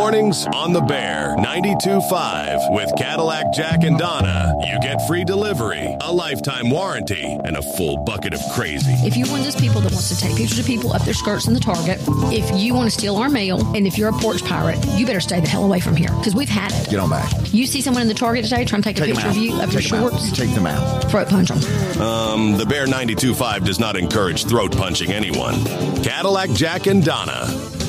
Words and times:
Mornings 0.00 0.44
on 0.52 0.74
the 0.74 0.82
Bear 0.82 1.34
92.5 1.38 2.74
with 2.74 2.90
Cadillac 2.98 3.54
Jack 3.54 3.82
and 3.82 3.96
Donna. 3.98 4.52
You 4.66 4.78
get 4.82 5.00
free 5.06 5.24
delivery, 5.24 5.80
a 6.02 6.12
lifetime 6.12 6.68
warranty, 6.68 7.24
and 7.44 7.56
a 7.56 7.62
full 7.62 7.96
bucket 8.04 8.34
of 8.34 8.40
crazy. 8.52 8.92
If 9.06 9.16
you're 9.16 9.26
one 9.28 9.38
of 9.40 9.46
those 9.46 9.56
people 9.56 9.80
that 9.80 9.90
wants 9.92 10.10
to 10.10 10.16
take 10.18 10.36
pictures 10.36 10.58
of 10.58 10.66
people 10.66 10.92
up 10.92 11.00
their 11.06 11.14
skirts 11.14 11.46
in 11.48 11.54
the 11.54 11.60
Target, 11.60 11.98
if 12.30 12.60
you 12.60 12.74
want 12.74 12.90
to 12.92 12.96
steal 12.96 13.16
our 13.16 13.30
mail, 13.30 13.66
and 13.74 13.86
if 13.86 13.96
you're 13.96 14.10
a 14.10 14.12
porch 14.12 14.44
pirate, 14.44 14.78
you 14.98 15.06
better 15.06 15.18
stay 15.18 15.40
the 15.40 15.48
hell 15.48 15.64
away 15.64 15.80
from 15.80 15.96
here 15.96 16.10
because 16.18 16.34
we've 16.34 16.46
had 16.50 16.72
it. 16.72 16.90
Get 16.90 17.00
on 17.00 17.08
back. 17.08 17.32
You 17.54 17.64
see 17.66 17.80
someone 17.80 18.02
in 18.02 18.08
the 18.08 18.12
Target 18.14 18.44
today 18.44 18.66
trying 18.66 18.82
to 18.82 18.92
take, 18.92 18.96
Take 18.96 19.06
a 19.06 19.08
'em 19.12 19.16
picture 19.16 19.30
of 19.30 19.36
you 19.38 19.54
up 19.54 19.72
your 19.72 19.80
Take 19.80 19.94
'em 19.94 20.04
out. 20.04 20.10
shorts, 20.10 20.30
Take 20.36 20.54
them 20.54 20.66
out. 20.66 21.10
throat 21.10 21.30
punch 21.30 21.48
them. 21.48 22.02
Um, 22.02 22.58
the 22.58 22.66
Bear 22.66 22.86
92.5 22.86 23.64
does 23.64 23.80
not 23.80 23.96
encourage 23.96 24.44
throat 24.44 24.76
punching 24.76 25.10
anyone. 25.10 25.64
Cadillac 26.02 26.50
Jack 26.50 26.86
and 26.86 27.02
Donna. 27.02 27.48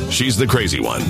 She's 0.09 0.37
the 0.37 0.47
crazy 0.47 0.79
one. 0.79 1.01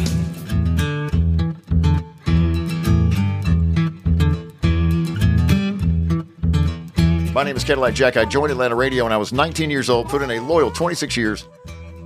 My 7.37 7.43
name 7.43 7.55
is 7.55 7.63
Cadillac 7.63 7.93
Jack. 7.93 8.17
I 8.17 8.25
joined 8.25 8.51
Atlanta 8.51 8.73
Radio 8.73 9.03
when 9.03 9.13
I 9.13 9.17
was 9.17 9.31
19 9.31 9.69
years 9.69 9.91
old, 9.91 10.09
put 10.09 10.23
in 10.23 10.31
a 10.31 10.39
loyal 10.39 10.71
26 10.71 11.15
years. 11.15 11.47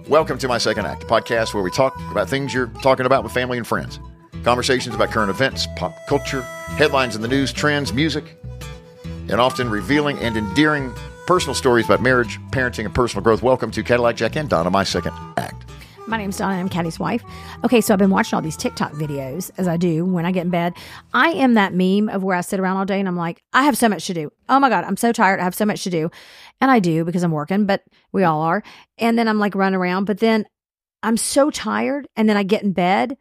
Welcome 0.10 0.38
to 0.40 0.50
my 0.50 0.58
second 0.58 0.86
act, 0.86 1.04
a 1.04 1.06
podcast 1.06 1.54
where 1.54 1.64
we 1.64 1.72
talk 1.72 1.98
about 2.12 2.28
things 2.28 2.54
you're 2.54 2.68
talking 2.84 3.06
about 3.06 3.24
with 3.24 3.32
family 3.32 3.58
and 3.58 3.66
friends. 3.66 4.02
Conversations 4.44 4.94
about 4.94 5.10
current 5.10 5.30
events, 5.30 5.68
pop 5.78 5.96
culture, 6.10 6.42
headlines 6.42 7.16
in 7.16 7.22
the 7.22 7.30
news, 7.30 7.54
trends, 7.54 7.94
music, 7.94 8.38
and 9.06 9.40
often 9.40 9.70
revealing 9.70 10.20
and 10.20 10.36
endearing 10.36 10.94
personal 11.28 11.56
stories 11.56 11.86
about 11.86 12.02
marriage, 12.02 12.38
parenting, 12.52 12.84
and 12.84 12.94
personal 12.94 13.24
growth. 13.24 13.42
Welcome 13.42 13.72
to 13.72 13.84
Cadillac 13.84 14.18
Jack 14.18 14.36
and 14.36 14.50
Donna, 14.50 14.70
my 14.70 14.84
second 14.84 15.14
act. 15.38 15.64
My 16.12 16.18
name's 16.18 16.36
Donna. 16.36 16.60
I'm 16.60 16.68
Caddy's 16.68 17.00
wife. 17.00 17.24
Okay, 17.64 17.80
so 17.80 17.94
I've 17.94 18.00
been 18.00 18.10
watching 18.10 18.36
all 18.36 18.42
these 18.42 18.58
TikTok 18.58 18.92
videos 18.92 19.50
as 19.58 19.66
I 19.66 19.78
do 19.78 20.04
when 20.04 20.26
I 20.26 20.34
get 20.34 20.44
in 20.44 20.50
bed. 20.50 20.74
I 21.14 21.30
am 21.30 21.54
that 21.54 21.74
meme 21.74 22.10
of 22.10 22.22
where 22.22 22.36
I 22.36 22.42
sit 22.42 22.60
around 22.60 22.76
all 22.76 22.84
day 22.84 23.00
and 23.00 23.08
I'm 23.08 23.16
like, 23.16 23.42
I 23.54 23.64
have 23.64 23.78
so 23.78 23.88
much 23.88 24.08
to 24.08 24.14
do. 24.14 24.30
Oh 24.50 24.60
my 24.60 24.68
God, 24.68 24.84
I'm 24.84 24.98
so 24.98 25.14
tired. 25.14 25.40
I 25.40 25.46
have 25.46 25.56
so 25.56 25.66
much 25.66 25.86
to 25.86 25.90
do. 25.90 26.12
And 26.60 26.70
I 26.70 26.80
do 26.80 27.06
because 27.06 27.24
I'm 27.24 27.32
working, 27.32 27.66
but 27.66 27.84
we 28.12 28.26
all 28.26 28.42
are. 28.42 28.62
And 28.98 29.18
then 29.18 29.30
I'm 29.30 29.40
like 29.40 29.56
running 29.56 29.80
around, 29.80 30.04
but 30.04 30.18
then 30.18 30.44
I'm 31.02 31.16
so 31.16 31.50
tired. 31.50 32.10
And 32.18 32.28
then 32.28 32.36
I 32.36 32.44
get 32.44 32.64
in 32.64 32.74
bed 32.74 33.12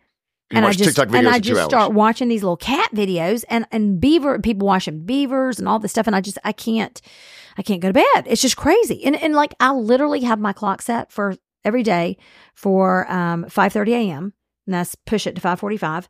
You 0.50 0.56
and 0.56 0.66
I 0.66 0.72
just 0.72 0.96
TikTok 0.96 1.10
videos 1.10 1.18
and 1.18 1.28
I 1.28 1.38
just 1.38 1.64
start 1.66 1.92
watching 1.92 2.26
these 2.26 2.42
little 2.42 2.56
cat 2.56 2.92
videos 2.92 3.44
and 3.48 3.66
and 3.70 4.00
beaver 4.00 4.40
people 4.40 4.66
watching 4.66 5.04
beavers 5.06 5.60
and 5.60 5.68
all 5.68 5.78
this 5.78 5.92
stuff 5.92 6.08
and 6.08 6.16
I 6.16 6.20
just 6.20 6.38
I 6.42 6.50
can't 6.50 7.00
I 7.56 7.62
can't 7.62 7.80
go 7.80 7.88
to 7.90 7.94
bed. 7.94 8.26
It's 8.26 8.42
just 8.42 8.56
crazy. 8.56 9.04
And 9.04 9.14
and 9.14 9.36
like 9.36 9.54
I 9.60 9.70
literally 9.70 10.22
have 10.22 10.40
my 10.40 10.52
clock 10.52 10.82
set 10.82 11.12
for 11.12 11.36
every 11.64 11.82
day 11.82 12.16
for 12.54 13.10
um 13.10 13.44
5:30 13.44 13.88
a.m. 13.92 14.32
and 14.66 14.74
that's 14.74 14.94
push 15.06 15.26
it 15.26 15.34
to 15.36 15.40
5:45 15.40 16.08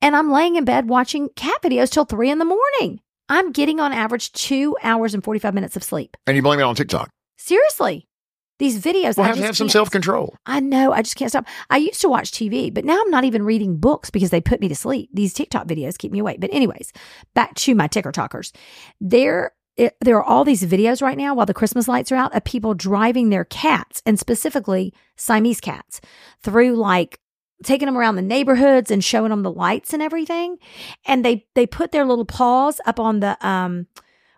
and 0.00 0.14
I'm 0.16 0.30
laying 0.30 0.56
in 0.56 0.64
bed 0.64 0.88
watching 0.88 1.28
cat 1.34 1.60
videos 1.62 1.90
till 1.90 2.04
3 2.04 2.30
in 2.30 2.38
the 2.38 2.44
morning. 2.44 3.00
I'm 3.28 3.52
getting 3.52 3.80
on 3.80 3.92
average 3.92 4.32
2 4.32 4.76
hours 4.82 5.12
and 5.12 5.22
45 5.24 5.52
minutes 5.54 5.76
of 5.76 5.82
sleep. 5.82 6.16
and 6.26 6.36
you 6.36 6.42
blame 6.42 6.60
it 6.60 6.62
on 6.62 6.74
TikTok. 6.74 7.10
Seriously. 7.36 8.06
These 8.58 8.80
videos 8.82 9.16
Well, 9.16 9.24
I 9.24 9.28
have 9.28 9.36
to 9.36 9.42
have 9.44 9.56
some 9.56 9.68
self 9.68 9.88
control. 9.90 10.34
I 10.44 10.58
know. 10.58 10.92
I 10.92 11.02
just 11.02 11.14
can't 11.14 11.30
stop. 11.30 11.46
I 11.70 11.76
used 11.76 12.00
to 12.00 12.08
watch 12.08 12.32
TV, 12.32 12.74
but 12.74 12.84
now 12.84 13.00
I'm 13.00 13.10
not 13.10 13.22
even 13.22 13.44
reading 13.44 13.76
books 13.76 14.10
because 14.10 14.30
they 14.30 14.40
put 14.40 14.60
me 14.60 14.66
to 14.66 14.74
sleep. 14.74 15.10
These 15.12 15.32
TikTok 15.32 15.68
videos 15.68 15.96
keep 15.96 16.10
me 16.10 16.18
awake. 16.18 16.40
But 16.40 16.52
anyways, 16.52 16.92
back 17.34 17.54
to 17.54 17.76
my 17.76 17.86
ticker 17.86 18.10
talkers. 18.10 18.52
There, 19.00 19.52
it, 19.78 19.96
there 20.00 20.16
are 20.16 20.24
all 20.24 20.44
these 20.44 20.64
videos 20.64 21.00
right 21.00 21.16
now 21.16 21.34
while 21.34 21.46
the 21.46 21.54
Christmas 21.54 21.88
lights 21.88 22.12
are 22.12 22.16
out 22.16 22.34
of 22.34 22.44
people 22.44 22.74
driving 22.74 23.30
their 23.30 23.44
cats 23.44 24.02
and 24.04 24.18
specifically 24.18 24.92
Siamese 25.16 25.60
cats 25.60 26.00
through 26.42 26.76
like 26.76 27.20
taking 27.64 27.86
them 27.86 27.96
around 27.96 28.16
the 28.16 28.22
neighborhoods 28.22 28.90
and 28.90 29.02
showing 29.02 29.30
them 29.30 29.42
the 29.42 29.50
lights 29.50 29.92
and 29.92 30.02
everything. 30.02 30.58
And 31.06 31.24
they, 31.24 31.46
they 31.54 31.66
put 31.66 31.92
their 31.92 32.04
little 32.04 32.24
paws 32.24 32.80
up 32.86 33.00
on 33.00 33.20
the, 33.20 33.38
um, 33.46 33.86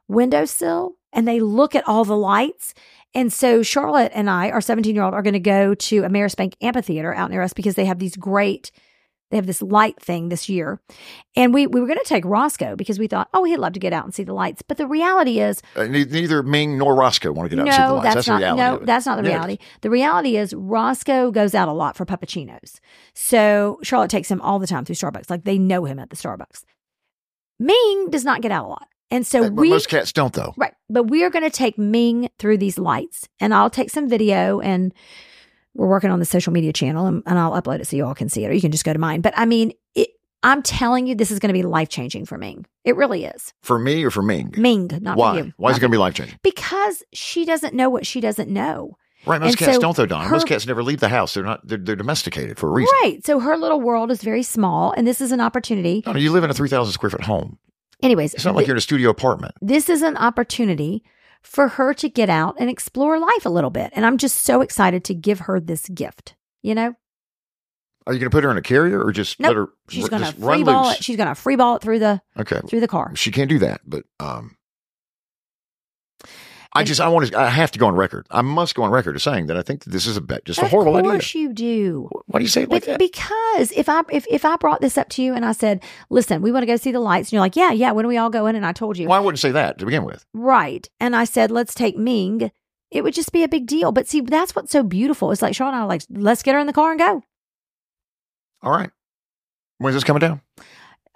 windowsill 0.09 0.97
and 1.13 1.27
they 1.27 1.41
look 1.41 1.75
at 1.75 1.87
all 1.87 2.05
the 2.05 2.17
lights 2.17 2.75
and 3.15 3.33
so 3.33 3.63
Charlotte 3.63 4.13
and 4.15 4.31
I, 4.31 4.51
our 4.51 4.61
17 4.61 4.95
year 4.95 5.05
old, 5.05 5.15
are 5.15 5.23
going 5.23 5.35
to 5.35 5.41
go 5.41 5.75
to 5.75 6.03
Ameris 6.03 6.37
Bank 6.37 6.57
Amphitheater 6.61 7.15
out 7.15 7.31
near 7.31 7.43
us 7.43 7.53
because 7.53 7.75
they 7.75 7.87
have 7.87 7.99
these 7.99 8.17
great, 8.17 8.71
they 9.31 9.37
have 9.37 9.47
this 9.47 9.63
light 9.63 10.01
thing 10.01 10.29
this 10.29 10.49
year. 10.49 10.81
And 11.37 11.55
we, 11.55 11.67
we 11.67 11.81
were 11.81 11.87
going 11.87 11.99
to 11.99 12.05
take 12.05 12.25
Roscoe 12.25 12.75
because 12.77 12.99
we 12.99 13.07
thought, 13.07 13.29
oh, 13.33 13.45
he'd 13.45 13.59
love 13.59 13.73
to 13.75 13.81
get 13.81 13.93
out 13.93 14.05
and 14.05 14.13
see 14.15 14.25
the 14.25 14.33
lights. 14.33 14.63
But 14.63 14.77
the 14.77 14.87
reality 14.87 15.41
is, 15.41 15.63
Uh, 15.77 15.85
neither 15.85 16.43
Ming 16.43 16.77
nor 16.79 16.95
Roscoe 16.97 17.31
want 17.33 17.49
to 17.51 17.57
get 17.57 17.63
out 17.63 17.69
and 17.69 17.75
see 17.75 17.81
the 17.81 17.87
no, 17.89 17.95
lights. 17.95 18.03
that's, 18.05 18.15
That's, 18.15 18.27
the 18.27 18.33
not, 18.33 18.39
reality. 18.57 18.81
no, 18.81 18.87
that's 18.87 19.07
not 19.07 19.17
the 19.17 19.23
reality. 19.23 19.59
The 19.83 19.91
reality 19.91 20.37
is 20.37 20.53
Roscoe 20.55 21.31
goes 21.31 21.55
out 21.55 21.69
a 21.69 21.73
lot 21.73 21.97
for 21.97 22.05
puppuccinos. 22.05 22.81
So 23.15 23.79
Charlotte 23.83 24.11
takes 24.11 24.31
him 24.31 24.41
all 24.41 24.59
the 24.59 24.67
time 24.67 24.85
through 24.85 24.97
Starbucks. 24.97 25.31
Like 25.31 25.45
they 25.45 25.59
know 25.59 25.85
him 25.85 25.99
at 25.99 26.11
the 26.11 26.17
Starbucks. 26.17 26.65
Ming 27.59 28.09
does 28.11 28.25
not 28.25 28.43
get 28.43 28.51
out 28.51 28.65
a 28.67 28.69
lot. 28.69 28.89
And 29.13 29.27
so 29.27 29.45
Uh, 29.45 29.51
but 29.51 29.61
we 29.61 29.71
most 29.71 29.89
cats 29.89 30.13
don't, 30.13 30.33
though. 30.33 30.55
Right. 30.57 30.73
But 30.89 31.05
we 31.05 31.25
are 31.25 31.31
going 31.31 31.45
to 31.45 31.51
take 31.51 31.77
Ming 31.79 32.29
through 32.39 32.59
these 32.59 32.79
lights 32.79 33.29
and 33.41 33.53
I'll 33.53 33.71
take 33.71 33.91
some 33.91 34.09
video 34.09 34.61
and 34.61 34.95
we're 35.75 35.89
working 35.89 36.11
on 36.11 36.19
the 36.19 36.25
social 36.25 36.53
media 36.53 36.73
channel 36.73 37.07
and, 37.07 37.23
and 37.27 37.39
I'll 37.39 37.53
upload 37.61 37.81
it 37.81 37.87
so 37.87 37.97
you 37.97 38.05
all 38.05 38.15
can 38.15 38.29
see 38.29 38.45
it 38.45 38.49
or 38.49 38.53
you 38.53 38.61
can 38.61 38.73
just 38.73 38.85
go 38.85 38.93
to 38.93 38.99
mine. 38.99 39.21
But 39.21 39.35
I 39.37 39.47
mean, 39.47 39.73
it, 39.95 40.11
I'm 40.43 40.63
telling 40.63 41.07
you, 41.07 41.15
this 41.15 41.31
is 41.31 41.39
going 41.39 41.49
to 41.49 41.53
be 41.59 41.63
life 41.63 41.89
changing 41.89 42.27
for 42.27 42.39
Ming. 42.39 42.67
It 42.85 42.97
really 42.97 43.25
is. 43.25 43.53
For 43.63 43.79
me 43.79 44.03
or 44.05 44.11
for 44.11 44.23
Ming? 44.23 44.55
Ming, 44.57 44.91
not 45.01 45.17
Why? 45.17 45.39
for 45.41 45.45
you. 45.47 45.53
Why 45.59 45.71
is 45.71 45.77
it 45.77 45.81
going 45.81 45.91
to 45.91 45.95
be 45.95 45.99
life 45.99 46.15
changing? 46.15 46.39
Because 46.43 47.03
she 47.13 47.45
doesn't 47.45 47.75
know 47.75 47.91
what 47.91 48.07
she 48.07 48.21
doesn't 48.21 48.49
know. 48.51 48.97
Right, 49.27 49.39
most 49.39 49.51
And 49.51 49.59
cats 49.59 49.75
so 49.75 49.81
don't 49.83 49.97
though, 49.97 50.07
Don. 50.07 50.25
her- 50.25 50.31
most 50.31 50.47
cats 50.47 50.67
never 50.67 50.83
leave 50.83 51.01
the 51.01 51.11
house. 51.11 51.35
They're 51.35 51.45
not. 51.45 51.61
They're, 51.69 51.77
they're 51.77 51.95
domesticated 51.95 52.59
for 52.59 52.69
a 52.69 52.73
reason. 52.73 52.91
Right. 53.03 53.25
So 53.25 53.39
her 53.39 53.55
little 53.59 53.79
world 53.79 54.11
is 54.11 54.23
very 54.23 54.43
small 54.43 54.93
and 54.93 55.07
this 55.07 55.21
is 55.21 55.31
an 55.31 55.41
opportunity. 55.41 56.03
You 56.17 56.33
live 56.33 56.43
in 56.43 56.49
a 56.51 56.55
three 56.55 56.71
thousand 56.71 56.95
square 56.95 57.11
foot 57.11 57.21
home. 57.25 57.59
Anyways, 58.03 58.33
It's 58.33 58.47
not 58.47 58.55
like 58.55 58.67
you're 58.67 58.75
in 58.75 58.79
a 58.79 58.81
studio 58.81 59.11
apartment. 59.11 59.55
this 59.61 59.91
is 59.91 60.01
an 60.01 60.17
opportunity 60.17 61.05
for 61.43 61.69
her 61.69 61.95
to 61.95 62.09
get 62.09 62.29
out 62.31 62.57
and 62.59 62.69
explore 62.71 63.19
life 63.19 63.45
a 63.47 63.51
little 63.51 63.71
bit. 63.71 63.93
And 63.95 64.05
I'm 64.07 64.19
just 64.19 64.41
so 64.41 64.61
excited 64.61 65.05
to 65.05 65.15
give 65.15 65.41
her 65.41 65.59
this 65.61 65.89
gift, 65.89 66.35
you 66.63 66.75
know? 66.75 66.95
Are 68.07 68.13
you 68.13 68.19
going 68.19 68.31
to 68.31 68.35
put 68.35 68.45
her 68.45 68.51
in 68.51 68.57
a 68.57 68.63
carrier 68.63 69.03
or 69.05 69.13
just 69.13 69.39
Nope. 69.41 69.49
let 69.49 69.57
her? 69.57 69.69
She's 69.89 70.05
r- 70.05 70.11
gonna 70.11 70.25
just 70.25 70.37
free 70.39 70.47
run 70.47 70.65
ball 70.65 70.87
loose? 70.89 70.97
it. 70.99 71.05
She's 71.05 71.17
gonna 71.17 71.35
free 71.35 71.57
ball 71.57 71.77
it 71.77 71.83
through 71.83 71.99
the 71.99 72.21
Okay, 72.39 72.61
through 72.67 72.81
the 72.81 72.89
car. 72.89 73.13
she 73.15 73.31
can't 73.31 73.49
do 73.51 73.59
that. 73.61 73.83
But 73.87 74.05
um, 74.19 74.57
I 76.73 76.85
just 76.85 77.01
I 77.01 77.09
want 77.09 77.27
to. 77.29 77.39
I 77.39 77.49
have 77.49 77.73
to 77.73 77.79
go 77.81 77.89
on 77.89 77.97
record. 77.97 78.27
I 78.31 78.43
must 78.43 78.77
go 78.77 78.85
on 78.85 78.91
record 78.93 79.17
as 79.17 79.25
saying 79.25 79.47
that 79.47 79.57
I 79.57 79.63
think 79.63 79.83
that 79.85 79.91
this 79.91 80.07
is 80.07 80.17
a 80.17 80.21
bet, 80.21 80.45
just 80.45 80.61
a 80.63 80.69
horrible 80.69 80.95
idea. 80.97 81.11
Of 81.11 81.15
course 81.17 81.35
you 81.35 81.53
do. 81.53 82.09
Why 82.27 82.39
do 82.39 82.45
you 82.45 82.49
say 82.49 82.63
it 82.63 82.69
like 82.71 82.83
But 82.87 82.91
that? 82.93 82.99
because 83.01 83.73
if 83.73 83.89
I 83.89 84.03
if, 84.13 84.25
if 84.31 84.45
I 84.45 84.55
brought 84.57 84.81
this 84.81 84.97
up 84.97 85.09
to 85.11 85.23
you 85.23 85.35
and 85.35 85.45
I 85.45 85.51
said, 85.51 85.83
listen, 86.11 86.43
we 86.43 86.53
want 86.53 86.63
to 86.63 86.67
go 86.69 86.77
see 86.77 86.93
the 86.93 87.01
lights, 87.01 87.29
and 87.29 87.33
you're 87.33 87.41
like, 87.41 87.57
yeah, 87.57 87.73
yeah, 87.73 87.91
when 87.91 88.05
do 88.05 88.09
we 88.09 88.19
all 88.19 88.31
go 88.31 88.47
in? 88.47 88.55
And 88.55 88.65
I 88.65 88.73
told 88.73 88.99
you, 88.99 89.09
well, 89.09 89.19
I 89.19 89.21
wouldn't 89.21 89.41
say 89.41 89.51
that 89.51 89.79
to 89.79 89.85
begin 89.85 90.05
with. 90.05 90.25
right. 90.33 90.89
And 91.01 91.17
I 91.17 91.25
said, 91.25 91.51
let's 91.51 91.75
take 91.75 91.97
Ming. 91.99 92.53
It 92.93 93.03
would 93.03 93.15
just 93.15 93.33
be 93.33 93.43
a 93.43 93.49
big 93.49 93.67
deal. 93.67 93.91
But 93.91 94.07
see, 94.09 94.21
that's 94.21 94.55
what's 94.55 94.71
so 94.71 94.83
beautiful. 94.85 95.33
It's 95.33 95.43
like 95.43 95.55
Sean 95.57 95.69
and 95.69 95.77
I 95.77 95.81
are 95.81 95.87
like, 95.87 96.03
let's 96.09 96.43
get 96.45 96.55
her 96.55 96.61
in 96.61 96.67
the 96.69 96.73
car 96.73 96.91
and 96.93 96.99
go. 97.01 97.23
All 98.63 98.71
right. 98.73 98.91
When's 99.79 99.95
this 99.95 100.05
coming 100.05 100.21
down? 100.21 100.41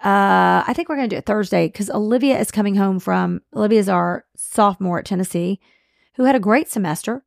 Uh, 0.03 0.63
I 0.67 0.73
think 0.75 0.89
we're 0.89 0.97
going 0.97 1.09
to 1.09 1.15
do 1.15 1.19
it 1.19 1.25
Thursday 1.25 1.67
because 1.67 1.89
Olivia 1.89 2.37
is 2.39 2.51
coming 2.51 2.75
home 2.75 2.99
from 2.99 3.41
Olivia's 3.55 3.89
our 3.89 4.25
sophomore 4.35 4.99
at 4.99 5.05
Tennessee, 5.05 5.59
who 6.15 6.25
had 6.25 6.35
a 6.35 6.39
great 6.39 6.69
semester, 6.69 7.23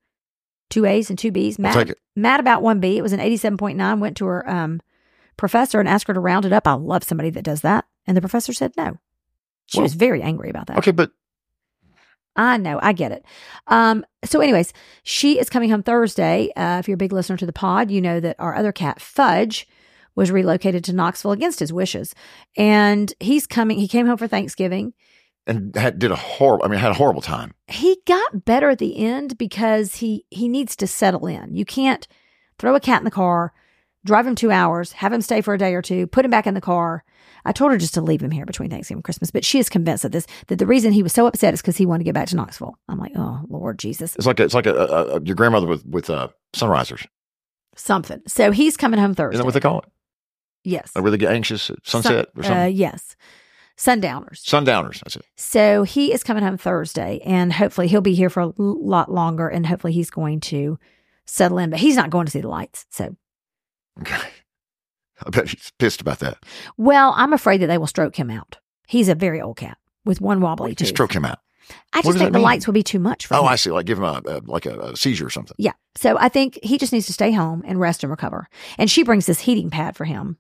two 0.71 0.85
A's 0.85 1.11
and 1.11 1.19
two 1.19 1.33
B's. 1.33 1.59
Mad, 1.59 1.95
mad 2.15 2.41
about 2.41 2.63
one 2.63 2.79
B. 2.79 2.99
It 2.99 3.03
was 3.03 3.13
an 3.13 3.21
eighty-seven 3.21 3.57
point 3.57 3.79
nine. 3.79 4.01
Went 4.01 4.17
to 4.19 4.27
her 4.27 4.49
um 4.49 4.81
professor 5.37 5.81
and 5.81 5.89
asked 5.89 6.09
her 6.09 6.15
to 6.15 6.21
round 6.21 6.45
it 6.45 6.53
up. 6.53 6.67
I 6.69 6.75
love 6.75 7.05
somebody 7.05 7.31
that 7.31 7.45
does 7.45 7.63
that, 7.63 7.87
and 8.07 8.17
the 8.17 8.21
professor 8.21 8.53
said 8.53 8.73
no. 8.77 8.99
She 9.67 9.79
Well, 9.79 9.85
was 9.85 9.95
very 9.95 10.23
angry 10.23 10.51
about 10.51 10.67
that. 10.67 10.79
Okay, 10.79 10.93
but 10.93 11.11
I 12.37 12.57
know, 12.57 12.79
I 12.81 12.93
get 12.93 13.13
it. 13.13 13.25
Um, 13.67 14.05
so, 14.25 14.41
anyways, 14.41 14.73
she 15.03 15.41
is 15.41 15.51
coming 15.51 15.71
home 15.71 15.83
Thursday. 15.83 16.53
Uh, 16.55 16.79
if 16.79 16.87
you're 16.87 16.95
a 16.95 16.99
big 16.99 17.13
listener 17.13 17.37
to 17.37 17.47
the 17.47 17.53
pod, 17.53 17.91
you 17.91 18.01
know 18.01 18.21
that 18.21 18.37
our 18.39 18.55
other 18.55 18.73
cat, 18.73 19.01
Fudge, 19.01 19.67
was 20.19 20.31
relocated 20.31 20.85
to 20.85 20.93
Knoxville 20.93 21.33
against 21.33 21.61
his 21.61 21.73
wishes. 21.73 22.15
And 22.57 23.13
he's 23.21 23.47
coming, 23.47 23.79
he 23.79 23.89
came 23.89 24.07
home 24.07 24.19
for 24.19 24.27
Thanksgiving. 24.27 24.93
and 25.47 25.75
had, 25.77 25.99
did 25.99 26.11
a 26.11 26.17
horrible. 26.17 26.65
I 26.65 26.69
mean, 26.69 26.79
had 26.79 26.91
a 26.91 26.95
horrible 26.95 27.23
time. 27.23 27.55
He 27.69 27.99
got 28.07 28.45
better 28.45 28.69
at 28.69 28.79
the 28.79 28.99
end 28.99 29.39
because 29.39 29.95
he 29.97 30.27
he 30.31 30.49
needs 30.49 30.77
to 30.77 30.87
settle 30.87 31.27
in. 31.27 31.55
You 31.55 31.65
can't 31.65 32.07
throw 32.59 32.75
a 32.75 32.81
cat 32.81 33.01
in 33.01 33.05
the 33.05 33.11
car, 33.11 33.53
drive 34.05 34.27
him 34.27 34.35
two 34.35 34.51
hours, 34.51 34.93
have 34.93 35.13
him 35.13 35.23
stay 35.23 35.41
for 35.41 35.55
a 35.55 35.59
day 35.59 35.75
or 35.75 35.81
two, 35.83 36.07
put 36.07 36.25
him 36.25 36.31
back 36.31 36.47
in 36.47 36.55
the 36.55 36.61
car. 36.61 37.05
I 37.45 37.53
told 37.53 37.71
her 37.73 37.79
just 37.79 37.95
to 37.95 38.03
leave 38.03 38.21
him 38.21 38.33
here 38.33 38.45
between 38.45 38.69
Thanksgiving 38.69 38.99
and 38.99 39.05
Christmas, 39.05 39.31
but 39.31 39.45
she 39.45 39.59
is 39.59 39.69
convinced 39.71 40.03
that 40.03 40.13
this 40.13 40.27
that 40.49 40.59
the 40.59 40.67
reason 40.67 40.93
he 40.93 41.03
was 41.05 41.13
so 41.13 41.27
upset 41.27 41.55
is 41.55 41.63
because 41.63 41.77
he 41.79 41.87
wanted 41.87 42.01
to 42.01 42.05
get 42.05 42.15
back 42.15 42.29
to 42.29 42.37
Knoxville. 42.37 42.77
I'm 42.89 42.99
like, 42.99 43.13
oh 43.17 43.41
Lord 43.49 43.79
Jesus. 43.79 44.17
It's 44.17 44.27
like 44.27 44.41
a, 44.41 44.45
it's 44.45 44.55
like 44.55 44.67
a, 44.67 44.75
a, 44.75 45.17
a 45.17 45.23
your 45.23 45.37
grandmother 45.37 45.67
with 45.69 45.87
with 45.87 46.11
uh, 46.11 46.29
sunrisers. 46.53 47.07
something. 47.77 48.21
So 48.27 48.51
he's 48.51 48.77
coming 48.77 49.01
home 49.01 49.15
Thursday. 49.15 49.37
Isn't 49.37 49.43
that 49.43 49.47
what 49.47 49.55
they 49.55 49.61
call 49.61 49.79
it? 49.79 49.87
Yes. 50.69 50.91
Where 50.95 51.11
they 51.11 51.17
get 51.19 51.33
anxious 51.33 51.71
at 51.71 51.79
sunset 51.87 52.29
or 52.37 52.43
something? 52.43 52.63
Uh, 52.63 52.67
yes. 52.67 53.17
Sundowners. 53.77 54.43
Sundowners. 54.45 55.01
That's 55.05 55.17
it. 55.17 55.25
So 55.37 55.85
he 55.85 56.13
is 56.13 56.25
coming 56.25 56.43
home 56.43 56.59
Thursday, 56.59 57.21
and 57.25 57.53
hopefully 57.53 57.87
he'll 57.87 58.01
be 58.01 58.15
here 58.15 58.31
for 58.31 58.41
a 58.41 58.53
lot 58.57 59.11
longer, 59.13 59.49
and 59.49 59.67
hopefully 59.67 59.93
he's 59.93 60.11
going 60.11 60.41
to 60.41 60.79
settle 61.27 61.59
in. 61.59 61.71
But 61.71 61.79
he's 61.79 61.95
not 61.97 62.11
going 62.11 62.27
to 62.27 62.33
see 62.33 62.41
the 62.41 62.49
lights. 62.49 62.87
So 62.91 63.15
Okay. 64.01 64.17
I 65.27 65.31
bet 65.31 65.49
he's 65.49 65.73
pissed 65.79 66.01
about 66.01 66.21
that. 66.21 66.39
Well, 66.77 67.13
I'm 67.17 67.33
afraid 67.33 67.61
that 67.61 67.67
they 67.67 67.79
will 67.79 67.89
stroke 67.89 68.15
him 68.17 68.31
out. 68.31 68.57
He's 68.87 69.09
a 69.09 69.15
very 69.17 69.41
old 69.41 69.57
cat 69.57 69.77
with 70.05 70.21
one 70.21 70.41
wobbly 70.41 70.71
Just 70.71 70.79
tooth. 70.79 70.89
stroke 70.97 71.13
him 71.13 71.25
out. 71.25 71.39
I 71.93 72.01
just 72.03 72.17
think 72.17 72.33
the 72.33 72.39
mean? 72.39 72.45
lights 72.45 72.67
will 72.67 72.73
be 72.75 72.83
too 72.85 72.99
much 73.01 73.27
for 73.27 73.35
Oh, 73.35 73.41
him. 73.41 73.45
Oh, 73.45 73.49
I 73.49 73.57
see. 73.57 73.71
Like 73.71 73.85
give 73.87 73.99
him 73.99 74.05
a, 74.05 74.23
a 74.27 74.41
like 74.47 74.65
a, 74.65 74.79
a 74.79 74.97
seizure 74.97 75.27
or 75.27 75.31
something. 75.31 75.55
Yeah. 75.59 75.73
So 75.97 76.17
I 76.19 76.29
think 76.31 76.59
he 76.63 76.79
just 76.79 76.93
needs 76.93 77.07
to 77.07 77.13
stay 77.13 77.31
home 77.33 77.63
and 77.67 77.79
rest 77.79 78.03
and 78.05 78.11
recover. 78.11 78.49
And 78.79 78.91
she 78.91 79.03
brings 79.03 79.27
this 79.27 79.41
heating 79.41 79.69
pad 79.71 79.95
for 79.97 80.05
him 80.07 80.39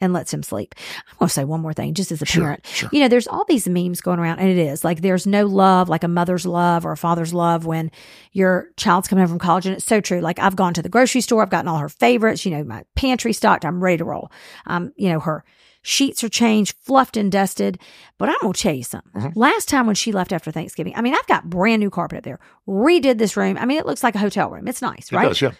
and 0.00 0.12
lets 0.12 0.32
him 0.32 0.42
sleep. 0.42 0.74
I'm 1.10 1.18
going 1.18 1.28
to 1.28 1.32
say 1.32 1.44
one 1.44 1.60
more 1.60 1.72
thing, 1.72 1.94
just 1.94 2.12
as 2.12 2.20
a 2.20 2.26
Sure, 2.26 2.42
parent. 2.44 2.66
sure. 2.66 2.90
You 2.92 3.00
know, 3.00 3.08
there's 3.08 3.26
all 3.26 3.44
these 3.48 3.66
memes 3.66 4.00
going 4.00 4.18
around, 4.18 4.38
and 4.40 4.48
it 4.50 4.58
is 4.58 4.84
like 4.84 5.00
there's 5.00 5.26
no 5.26 5.46
love, 5.46 5.88
like 5.88 6.04
a 6.04 6.08
mother's 6.08 6.44
love 6.44 6.84
or 6.84 6.92
a 6.92 6.96
father's 6.96 7.32
love 7.32 7.64
when 7.66 7.90
your 8.32 8.68
child's 8.76 9.08
coming 9.08 9.22
home 9.22 9.30
from 9.30 9.38
college. 9.38 9.64
And 9.66 9.74
it's 9.76 9.86
so 9.86 10.00
true. 10.00 10.20
Like 10.20 10.38
I've 10.38 10.56
gone 10.56 10.74
to 10.74 10.82
the 10.82 10.88
grocery 10.88 11.20
store, 11.22 11.42
I've 11.42 11.50
gotten 11.50 11.68
all 11.68 11.78
her 11.78 11.88
favorites, 11.88 12.44
you 12.44 12.50
know, 12.50 12.62
my 12.64 12.84
pantry 12.94 13.32
stocked, 13.32 13.64
I'm 13.64 13.82
ready 13.82 13.96
to 13.98 14.04
roll. 14.04 14.30
Um, 14.66 14.92
you 14.96 15.08
know, 15.08 15.20
her 15.20 15.44
sheets 15.82 16.22
are 16.24 16.28
changed, 16.28 16.74
fluffed 16.82 17.16
and 17.16 17.30
dusted. 17.32 17.78
But 18.18 18.28
I'm 18.28 18.36
going 18.42 18.52
to 18.52 18.60
tell 18.60 18.74
you 18.74 18.82
something. 18.82 19.12
Mm-hmm. 19.22 19.38
Last 19.38 19.68
time 19.68 19.86
when 19.86 19.94
she 19.94 20.12
left 20.12 20.32
after 20.32 20.50
Thanksgiving, 20.50 20.94
I 20.96 21.00
mean, 21.00 21.14
I've 21.14 21.26
got 21.26 21.48
brand 21.48 21.80
new 21.80 21.90
carpet 21.90 22.18
up 22.18 22.24
there, 22.24 22.40
redid 22.68 23.18
this 23.18 23.36
room. 23.36 23.56
I 23.56 23.64
mean, 23.66 23.78
it 23.78 23.86
looks 23.86 24.02
like 24.02 24.14
a 24.14 24.18
hotel 24.18 24.50
room. 24.50 24.68
It's 24.68 24.82
nice, 24.82 25.10
It 25.12 25.16
right? 25.16 25.28
does, 25.28 25.40
yeah. 25.40 25.52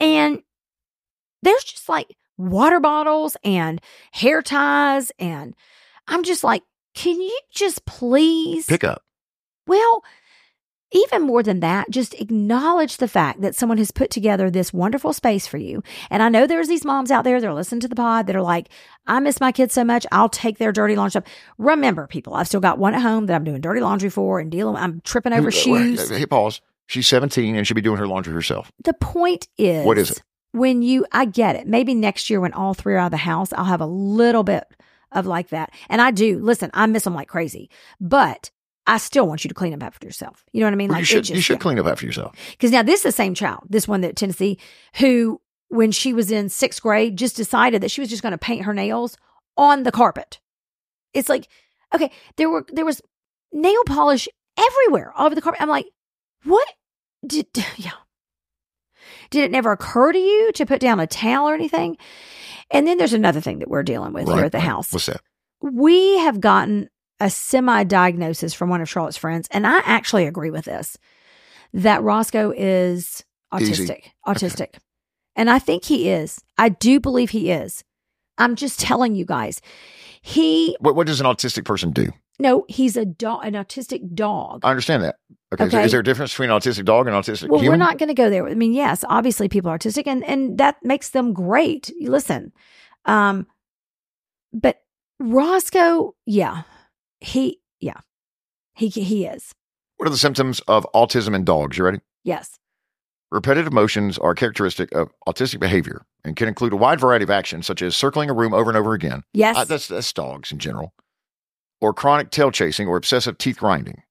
And 0.00 0.42
there's 1.42 1.64
just 1.64 1.88
like 1.88 2.16
water 2.36 2.80
bottles 2.80 3.36
and 3.44 3.80
hair 4.12 4.42
ties. 4.42 5.12
And 5.18 5.54
I'm 6.08 6.22
just 6.22 6.44
like, 6.44 6.62
can 6.94 7.20
you 7.20 7.38
just 7.52 7.84
please? 7.86 8.66
Pick 8.66 8.84
up. 8.84 9.02
Well, 9.66 10.04
even 10.92 11.22
more 11.22 11.42
than 11.42 11.58
that, 11.60 11.90
just 11.90 12.14
acknowledge 12.20 12.98
the 12.98 13.08
fact 13.08 13.40
that 13.40 13.56
someone 13.56 13.78
has 13.78 13.90
put 13.90 14.10
together 14.10 14.48
this 14.48 14.72
wonderful 14.72 15.12
space 15.12 15.44
for 15.44 15.56
you. 15.56 15.82
And 16.08 16.22
I 16.22 16.28
know 16.28 16.46
there's 16.46 16.68
these 16.68 16.84
moms 16.84 17.10
out 17.10 17.24
there 17.24 17.40
that 17.40 17.46
are 17.48 17.54
listening 17.54 17.80
to 17.80 17.88
the 17.88 17.96
pod 17.96 18.28
that 18.28 18.36
are 18.36 18.42
like, 18.42 18.68
I 19.06 19.18
miss 19.18 19.40
my 19.40 19.50
kids 19.50 19.74
so 19.74 19.82
much. 19.84 20.06
I'll 20.12 20.28
take 20.28 20.58
their 20.58 20.70
dirty 20.70 20.94
laundry 20.94 21.10
stuff. 21.20 21.24
Remember, 21.58 22.06
people, 22.06 22.34
I've 22.34 22.46
still 22.46 22.60
got 22.60 22.78
one 22.78 22.94
at 22.94 23.02
home 23.02 23.26
that 23.26 23.34
I'm 23.34 23.42
doing 23.42 23.60
dirty 23.60 23.80
laundry 23.80 24.10
for 24.10 24.38
and 24.38 24.52
dealing. 24.52 24.76
I'm 24.76 25.00
tripping 25.00 25.32
over 25.32 25.48
Uh, 25.48 25.50
shoes. 25.50 26.10
Hey, 26.10 26.26
pause. 26.26 26.60
She's 26.86 27.08
17 27.08 27.56
and 27.56 27.66
she 27.66 27.70
should 27.70 27.74
be 27.76 27.80
doing 27.80 27.98
her 27.98 28.06
laundry 28.06 28.32
herself. 28.34 28.70
The 28.84 28.92
point 28.94 29.48
is, 29.58 29.84
What 29.84 29.98
is 29.98 30.12
it? 30.12 30.22
When 30.54 30.82
you, 30.82 31.04
I 31.10 31.24
get 31.24 31.56
it. 31.56 31.66
Maybe 31.66 31.94
next 31.94 32.30
year 32.30 32.40
when 32.40 32.52
all 32.52 32.74
three 32.74 32.94
are 32.94 32.98
out 32.98 33.06
of 33.06 33.10
the 33.10 33.16
house, 33.16 33.52
I'll 33.52 33.64
have 33.64 33.80
a 33.80 33.86
little 33.86 34.44
bit 34.44 34.64
of 35.10 35.26
like 35.26 35.48
that. 35.48 35.72
And 35.88 36.00
I 36.00 36.12
do. 36.12 36.38
Listen, 36.38 36.70
I 36.72 36.86
miss 36.86 37.02
them 37.02 37.14
like 37.14 37.26
crazy, 37.26 37.70
but 38.00 38.52
I 38.86 38.98
still 38.98 39.26
want 39.26 39.44
you 39.44 39.48
to 39.48 39.54
clean 39.54 39.72
them 39.72 39.82
after 39.82 40.06
yourself. 40.06 40.44
You 40.52 40.60
know 40.60 40.66
what 40.66 40.74
I 40.74 40.76
mean? 40.76 40.90
Like 40.90 41.00
you 41.00 41.04
should 41.06 41.24
just- 41.24 41.34
you 41.34 41.40
should 41.42 41.54
yeah. 41.54 41.62
clean 41.62 41.78
up 41.80 41.86
after 41.86 42.06
yourself. 42.06 42.36
Because 42.52 42.70
now 42.70 42.84
this 42.84 43.00
is 43.00 43.02
the 43.02 43.12
same 43.12 43.34
child, 43.34 43.64
this 43.68 43.88
one 43.88 44.02
that 44.02 44.14
Tennessee, 44.14 44.58
who 44.96 45.40
when 45.68 45.90
she 45.90 46.12
was 46.12 46.30
in 46.30 46.48
sixth 46.48 46.80
grade, 46.82 47.16
just 47.18 47.34
decided 47.36 47.82
that 47.82 47.90
she 47.90 48.00
was 48.00 48.08
just 48.08 48.22
going 48.22 48.30
to 48.30 48.38
paint 48.38 48.64
her 48.64 48.72
nails 48.74 49.16
on 49.56 49.82
the 49.82 49.90
carpet. 49.90 50.38
It's 51.14 51.28
like, 51.28 51.48
okay, 51.92 52.12
there 52.36 52.48
were 52.48 52.64
there 52.72 52.84
was 52.84 53.02
nail 53.52 53.82
polish 53.86 54.28
everywhere 54.56 55.12
all 55.16 55.26
over 55.26 55.34
the 55.34 55.40
carpet. 55.40 55.60
I'm 55.60 55.68
like, 55.68 55.86
what 56.44 56.68
did 57.26 57.48
yeah. 57.76 57.90
Did 59.34 59.44
it 59.44 59.50
never 59.50 59.72
occur 59.72 60.12
to 60.12 60.18
you 60.18 60.52
to 60.52 60.64
put 60.64 60.80
down 60.80 61.00
a 61.00 61.06
towel 61.06 61.48
or 61.48 61.54
anything? 61.54 61.96
And 62.70 62.86
then 62.86 62.98
there's 62.98 63.12
another 63.12 63.40
thing 63.40 63.58
that 63.58 63.68
we're 63.68 63.82
dealing 63.82 64.12
with 64.12 64.26
here 64.28 64.44
at 64.44 64.52
the 64.52 64.58
right. 64.58 64.64
house 64.64 64.92
What's 64.92 65.06
that? 65.06 65.20
we 65.60 66.18
have 66.18 66.40
gotten 66.40 66.88
a 67.20 67.30
semi 67.30 67.84
diagnosis 67.84 68.54
from 68.54 68.68
one 68.70 68.80
of 68.80 68.88
Charlotte's 68.88 69.16
friends, 69.16 69.48
and 69.50 69.66
I 69.66 69.78
actually 69.84 70.26
agree 70.26 70.50
with 70.50 70.64
this 70.66 70.96
that 71.72 72.02
Roscoe 72.02 72.52
is 72.56 73.24
Easy. 73.58 73.84
autistic. 73.86 74.04
Autistic. 74.26 74.74
And 75.36 75.50
I 75.50 75.58
think 75.58 75.84
he 75.84 76.10
is. 76.10 76.40
I 76.58 76.68
do 76.68 77.00
believe 77.00 77.30
he 77.30 77.50
is. 77.50 77.82
I'm 78.38 78.54
just 78.54 78.78
telling 78.80 79.14
you 79.16 79.24
guys. 79.24 79.60
He 80.22 80.76
What 80.80 80.94
what 80.94 81.06
does 81.06 81.20
an 81.20 81.26
autistic 81.26 81.64
person 81.64 81.90
do? 81.90 82.12
No, 82.38 82.64
he's 82.68 82.96
a 82.96 83.04
dog, 83.04 83.44
an 83.44 83.54
autistic 83.54 84.14
dog. 84.14 84.60
I 84.64 84.70
understand 84.70 85.02
that. 85.04 85.16
Okay. 85.52 85.64
Is, 85.66 85.72
there, 85.72 85.84
is 85.84 85.90
there 85.92 86.00
a 86.00 86.04
difference 86.04 86.32
between 86.32 86.50
an 86.50 86.58
autistic 86.58 86.84
dog 86.84 87.06
and 87.06 87.14
autistic 87.14 87.48
Well, 87.48 87.60
human? 87.60 87.78
we're 87.78 87.84
not 87.84 87.98
going 87.98 88.08
to 88.08 88.14
go 88.14 88.28
there. 88.28 88.46
I 88.48 88.54
mean, 88.54 88.72
yes, 88.72 89.04
obviously 89.08 89.48
people 89.48 89.70
are 89.70 89.78
autistic, 89.78 90.06
and 90.06 90.24
and 90.24 90.58
that 90.58 90.76
makes 90.82 91.10
them 91.10 91.32
great. 91.32 91.92
Listen, 92.00 92.52
um, 93.04 93.46
but 94.52 94.82
Roscoe, 95.20 96.14
yeah, 96.26 96.62
he, 97.20 97.60
yeah, 97.80 98.00
he 98.74 98.88
he 98.88 99.26
is. 99.26 99.54
What 99.96 100.08
are 100.08 100.10
the 100.10 100.18
symptoms 100.18 100.60
of 100.66 100.86
autism 100.94 101.34
in 101.36 101.44
dogs? 101.44 101.78
You 101.78 101.84
ready? 101.84 102.00
Yes. 102.24 102.58
Repetitive 103.30 103.72
motions 103.72 104.18
are 104.18 104.34
characteristic 104.34 104.92
of 104.94 105.10
autistic 105.28 105.60
behavior 105.60 106.04
and 106.24 106.36
can 106.36 106.46
include 106.48 106.72
a 106.72 106.76
wide 106.76 107.00
variety 107.00 107.22
of 107.24 107.30
actions, 107.30 107.66
such 107.66 107.80
as 107.82 107.96
circling 107.96 108.28
a 108.30 108.34
room 108.34 108.52
over 108.54 108.70
and 108.70 108.76
over 108.76 108.92
again. 108.92 109.22
Yes. 109.32 109.56
Uh, 109.56 109.64
that's 109.64 109.88
that's 109.88 110.12
dogs 110.12 110.50
in 110.52 110.58
general, 110.58 110.92
or 111.84 111.92
chronic 111.92 112.30
tail 112.30 112.50
chasing 112.50 112.88
or 112.88 112.96
obsessive 112.96 113.36
teeth 113.36 113.58
grinding. 113.58 114.02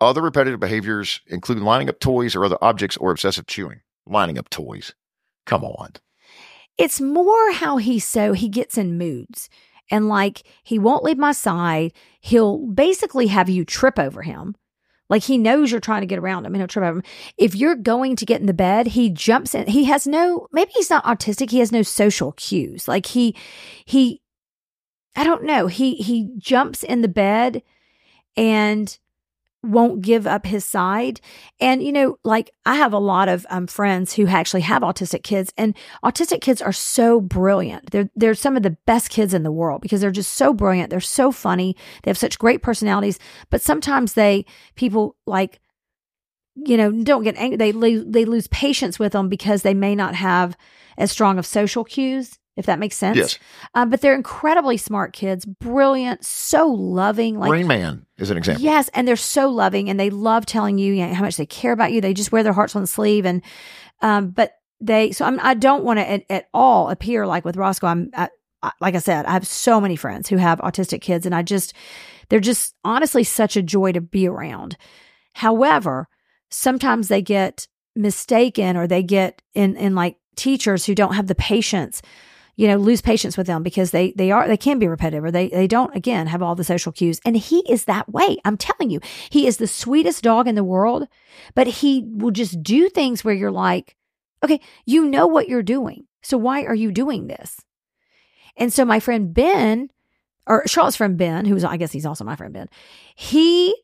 Other 0.00 0.20
repetitive 0.20 0.58
behaviors 0.58 1.20
include 1.28 1.60
lining 1.60 1.88
up 1.88 2.00
toys 2.00 2.34
or 2.34 2.44
other 2.44 2.58
objects 2.60 2.96
or 2.96 3.12
obsessive 3.12 3.46
chewing. 3.46 3.80
Lining 4.04 4.36
up 4.36 4.50
toys. 4.50 4.94
Come 5.46 5.62
on. 5.64 5.92
it's 6.76 7.00
more 7.00 7.52
how 7.52 7.76
he 7.76 8.00
so 8.00 8.32
he 8.32 8.48
gets 8.48 8.76
in 8.76 8.98
moods 8.98 9.48
and 9.90 10.08
like 10.08 10.42
he 10.64 10.76
won't 10.78 11.04
leave 11.04 11.18
my 11.18 11.30
side. 11.30 11.92
He'll 12.20 12.58
basically 12.66 13.28
have 13.28 13.48
you 13.48 13.64
trip 13.64 13.96
over 13.98 14.22
him. 14.22 14.56
Like 15.08 15.22
he 15.22 15.38
knows 15.38 15.70
you're 15.70 15.80
trying 15.80 16.00
to 16.00 16.06
get 16.06 16.18
around 16.18 16.46
him 16.46 16.54
and 16.54 16.60
he'll 16.60 16.66
trip 16.66 16.84
over 16.84 16.98
him. 16.98 17.04
If 17.36 17.54
you're 17.54 17.76
going 17.76 18.16
to 18.16 18.26
get 18.26 18.40
in 18.40 18.46
the 18.46 18.54
bed, 18.54 18.88
he 18.88 19.10
jumps 19.10 19.54
in. 19.54 19.68
He 19.68 19.84
has 19.84 20.06
no, 20.06 20.48
maybe 20.50 20.72
he's 20.74 20.90
not 20.90 21.04
autistic. 21.04 21.50
He 21.50 21.60
has 21.60 21.70
no 21.70 21.82
social 21.82 22.32
cues. 22.32 22.88
Like 22.88 23.06
he, 23.06 23.36
he, 23.84 24.22
I 25.16 25.24
don't 25.24 25.44
know. 25.44 25.66
He, 25.66 25.96
he 25.96 26.30
jumps 26.38 26.82
in 26.82 27.02
the 27.02 27.08
bed 27.08 27.62
and 28.36 28.98
won't 29.62 30.02
give 30.02 30.26
up 30.26 30.44
his 30.44 30.64
side. 30.64 31.20
And, 31.58 31.82
you 31.82 31.92
know, 31.92 32.18
like 32.22 32.50
I 32.66 32.74
have 32.76 32.92
a 32.92 32.98
lot 32.98 33.28
of 33.28 33.46
um, 33.48 33.66
friends 33.66 34.12
who 34.12 34.26
actually 34.26 34.60
have 34.62 34.82
autistic 34.82 35.22
kids 35.22 35.52
and 35.56 35.74
autistic 36.04 36.40
kids 36.40 36.60
are 36.60 36.72
so 36.72 37.20
brilliant. 37.20 37.90
They're, 37.90 38.10
they're 38.14 38.34
some 38.34 38.56
of 38.56 38.62
the 38.62 38.76
best 38.86 39.08
kids 39.10 39.32
in 39.32 39.42
the 39.42 39.52
world 39.52 39.80
because 39.80 40.00
they're 40.00 40.10
just 40.10 40.34
so 40.34 40.52
brilliant. 40.52 40.90
They're 40.90 41.00
so 41.00 41.32
funny. 41.32 41.76
They 42.02 42.10
have 42.10 42.18
such 42.18 42.38
great 42.38 42.62
personalities, 42.62 43.18
but 43.50 43.62
sometimes 43.62 44.12
they, 44.12 44.44
people 44.74 45.16
like, 45.26 45.60
you 46.56 46.76
know, 46.76 46.92
don't 46.92 47.24
get 47.24 47.36
angry. 47.36 47.56
They, 47.56 47.72
they 47.72 48.24
lose 48.24 48.46
patience 48.48 48.98
with 48.98 49.12
them 49.12 49.28
because 49.28 49.62
they 49.62 49.74
may 49.74 49.94
not 49.94 50.14
have 50.14 50.56
as 50.98 51.10
strong 51.10 51.38
of 51.38 51.46
social 51.46 51.84
cues, 51.84 52.38
if 52.56 52.66
that 52.66 52.78
makes 52.78 52.96
sense. 52.96 53.16
Yes. 53.16 53.38
Um, 53.74 53.90
but 53.90 54.00
they're 54.00 54.14
incredibly 54.14 54.76
smart 54.76 55.12
kids, 55.12 55.44
brilliant, 55.44 56.24
so 56.24 56.68
loving. 56.68 57.38
Like, 57.38 57.50
Rain 57.50 57.66
Man 57.66 58.06
is 58.18 58.30
an 58.30 58.36
example. 58.36 58.62
Yes, 58.62 58.88
and 58.94 59.08
they're 59.08 59.16
so 59.16 59.48
loving, 59.48 59.90
and 59.90 59.98
they 59.98 60.10
love 60.10 60.46
telling 60.46 60.78
you, 60.78 60.92
you 60.92 61.06
know, 61.06 61.14
how 61.14 61.22
much 61.22 61.36
they 61.36 61.46
care 61.46 61.72
about 61.72 61.92
you. 61.92 62.00
They 62.00 62.14
just 62.14 62.32
wear 62.32 62.42
their 62.42 62.52
hearts 62.52 62.76
on 62.76 62.82
the 62.82 62.86
sleeve, 62.86 63.26
and 63.26 63.42
um, 64.02 64.30
but 64.30 64.52
they. 64.80 65.10
So 65.12 65.24
I'm, 65.24 65.40
I 65.42 65.54
don't 65.54 65.84
want 65.84 65.98
to 65.98 66.08
at, 66.08 66.24
at 66.30 66.48
all 66.54 66.90
appear 66.90 67.26
like 67.26 67.44
with 67.44 67.56
Roscoe. 67.56 67.88
I'm 67.88 68.10
I, 68.14 68.28
I, 68.62 68.72
like 68.80 68.94
I 68.94 68.98
said, 68.98 69.26
I 69.26 69.32
have 69.32 69.46
so 69.46 69.80
many 69.80 69.96
friends 69.96 70.28
who 70.28 70.36
have 70.36 70.60
autistic 70.60 71.00
kids, 71.00 71.26
and 71.26 71.34
I 71.34 71.42
just 71.42 71.74
they're 72.28 72.40
just 72.40 72.74
honestly 72.84 73.24
such 73.24 73.56
a 73.56 73.62
joy 73.62 73.92
to 73.92 74.00
be 74.00 74.28
around. 74.28 74.76
However, 75.34 76.08
sometimes 76.50 77.08
they 77.08 77.20
get 77.20 77.66
mistaken, 77.96 78.76
or 78.76 78.86
they 78.86 79.02
get 79.02 79.42
in 79.54 79.76
in 79.76 79.96
like 79.96 80.18
teachers 80.36 80.86
who 80.86 80.94
don't 80.94 81.14
have 81.14 81.26
the 81.26 81.34
patience 81.34 82.00
you 82.56 82.68
know 82.68 82.76
lose 82.76 83.00
patience 83.00 83.36
with 83.36 83.46
them 83.46 83.62
because 83.62 83.90
they 83.90 84.12
they 84.12 84.30
are 84.30 84.46
they 84.46 84.56
can 84.56 84.78
be 84.78 84.88
repetitive 84.88 85.24
or 85.24 85.30
they 85.30 85.48
they 85.48 85.66
don't 85.66 85.94
again 85.96 86.26
have 86.26 86.42
all 86.42 86.54
the 86.54 86.64
social 86.64 86.92
cues. 86.92 87.20
And 87.24 87.36
he 87.36 87.64
is 87.68 87.84
that 87.84 88.08
way. 88.12 88.38
I'm 88.44 88.56
telling 88.56 88.90
you 88.90 89.00
he 89.30 89.46
is 89.46 89.56
the 89.56 89.66
sweetest 89.66 90.22
dog 90.22 90.46
in 90.48 90.54
the 90.54 90.64
world 90.64 91.08
but 91.54 91.66
he 91.66 92.04
will 92.06 92.30
just 92.30 92.62
do 92.62 92.88
things 92.88 93.24
where 93.24 93.34
you're 93.34 93.50
like 93.50 93.96
okay 94.42 94.60
you 94.84 95.04
know 95.04 95.26
what 95.26 95.48
you're 95.48 95.62
doing. 95.62 96.06
So 96.22 96.38
why 96.38 96.64
are 96.64 96.74
you 96.74 96.90
doing 96.90 97.26
this? 97.26 97.60
And 98.56 98.72
so 98.72 98.84
my 98.84 99.00
friend 99.00 99.34
ben 99.34 99.90
or 100.46 100.66
charlotte's 100.66 100.96
friend 100.96 101.16
ben 101.16 101.44
who's 101.44 101.64
i 101.64 101.76
guess 101.76 101.92
he's 101.92 102.06
also 102.06 102.24
my 102.24 102.36
friend 102.36 102.52
ben 102.52 102.68
he 103.14 103.74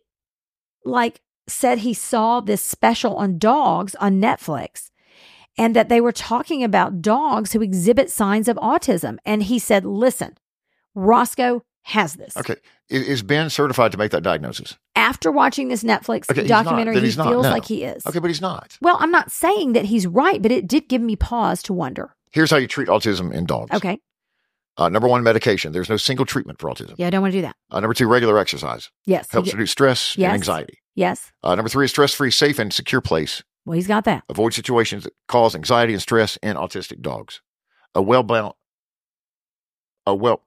like 0.85 1.21
said 1.47 1.79
he 1.79 1.95
saw 1.95 2.41
this 2.41 2.63
special 2.63 3.17
on 3.17 3.39
dogs 3.39 3.95
on 3.97 4.21
netflix 4.21 4.90
and 5.61 5.77
that 5.77 5.89
they 5.91 6.01
were 6.01 6.11
talking 6.13 6.65
about 6.65 7.03
dogs 7.03 7.53
who 7.53 7.61
exhibit 7.61 8.11
signs 8.11 8.49
of 8.49 8.57
autism. 8.57 9.19
And 9.27 9.43
he 9.43 9.59
said, 9.59 9.85
listen, 9.85 10.37
Roscoe 10.95 11.63
has 11.83 12.15
this. 12.15 12.37
Okay. 12.37 12.57
Is, 12.89 13.23
Ben 13.23 13.51
certified 13.51 13.93
to 13.93 13.99
make 13.99 14.11
that 14.11 14.23
diagnosis? 14.23 14.77
After 14.97 15.31
watching 15.31 15.69
this 15.69 15.83
Netflix 15.85 16.31
Okay, 16.31 16.47
documentary, 16.47 16.97
he 17.01 17.11
feels 17.13 17.17
No. 17.17 17.41
like 17.51 17.65
he 17.67 17.85
is. 17.85 18.05
Okay, 18.07 18.19
but 18.19 18.29
he's 18.29 18.41
not. 18.41 18.77
Well, 18.81 18.97
I'm 19.01 19.11
not 19.11 19.31
saying 19.31 19.75
that 19.75 19.85
he's 19.85 20.07
right, 20.07 20.41
but 20.43 20.51
it 20.51 20.67
did 20.67 20.89
give 20.89 21.01
me 21.03 21.15
pause 21.17 21.63
to 21.65 21.73
wonder. 21.73 22.15
Here's 22.33 22.51
how 22.51 22.57
you 22.57 22.67
treat 22.67 22.89
autism 22.89 23.33
in 23.33 23.45
dogs. 23.47 23.71
Okay. 23.75 23.99
Uh, 24.77 24.89
number 24.89 25.09
one, 25.09 25.23
medication. 25.23 25.73
There's 25.73 25.91
no 25.91 25.97
single 25.97 26.25
treatment 26.27 26.59
for 26.59 26.71
autism. 26.71 26.95
Yeah, 26.97 27.09
I 27.09 27.11
don't 27.11 27.23
want 27.23 27.33
to 27.33 27.39
do 27.39 27.43
that. 27.43 27.55
Uh, 27.71 27.81
number 27.81 27.95
two, 27.95 28.07
regular 28.09 28.39
exercise. 28.39 28.91
Yes. 29.05 29.31
Helps 29.31 29.47
get- 29.49 29.55
reduce 29.55 29.71
stress 29.73 30.17
Yes. 30.17 30.27
and 30.29 30.35
anxiety. 30.35 30.79
yes. 30.95 31.33
Uh, 31.43 31.55
number 31.55 31.69
three, 31.69 31.85
a 31.85 31.89
stress 31.89 32.15
free, 32.15 32.31
safe, 32.31 32.59
and 32.59 32.73
secure 32.73 33.01
place. 33.01 33.43
Well, 33.71 33.77
he's 33.77 33.87
got 33.87 34.03
that. 34.07 34.25
Avoid 34.29 34.53
situations 34.53 35.05
that 35.05 35.13
cause 35.29 35.55
anxiety 35.55 35.93
and 35.93 36.03
stress 36.03 36.37
in 36.43 36.57
autistic 36.57 37.01
dogs. 37.03 37.41
A 37.95 38.03
well 38.03 38.25
balanced 38.25 38.57
a 40.05 40.13
well 40.13 40.43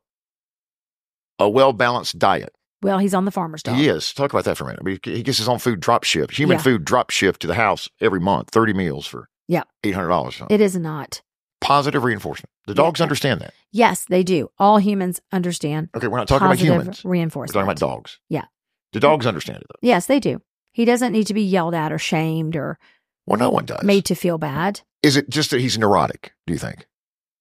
a 1.40 1.48
well 1.48 1.72
balanced 1.72 2.20
diet. 2.20 2.54
Well, 2.82 2.98
he's 3.00 3.14
on 3.14 3.24
the 3.24 3.32
farmer's 3.32 3.64
dog. 3.64 3.78
He 3.78 3.88
is. 3.88 4.12
Talk 4.14 4.34
about 4.34 4.44
that 4.44 4.58
for 4.58 4.66
a 4.66 4.68
minute. 4.68 4.82
I 4.82 4.84
mean, 4.84 5.00
he 5.06 5.24
gets 5.24 5.38
his 5.38 5.48
own 5.48 5.60
food 5.60 5.80
drop 5.80 6.04
shipped, 6.04 6.36
human 6.36 6.58
Yeah. 6.58 6.64
food 6.64 6.84
drop 6.84 7.12
shipped 7.12 7.40
to 7.40 7.48
the 7.48 7.54
house 7.56 7.88
every 8.02 8.20
month, 8.20 8.50
30 8.50 8.74
meals 8.74 9.08
for 9.08 9.30
Yeah. 9.48 9.64
$800. 9.86 10.46
It 10.50 10.60
is 10.60 10.76
not. 10.76 11.22
Positive 11.62 12.04
reinforcement. 12.04 12.50
The 12.68 12.74
dogs 12.76 13.00
Yeah. 13.00 13.04
understand 13.06 13.40
that. 13.40 13.54
Yes, 13.72 14.04
they 14.04 14.24
do. 14.24 14.50
All 14.60 14.80
humans 14.80 15.22
understand 15.32 15.88
Okay, 15.96 16.08
we're 16.10 16.18
not 16.18 16.28
talking 16.28 16.46
about 16.48 16.60
humans. 16.60 17.06
Reinforcement. 17.06 17.56
We're 17.56 17.62
talking 17.72 17.72
about 17.88 17.96
dogs. 17.96 18.20
Yeah. 18.28 18.48
The 18.92 19.00
dogs 19.00 19.26
understand 19.26 19.60
it, 19.60 19.68
though. 19.70 19.80
Yes, 19.88 20.08
they 20.08 20.20
do. 20.20 20.42
He 20.74 20.86
doesn't 20.86 21.12
need 21.14 21.28
to 21.28 21.36
be 21.36 21.44
yelled 21.44 21.76
at 21.76 21.94
or 21.94 22.00
shamed 22.00 22.56
or 22.56 22.80
Well, 23.26 23.40
no 23.40 23.50
one 23.50 23.66
does. 23.66 23.84
made 23.84 24.06
to 24.06 24.16
feel 24.16 24.38
bad. 24.38 24.82
Is 25.02 25.16
it 25.16 25.30
just 25.30 25.52
that 25.52 25.62
he's 25.62 25.78
neurotic, 25.78 26.34
do 26.48 26.54
you 26.54 26.60
think? 26.60 26.88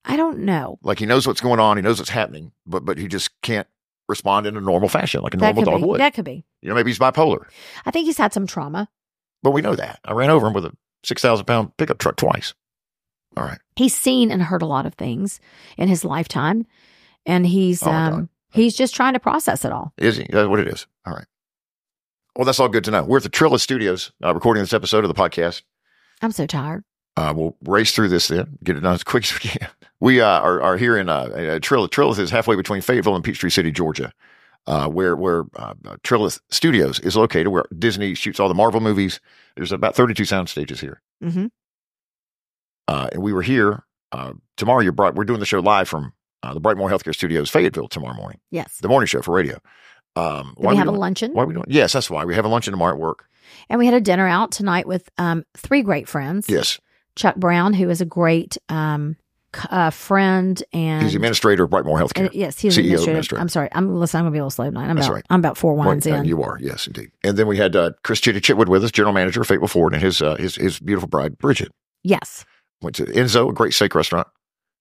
I 0.04 0.16
don't 0.16 0.40
know. 0.40 0.78
Like 0.82 0.98
he 0.98 1.06
knows 1.06 1.26
what's 1.26 1.40
going 1.40 1.60
on, 1.60 1.76
he 1.76 1.82
knows 1.82 1.98
what's 1.98 2.10
happening, 2.10 2.52
but 2.66 2.84
but 2.84 2.98
he 2.98 3.06
just 3.08 3.30
can't 3.42 3.68
respond 4.08 4.46
in 4.46 4.56
a 4.56 4.60
normal 4.60 4.88
fashion 4.88 5.22
like 5.22 5.34
a 5.34 5.36
That 5.38 5.54
normal 5.54 5.72
dog 5.72 5.80
be. 5.82 5.86
would. 5.88 6.00
That 6.00 6.14
could 6.14 6.24
be. 6.24 6.44
you 6.60 6.68
know, 6.68 6.74
maybe 6.74 6.90
he's 6.90 6.98
bipolar. 6.98 7.44
I 7.86 7.90
think 7.90 8.06
he's 8.06 8.18
had 8.18 8.32
some 8.32 8.46
trauma. 8.46 8.88
But 9.42 9.52
we 9.52 9.60
know 9.62 9.74
that. 9.76 10.00
I 10.04 10.12
ran 10.12 10.30
over 10.30 10.46
him 10.46 10.52
with 10.52 10.64
a 10.66 10.72
6,000 11.04 11.44
pound 11.46 11.76
pickup 11.76 11.98
truck 11.98 12.16
twice. 12.16 12.54
All 13.36 13.44
right. 13.44 13.58
He's 13.76 13.94
seen 13.94 14.30
and 14.30 14.42
heard 14.42 14.62
a 14.62 14.66
lot 14.66 14.86
of 14.86 14.94
things 14.94 15.40
in 15.76 15.88
his 15.88 16.04
lifetime, 16.04 16.66
and 17.26 17.46
he's 17.46 17.82
Oh, 17.82 17.90
um 17.90 18.28
he's 18.50 18.76
just 18.76 18.94
trying 18.94 19.14
to 19.14 19.20
process 19.20 19.64
it 19.64 19.72
all. 19.72 19.92
Is 19.98 20.16
he? 20.16 20.26
That's 20.30 20.48
what 20.48 20.60
it 20.60 20.68
is. 20.68 20.86
All 21.06 21.14
right. 21.14 21.26
Well, 22.36 22.44
that's 22.44 22.60
all 22.60 22.68
good 22.68 22.84
to 22.84 22.90
know. 22.90 23.04
We're 23.04 23.18
at 23.18 23.22
the 23.24 23.30
Trilith 23.30 23.60
Studios 23.60 24.10
uh, 24.24 24.34
recording 24.34 24.62
this 24.62 24.72
episode 24.72 25.04
of 25.04 25.08
the 25.08 25.14
podcast. 25.20 25.62
I'm 26.22 26.32
so 26.32 26.46
tired. 26.46 26.84
Uh, 27.16 27.32
we'll 27.36 27.56
race 27.64 27.92
through 27.94 28.08
this 28.08 28.28
then, 28.28 28.56
get 28.64 28.76
it 28.76 28.80
done 28.80 28.94
as 28.94 29.04
quick 29.04 29.24
as 29.24 29.34
we 29.42 29.50
can. 29.50 29.68
We 30.00 30.20
uh, 30.20 30.40
are, 30.40 30.62
are 30.62 30.76
here 30.78 30.96
in 30.96 31.08
uh, 31.08 31.14
uh, 31.14 31.58
Trilith. 31.58 31.90
Trilith 31.90 32.18
is 32.18 32.30
halfway 32.30 32.56
between 32.56 32.80
Fayetteville 32.80 33.14
and 33.14 33.22
Peachtree 33.24 33.50
City, 33.50 33.70
Georgia, 33.70 34.12
uh, 34.66 34.88
where 34.88 35.14
where 35.14 35.44
uh, 35.56 35.74
Trilith 36.04 36.40
Studios 36.50 36.98
is 37.00 37.14
located, 37.16 37.48
where 37.48 37.64
Disney 37.78 38.14
shoots 38.14 38.40
all 38.40 38.48
the 38.48 38.54
Marvel 38.54 38.80
movies. 38.80 39.20
There's 39.56 39.72
about 39.72 39.94
32 39.94 40.24
sound 40.24 40.48
stages 40.48 40.80
here. 40.80 41.02
hmm 41.20 41.46
Uh, 42.88 43.08
and 43.12 43.22
we 43.22 43.32
were 43.32 43.42
here 43.42 43.84
uh, 44.12 44.32
tomorrow. 44.56 44.80
You're 44.80 44.92
bright. 44.92 45.14
We're 45.14 45.24
doing 45.24 45.40
the 45.40 45.46
show 45.46 45.60
live 45.60 45.88
from 45.88 46.12
uh, 46.42 46.54
the 46.54 46.60
Brightmore 46.60 46.88
Healthcare 46.90 47.14
Studios, 47.14 47.50
Fayetteville, 47.50 47.88
tomorrow 47.88 48.14
morning. 48.16 48.40
Yes. 48.50 48.78
The 48.80 48.88
morning 48.88 49.06
show 49.06 49.20
for 49.22 49.34
radio. 49.34 49.58
Um, 50.16 50.54
Then 50.58 50.70
we 50.70 50.76
have 50.76 50.86
a 50.88 50.90
doing- 50.90 51.00
luncheon, 51.00 51.32
Why 51.34 51.42
are 51.42 51.46
we 51.46 51.54
doing? 51.54 51.66
Yes, 51.68 51.92
that's 51.92 52.10
why 52.10 52.24
we 52.24 52.34
have 52.34 52.44
a 52.44 52.48
luncheon 52.48 52.72
tomorrow 52.72 52.94
at 52.94 52.98
work. 53.00 53.26
And 53.68 53.78
we 53.78 53.86
had 53.86 53.94
a 53.94 54.00
dinner 54.00 54.26
out 54.26 54.52
tonight 54.52 54.86
with 54.86 55.08
um 55.18 55.44
three 55.56 55.82
great 55.82 56.08
friends. 56.08 56.48
Yes, 56.48 56.78
Chuck 57.16 57.36
Brown, 57.36 57.74
who 57.74 57.90
is 57.90 58.00
a 58.00 58.06
great 58.06 58.58
um 58.68 59.16
uh, 59.70 59.90
friend, 59.90 60.62
and 60.72 61.02
he's 61.02 61.12
the 61.12 61.16
administrator 61.16 61.64
of 61.64 61.70
Brightmore 61.70 61.98
Healthcare. 62.00 62.26
and- 62.26 62.34
yes, 62.34 62.58
he's 62.58 62.72
CEO 62.74 62.78
administrative. 62.84 63.08
administrator. 63.08 63.40
I'm 63.42 63.48
sorry. 63.48 63.68
I'm 63.72 63.94
listen. 63.94 64.18
I'm 64.18 64.24
gonna 64.24 64.32
be 64.32 64.38
a 64.38 64.42
little 64.42 64.50
slow 64.50 64.64
tonight. 64.64 64.88
I'm 64.88 64.96
That's 64.96 65.06
about 65.08 65.14
right. 65.16 65.26
I'm 65.28 65.40
about 65.40 65.58
four 65.58 65.74
wines 65.74 66.06
Well, 66.06 66.14
uh, 66.14 66.18
in. 66.20 66.24
You 66.24 66.42
are, 66.42 66.58
yes, 66.60 66.86
indeed. 66.86 67.10
And 67.22 67.36
then 67.36 67.46
we 67.46 67.58
had 67.58 67.76
uh, 67.76 67.90
Chris 68.02 68.20
Chitty 68.20 68.40
Chitwood 68.40 68.68
with 68.68 68.82
us, 68.82 68.90
general 68.90 69.12
manager 69.12 69.42
of 69.42 69.46
Fayetteville 69.46 69.68
Ford, 69.68 69.92
and 69.92 70.02
his 70.02 70.22
uh, 70.22 70.36
his 70.36 70.56
his 70.56 70.80
beautiful 70.80 71.08
bride 71.08 71.36
Bridget 71.36 71.70
yes. 72.02 72.46
went 72.80 72.96
to 72.96 73.04
Enzo, 73.04 73.50
a 73.50 73.52
great 73.52 73.74
steak 73.74 73.94
restaurant 73.94 74.26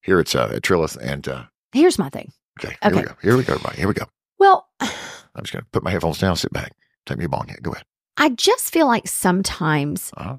here 0.04 0.20
at 0.20 0.34
uh, 0.36 0.50
at 0.54 0.62
Trilith. 0.62 0.98
And 1.02 1.28
uh, 1.28 1.44
Here's 1.74 2.00
my 2.00 2.10
thing. 2.10 2.32
okay, 2.64 2.76
here 2.82 2.96
we 2.96 3.02
go. 3.02 3.16
Here 3.22 3.38
we 3.38 3.44
go, 3.44 3.54
everybody. 3.54 3.78
Here 3.78 3.88
we 3.90 3.94
go. 3.94 4.06
Well, 4.40 4.68
I'm 4.80 4.90
just 5.44 5.52
gonna 5.52 5.66
put 5.74 5.84
my 5.84 5.92
headphones 5.92 6.20
down, 6.20 6.38
sit 6.38 6.54
back, 6.54 6.72
take 7.06 7.18
me 7.18 7.26
a 7.26 7.30
bong. 7.30 7.54
Go 7.62 7.72
ahead. 7.72 7.84
I 8.18 8.30
just 8.30 8.72
feel 8.72 8.88
like 8.88 9.08
sometimes 9.08 10.12
Uh-huh. 10.18 10.38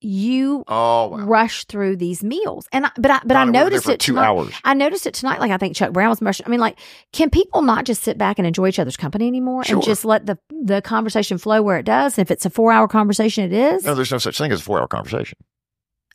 you 0.00 0.64
Oh, 0.68 1.08
wow. 1.08 1.18
rush 1.18 1.64
through 1.66 1.96
these 1.96 2.24
meals, 2.24 2.68
and 2.72 2.86
I, 2.86 2.90
but 2.98 3.10
I 3.10 3.20
but 3.24 3.36
I 3.36 3.44
Donna, 3.44 3.44
we 3.44 3.46
were 3.46 3.52
there 3.52 3.64
noticed 3.64 3.88
it 3.88 4.00
two 4.00 4.12
tonight. 4.14 4.26
hours. 4.26 4.52
I 4.64 4.74
noticed 4.74 5.06
it 5.06 5.14
tonight. 5.14 5.38
Like 5.40 5.50
I 5.50 5.58
think 5.58 5.76
Chuck 5.76 5.92
Brown 5.92 6.08
was 6.10 6.20
rushing. 6.22 6.46
I 6.46 6.48
mean, 6.48 6.60
like, 6.60 6.78
can 7.12 7.30
people 7.30 7.62
not 7.62 7.84
just 7.84 8.02
sit 8.02 8.18
back 8.18 8.38
and 8.38 8.46
enjoy 8.46 8.68
each 8.68 8.78
other's 8.78 8.96
company 8.96 9.26
anymore 9.28 9.64
Sure. 9.64 9.76
and 9.76 9.84
just 9.84 10.04
let 10.04 10.26
the 10.26 10.38
the 10.64 10.82
conversation 10.82 11.38
flow 11.38 11.62
where 11.62 11.78
it 11.78 11.84
does? 11.84 12.18
If 12.18 12.30
it's 12.30 12.44
a 12.46 12.50
four 12.50 12.72
hour 12.72 12.88
conversation, 12.88 13.44
it 13.44 13.52
is. 13.52 13.84
No, 13.84 13.94
there's 13.94 14.10
no 14.12 14.18
such 14.18 14.38
thing 14.38 14.50
as 14.52 14.60
a 14.60 14.64
four 14.64 14.80
hour 14.80 14.88
conversation. 14.88 15.38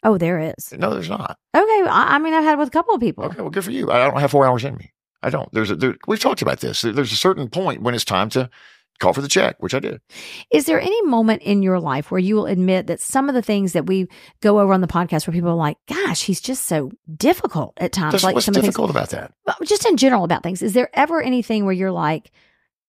oh, 0.03 0.17
there 0.17 0.39
is. 0.39 0.73
No, 0.77 0.93
there's 0.93 1.09
not. 1.09 1.37
Okay, 1.55 1.81
I, 1.89 2.15
I 2.15 2.19
mean, 2.19 2.33
I've 2.33 2.43
had 2.43 2.53
it 2.53 2.59
with 2.59 2.67
a 2.69 2.71
couple 2.71 2.93
of 2.95 3.01
people. 3.01 3.25
Okay, 3.25 3.41
well, 3.41 3.49
good 3.49 3.63
for 3.63 3.71
you. 3.71 3.91
I 3.91 3.97
don't 3.99 4.19
have 4.19 4.31
four 4.31 4.45
hours 4.45 4.63
in 4.63 4.75
me. 4.75 4.91
I 5.23 5.29
don't. 5.29 5.51
There's 5.53 5.71
a. 5.71 5.75
There, 5.75 5.95
we've 6.07 6.19
talked 6.19 6.41
about 6.41 6.59
this. 6.59 6.81
There's 6.81 7.11
a 7.11 7.15
certain 7.17 7.49
point 7.49 7.81
when 7.81 7.95
it's 7.95 8.05
time 8.05 8.29
to 8.31 8.49
call 8.99 9.13
for 9.13 9.21
the 9.21 9.27
check, 9.27 9.55
which 9.61 9.73
I 9.73 9.79
did. 9.79 10.01
Is 10.51 10.65
there 10.65 10.79
any 10.81 11.01
moment 11.03 11.41
in 11.43 11.61
your 11.63 11.79
life 11.79 12.09
where 12.11 12.19
you 12.19 12.35
will 12.35 12.45
admit 12.47 12.87
that 12.87 12.99
some 12.99 13.29
of 13.29 13.35
the 13.35 13.41
things 13.41 13.73
that 13.73 13.85
we 13.85 14.07
go 14.41 14.59
over 14.59 14.73
on 14.73 14.81
the 14.81 14.87
podcast, 14.87 15.27
where 15.27 15.33
people 15.33 15.49
are 15.49 15.55
like, 15.55 15.77
"Gosh, 15.87 16.23
he's 16.23 16.41
just 16.41 16.65
so 16.65 16.91
difficult 17.15 17.73
at 17.77 17.91
times," 17.91 18.13
That's 18.13 18.23
like 18.23 18.35
what's 18.35 18.45
some 18.45 18.53
the 18.53 18.61
things 18.61 18.73
difficult 18.73 18.89
about 18.89 19.09
that. 19.11 19.33
Just 19.63 19.85
in 19.85 19.97
general 19.97 20.23
about 20.23 20.43
things. 20.43 20.61
Is 20.61 20.73
there 20.73 20.89
ever 20.93 21.21
anything 21.21 21.65
where 21.65 21.73
you're 21.73 21.91
like, 21.91 22.31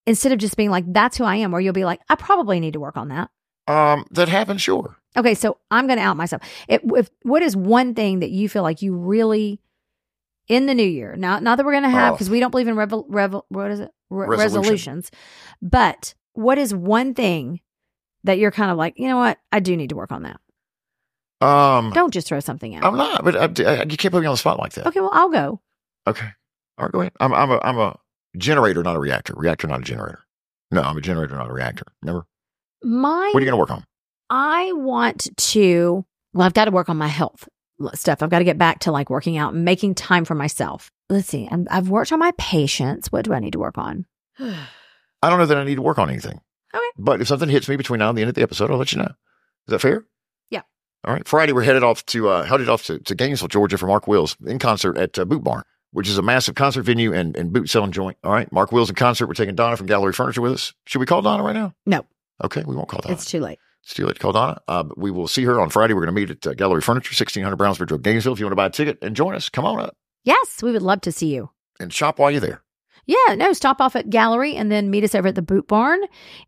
instead 0.05 0.31
of 0.31 0.39
just 0.39 0.57
being 0.57 0.71
like, 0.71 0.85
that's 0.91 1.17
who 1.17 1.23
I 1.23 1.35
am, 1.37 1.51
where 1.51 1.61
you'll 1.61 1.73
be 1.73 1.85
like, 1.85 2.01
I 2.09 2.15
probably 2.15 2.59
need 2.59 2.73
to 2.73 2.79
work 2.79 2.97
on 2.97 3.09
that? 3.09 3.29
Um, 3.67 4.05
that 4.11 4.29
happens, 4.29 4.61
sure. 4.61 4.97
Okay, 5.15 5.35
so 5.35 5.57
I'm 5.69 5.85
going 5.85 5.99
to 5.99 6.03
out 6.03 6.17
myself. 6.17 6.41
It, 6.67 6.81
if, 6.83 7.09
what 7.21 7.43
is 7.43 7.55
one 7.55 7.93
thing 7.93 8.21
that 8.21 8.31
you 8.31 8.49
feel 8.49 8.63
like 8.63 8.81
you 8.81 8.95
really, 8.95 9.61
in 10.47 10.65
the 10.65 10.73
new 10.73 10.81
year, 10.87 11.15
not, 11.15 11.43
not 11.43 11.57
that 11.57 11.65
we're 11.65 11.73
going 11.73 11.83
to 11.83 11.89
have, 11.89 12.13
Oh. 12.13 12.15
because 12.15 12.29
we 12.31 12.39
don't 12.39 12.49
believe 12.49 12.67
in 12.67 12.75
revel, 12.75 13.05
revel, 13.09 13.45
what 13.49 13.69
is 13.69 13.79
it? 13.81 13.91
Re- 14.09 14.27
Resolution. 14.27 14.61
resolutions, 14.61 15.11
but 15.61 16.13
what 16.33 16.57
is 16.57 16.73
one 16.73 17.13
thing 17.13 17.59
that 18.23 18.37
you're 18.37 18.51
kind 18.51 18.71
of 18.71 18.77
like, 18.77 18.97
you 18.97 19.07
know 19.07 19.17
what? 19.17 19.37
I 19.51 19.59
do 19.59 19.75
need 19.77 19.89
to 19.89 19.95
work 19.95 20.11
on 20.11 20.23
that. 20.23 20.39
Um, 21.45 21.91
Don't 21.93 22.13
just 22.13 22.27
throw 22.27 22.39
something 22.39 22.75
out. 22.75 22.83
I'm 22.83 22.97
not, 22.97 23.23
but 23.23 23.35
I, 23.35 23.63
I, 23.63 23.83
you 23.83 23.97
can't 23.97 24.11
put 24.11 24.21
me 24.21 24.27
on 24.27 24.33
the 24.33 24.37
spot 24.37 24.59
like 24.59 24.73
that. 24.73 24.87
okay, 24.87 24.99
well, 24.99 25.11
I'll 25.13 25.29
go. 25.29 25.61
Okay. 26.07 26.27
All 26.77 26.85
right, 26.85 26.91
go 26.91 27.01
ahead. 27.01 27.13
I'm, 27.19 27.33
I'm 27.33 27.51
a, 27.51 27.59
I'm 27.63 27.77
a 27.77 27.97
generator, 28.37 28.83
not 28.83 28.95
a 28.95 28.99
reactor. 28.99 29.33
Reactor, 29.37 29.67
not 29.67 29.79
a 29.79 29.83
generator. 29.83 30.19
No, 30.71 30.81
I'm 30.81 30.97
a 30.97 31.01
generator, 31.01 31.35
not 31.35 31.49
a 31.49 31.53
reactor. 31.53 31.85
Remember? 32.01 32.25
My 32.83 33.29
What 33.33 33.41
are 33.41 33.45
you 33.45 33.51
going 33.51 33.51
to 33.51 33.57
work 33.57 33.71
on? 33.71 33.85
I 34.29 34.71
want 34.73 35.27
to, 35.37 36.05
well, 36.33 36.45
I've 36.45 36.53
got 36.53 36.65
to 36.65 36.71
work 36.71 36.89
on 36.89 36.97
my 36.97 37.07
health 37.07 37.47
stuff. 37.93 38.21
I've 38.21 38.29
got 38.29 38.39
to 38.39 38.45
get 38.45 38.57
back 38.57 38.79
to 38.79 38.91
like 38.91 39.09
working 39.09 39.37
out 39.37 39.53
and 39.53 39.63
making 39.65 39.95
time 39.95 40.25
for 40.25 40.35
myself. 40.35 40.91
Let's 41.09 41.27
see. 41.27 41.47
I'm, 41.49 41.67
I've 41.71 41.89
worked 41.89 42.11
on 42.11 42.19
my 42.19 42.31
patience. 42.37 43.11
What 43.11 43.25
do 43.25 43.33
I 43.33 43.39
need 43.39 43.53
to 43.53 43.59
work 43.59 43.77
on? 43.77 44.05
I 44.39 45.29
don't 45.29 45.39
know 45.39 45.45
that 45.47 45.57
I 45.57 45.63
need 45.63 45.75
to 45.75 45.81
work 45.81 45.97
on 45.97 46.09
anything. 46.09 46.39
Okay. 46.73 46.85
But 46.97 47.19
if 47.19 47.27
something 47.27 47.49
hits 47.49 47.67
me 47.67 47.75
between 47.75 47.99
now 47.99 48.09
and 48.09 48.17
the 48.17 48.21
end 48.21 48.29
of 48.29 48.35
the 48.35 48.43
episode, 48.43 48.69
I'll 48.69 48.77
let 48.77 48.91
you 48.91 48.99
know. 48.99 49.05
Is 49.07 49.71
that 49.71 49.79
fair? 49.79 50.05
Yeah. 50.51 50.61
All 51.03 51.13
right. 51.13 51.27
Friday, 51.27 51.51
we're 51.51 51.63
headed 51.63 51.83
off 51.83 52.05
to, 52.07 52.29
uh, 52.29 52.43
headed 52.43 52.69
off 52.69 52.83
to, 52.85 52.99
to 52.99 53.15
Gainesville, 53.15 53.47
Georgia 53.47 53.77
for 53.77 53.87
Mark 53.87 54.07
Wills 54.07 54.37
in 54.45 54.59
concert 54.59 54.97
at 54.97 55.17
uh, 55.17 55.25
Boot 55.25 55.43
Barn, 55.43 55.63
which 55.91 56.07
is 56.07 56.19
a 56.19 56.21
massive 56.21 56.53
concert 56.53 56.83
venue 56.83 57.11
and, 57.11 57.35
and 57.35 57.51
boot 57.51 57.69
selling 57.69 57.91
joint. 57.91 58.17
All 58.23 58.31
right. 58.31 58.51
Mark 58.51 58.71
Wills 58.71 58.89
in 58.89 58.95
concert. 58.95 59.25
We're 59.27 59.33
taking 59.33 59.55
Donna 59.55 59.77
from 59.77 59.87
Gallery 59.87 60.13
Furniture 60.13 60.41
with 60.41 60.53
us. 60.53 60.73
Should 60.85 60.99
we 60.99 61.07
call 61.07 61.23
Donna 61.23 61.41
right 61.41 61.55
now? 61.55 61.73
No. 61.87 62.05
Okay. 62.43 62.63
We 62.65 62.75
won't 62.75 62.87
call 62.87 63.01
Donna. 63.01 63.15
It's 63.15 63.25
too 63.25 63.39
late. 63.39 63.57
It's 63.83 63.95
too 63.95 64.05
late 64.05 64.15
to 64.15 64.21
call 64.21 64.33
Donna. 64.33 64.61
Uh, 64.67 64.83
we 64.95 65.09
will 65.09 65.27
see 65.27 65.43
her 65.45 65.59
on 65.59 65.69
Friday. 65.69 65.95
We're 65.95 66.05
going 66.05 66.15
to 66.15 66.21
meet 66.21 66.29
at 66.29 66.45
uh, 66.45 66.53
Gallery 66.53 66.81
Furniture, 66.81 67.09
1600 67.09 67.55
Brownsbridge 67.55 67.89
Road, 67.89 68.03
Gainesville. 68.03 68.33
If 68.33 68.39
you 68.39 68.45
want 68.45 68.51
to 68.51 68.57
buy 68.57 68.67
a 68.67 68.69
ticket 68.69 68.99
and 69.01 69.15
join 69.15 69.33
us, 69.33 69.49
come 69.49 69.65
on 69.65 69.79
up 69.79 69.95
Yes, 70.23 70.61
we 70.61 70.71
would 70.71 70.81
love 70.81 71.01
to 71.01 71.11
see 71.11 71.33
you. 71.33 71.49
and 71.79 71.93
shop 71.93 72.19
while 72.19 72.29
you're 72.29 72.41
there. 72.41 72.61
Yeah, 73.05 73.35
no, 73.35 73.53
stop 73.53 73.81
off 73.81 73.95
at 73.95 74.09
Gallery 74.09 74.55
and 74.55 74.71
then 74.71 74.91
meet 74.91 75.03
us 75.03 75.15
over 75.15 75.29
at 75.29 75.35
the 75.35 75.41
Boot 75.41 75.67
Barn. 75.67 75.99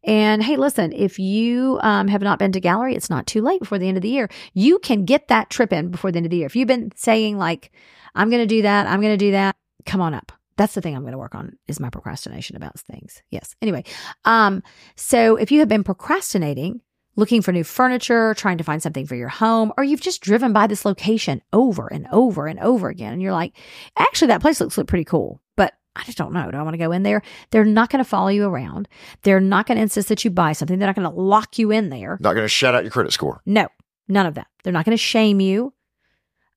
And 0.03 0.43
hey, 0.43 0.57
listen, 0.57 0.93
if 0.93 1.17
you 1.17 1.79
um, 1.81 2.07
have 2.07 2.21
not 2.21 2.37
been 2.37 2.51
to 2.51 2.59
Gallery, 2.59 2.93
it's 2.95 3.09
not 3.09 3.25
too 3.25 3.41
late 3.41 3.59
before 3.61 3.79
the 3.79 3.87
end 3.87 3.97
of 3.97 4.03
the 4.03 4.09
year. 4.09 4.29
You 4.53 4.77
can 4.77 5.05
get 5.05 5.29
that 5.29 5.49
trip 5.49 5.73
in 5.73 5.89
before 5.89 6.11
the 6.11 6.17
end 6.17 6.27
of 6.27 6.29
the 6.29 6.37
year. 6.37 6.45
If 6.45 6.55
you've 6.55 6.67
been 6.67 6.91
saying 6.95 7.37
like, 7.39 7.71
I'm 8.13 8.29
going 8.29 8.43
to 8.43 8.45
do 8.47 8.61
that, 8.61 8.85
I'm 8.85 9.01
going 9.01 9.13
to 9.13 9.25
do 9.25 9.31
that, 9.31 9.55
come 9.87 10.01
on 10.01 10.13
up. 10.13 10.31
That's 10.57 10.75
the 10.75 10.81
thing 10.81 10.95
I'm 10.95 11.01
going 11.01 11.13
to 11.13 11.17
work 11.17 11.33
on 11.33 11.57
is 11.67 11.79
my 11.79 11.89
procrastination 11.89 12.55
about 12.57 12.77
things. 12.79 13.23
Yes. 13.31 13.55
Anyway, 13.61 13.83
um, 14.25 14.61
so 14.95 15.37
if 15.37 15.51
you 15.51 15.59
have 15.59 15.69
been 15.69 15.83
procrastinating, 15.83 16.81
looking 17.21 17.41
for 17.41 17.53
new 17.53 17.63
furniture, 17.63 18.33
trying 18.33 18.57
to 18.57 18.63
find 18.65 18.83
something 18.83 19.05
for 19.05 19.15
your 19.15 19.29
home, 19.29 19.71
or 19.77 19.83
you've 19.85 20.01
just 20.01 20.21
driven 20.21 20.51
by 20.51 20.67
this 20.67 20.83
location 20.83 21.41
over 21.53 21.87
and 21.87 22.07
over 22.11 22.47
and 22.47 22.59
over 22.59 22.89
again, 22.89 23.13
and 23.13 23.21
you're 23.21 23.31
like, 23.31 23.53
actually, 23.97 24.27
that 24.27 24.41
place 24.41 24.59
looks 24.59 24.77
pretty 24.87 25.05
cool, 25.05 25.39
but 25.55 25.73
I 25.95 26.03
just 26.03 26.17
don't 26.17 26.33
know. 26.33 26.49
Do 26.49 26.57
I 26.57 26.63
want 26.63 26.73
to 26.73 26.79
go 26.79 26.91
in 26.91 27.03
there? 27.03 27.21
They're 27.51 27.63
not 27.63 27.89
going 27.89 28.03
to 28.03 28.09
follow 28.09 28.29
you 28.29 28.45
around. 28.45 28.89
They're 29.21 29.39
not 29.39 29.67
going 29.67 29.75
to 29.77 29.83
insist 29.83 30.09
that 30.09 30.25
you 30.25 30.31
buy 30.31 30.53
something. 30.53 30.79
They're 30.79 30.87
not 30.87 30.95
going 30.95 31.09
to 31.09 31.15
lock 31.15 31.59
you 31.59 31.71
in 31.71 31.89
there. 31.89 32.17
Not 32.19 32.33
going 32.33 32.43
to 32.43 32.49
shout 32.49 32.75
out 32.75 32.83
your 32.83 32.91
credit 32.91 33.13
score. 33.13 33.41
No, 33.45 33.67
none 34.07 34.25
of 34.25 34.33
that. 34.33 34.47
They're 34.63 34.73
not 34.73 34.85
going 34.85 34.97
to 34.97 35.01
shame 35.01 35.39
you. 35.39 35.73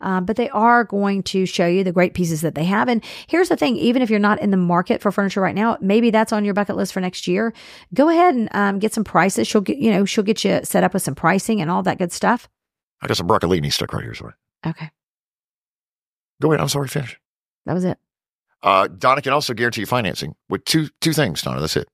Um, 0.00 0.24
but 0.24 0.36
they 0.36 0.50
are 0.50 0.84
going 0.84 1.22
to 1.24 1.46
show 1.46 1.66
you 1.66 1.82
the 1.84 1.92
great 1.92 2.14
pieces 2.14 2.40
that 2.42 2.54
they 2.54 2.64
have. 2.64 2.88
And 2.88 3.02
here's 3.26 3.48
the 3.48 3.56
thing: 3.56 3.76
even 3.76 4.02
if 4.02 4.10
you're 4.10 4.18
not 4.18 4.40
in 4.40 4.50
the 4.50 4.56
market 4.56 5.00
for 5.00 5.10
furniture 5.12 5.40
right 5.40 5.54
now, 5.54 5.78
maybe 5.80 6.10
that's 6.10 6.32
on 6.32 6.44
your 6.44 6.52
bucket 6.52 6.76
list 6.76 6.92
for 6.92 7.00
next 7.00 7.26
year. 7.28 7.54
Go 7.94 8.08
ahead 8.08 8.34
and 8.34 8.48
um, 8.52 8.78
get 8.80 8.92
some 8.92 9.04
prices. 9.04 9.46
She'll 9.46 9.60
get 9.60 9.78
you 9.78 9.90
know 9.90 10.04
she'll 10.04 10.24
get 10.24 10.44
you 10.44 10.60
set 10.64 10.84
up 10.84 10.92
with 10.92 11.02
some 11.02 11.14
pricing 11.14 11.60
and 11.60 11.70
all 11.70 11.82
that 11.84 11.98
good 11.98 12.12
stuff. 12.12 12.48
I 13.00 13.06
got 13.06 13.16
some 13.16 13.28
broccolini 13.28 13.72
stuck 13.72 13.92
right 13.92 14.02
here. 14.02 14.14
Sorry. 14.14 14.34
Okay, 14.66 14.90
Go 16.40 16.50
ahead. 16.52 16.60
I'm 16.60 16.68
sorry. 16.68 16.88
Finish. 16.88 17.18
that 17.66 17.74
was 17.74 17.84
it. 17.84 17.98
Uh, 18.62 18.88
Donna 18.88 19.20
can 19.22 19.32
also 19.32 19.52
guarantee 19.54 19.82
you 19.82 19.86
financing 19.86 20.34
with 20.48 20.64
two 20.64 20.88
two 21.00 21.12
things, 21.12 21.42
Donna. 21.42 21.60
That's 21.60 21.76
it. 21.76 21.88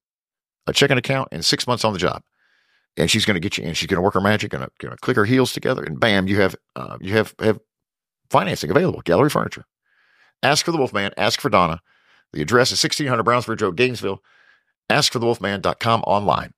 A 0.66 0.72
checking 0.72 0.98
account 0.98 1.28
and 1.32 1.44
six 1.44 1.66
months 1.66 1.84
on 1.84 1.92
the 1.92 1.98
job. 1.98 2.22
And 2.96 3.10
she's 3.10 3.24
going 3.24 3.34
to 3.34 3.40
get 3.40 3.56
you 3.56 3.64
in. 3.64 3.74
She's 3.74 3.86
going 3.86 3.96
to 3.98 4.02
work 4.02 4.14
her 4.14 4.20
magic, 4.20 4.50
going 4.50 4.66
to 4.80 4.96
click 5.00 5.16
her 5.16 5.24
heels 5.24 5.52
together, 5.52 5.84
and 5.84 5.98
bam, 6.00 6.26
you 6.26 6.40
have 6.40 6.56
uh, 6.76 6.96
you 7.00 7.14
have 7.14 7.34
have 7.40 7.58
financing 8.30 8.70
available. 8.70 9.02
Gallery 9.02 9.30
Furniture. 9.30 9.64
Ask 10.42 10.64
for 10.64 10.72
the 10.72 10.78
Wolfman. 10.78 11.12
Ask 11.16 11.40
for 11.40 11.50
Donna. 11.50 11.80
The 12.32 12.42
address 12.42 12.72
is 12.72 12.82
1600 12.82 13.22
Brownsbridge 13.24 13.60
Road, 13.60 13.76
Gainesville. 13.76 14.22
AskForTheWolfman.com 14.90 16.02
online. 16.02 16.52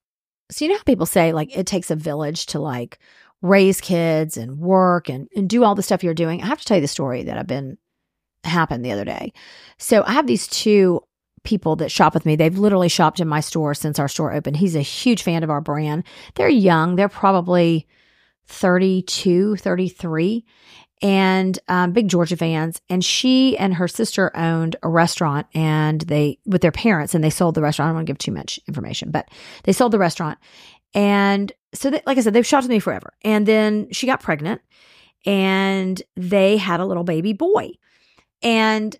So 0.50 0.64
you 0.64 0.70
know 0.70 0.78
how 0.78 0.84
people 0.84 1.06
say 1.06 1.32
like 1.32 1.56
it 1.56 1.66
takes 1.66 1.90
a 1.90 1.96
village 1.96 2.46
to 2.46 2.58
like 2.58 2.98
raise 3.42 3.80
kids 3.80 4.36
and 4.36 4.58
work 4.58 5.08
and, 5.08 5.28
and 5.34 5.48
do 5.48 5.64
all 5.64 5.74
the 5.74 5.82
stuff 5.82 6.02
you're 6.02 6.14
doing. 6.14 6.42
I 6.42 6.46
have 6.46 6.60
to 6.60 6.64
tell 6.64 6.76
you 6.76 6.82
the 6.82 6.88
story 6.88 7.24
that 7.24 7.36
I've 7.36 7.46
been 7.46 7.78
happened 8.44 8.84
the 8.84 8.92
other 8.92 9.04
day. 9.04 9.32
So 9.78 10.02
I 10.06 10.12
have 10.12 10.26
these 10.26 10.46
two 10.46 11.00
people 11.44 11.76
that 11.76 11.90
shop 11.90 12.14
with 12.14 12.24
me. 12.24 12.36
They've 12.36 12.56
literally 12.56 12.88
shopped 12.88 13.20
in 13.20 13.28
my 13.28 13.40
store 13.40 13.74
since 13.74 13.98
our 13.98 14.08
store 14.08 14.32
opened. 14.32 14.56
He's 14.56 14.76
a 14.76 14.80
huge 14.80 15.22
fan 15.22 15.42
of 15.42 15.50
our 15.50 15.60
brand. 15.60 16.04
They're 16.34 16.48
young. 16.48 16.96
They're 16.96 17.08
probably 17.08 17.86
32, 18.46 19.56
33 19.56 20.44
and 21.02 21.58
um, 21.68 21.92
big 21.92 22.08
Georgia 22.08 22.36
fans. 22.36 22.80
And 22.88 23.04
she 23.04 23.58
and 23.58 23.74
her 23.74 23.88
sister 23.88 24.34
owned 24.36 24.76
a 24.82 24.88
restaurant 24.88 25.48
and 25.52 26.00
they, 26.02 26.38
with 26.46 26.62
their 26.62 26.72
parents, 26.72 27.14
and 27.14 27.22
they 27.22 27.30
sold 27.30 27.56
the 27.56 27.62
restaurant. 27.62 27.88
I 27.88 27.90
don't 27.90 27.96
want 27.96 28.06
to 28.06 28.12
give 28.12 28.18
too 28.18 28.32
much 28.32 28.60
information, 28.68 29.10
but 29.10 29.28
they 29.64 29.72
sold 29.72 29.92
the 29.92 29.98
restaurant. 29.98 30.38
And 30.94 31.52
so, 31.74 31.90
they, 31.90 32.02
like 32.06 32.18
I 32.18 32.20
said, 32.20 32.34
they've 32.34 32.46
shopped 32.46 32.64
with 32.64 32.70
me 32.70 32.78
forever. 32.78 33.12
And 33.22 33.46
then 33.46 33.90
she 33.92 34.06
got 34.06 34.20
pregnant 34.20 34.60
and 35.26 36.00
they 36.16 36.56
had 36.56 36.80
a 36.80 36.86
little 36.86 37.04
baby 37.04 37.32
boy. 37.32 37.72
And 38.42 38.96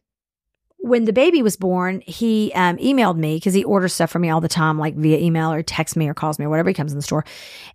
when 0.79 1.05
the 1.05 1.13
baby 1.13 1.43
was 1.43 1.57
born, 1.57 2.03
he 2.05 2.51
um, 2.55 2.77
emailed 2.79 3.17
me 3.17 3.37
because 3.37 3.55
he 3.55 3.63
orders 3.63 3.93
stuff 3.93 4.11
for 4.11 4.19
me 4.19 4.31
all 4.31 4.41
the 4.41 4.49
time, 4.49 4.79
like 4.79 4.97
via 4.97 5.19
email 5.19 5.53
or 5.53 5.63
text 5.63 5.97
me 5.97 6.09
or 6.09 6.15
calls 6.15 6.39
me 6.39 6.45
or 6.45 6.51
whatever 6.51 6.71
he 6.71 6.75
comes 6.75 6.91
in 6.91 6.99
the 6.99 7.03
store, 7.03 7.25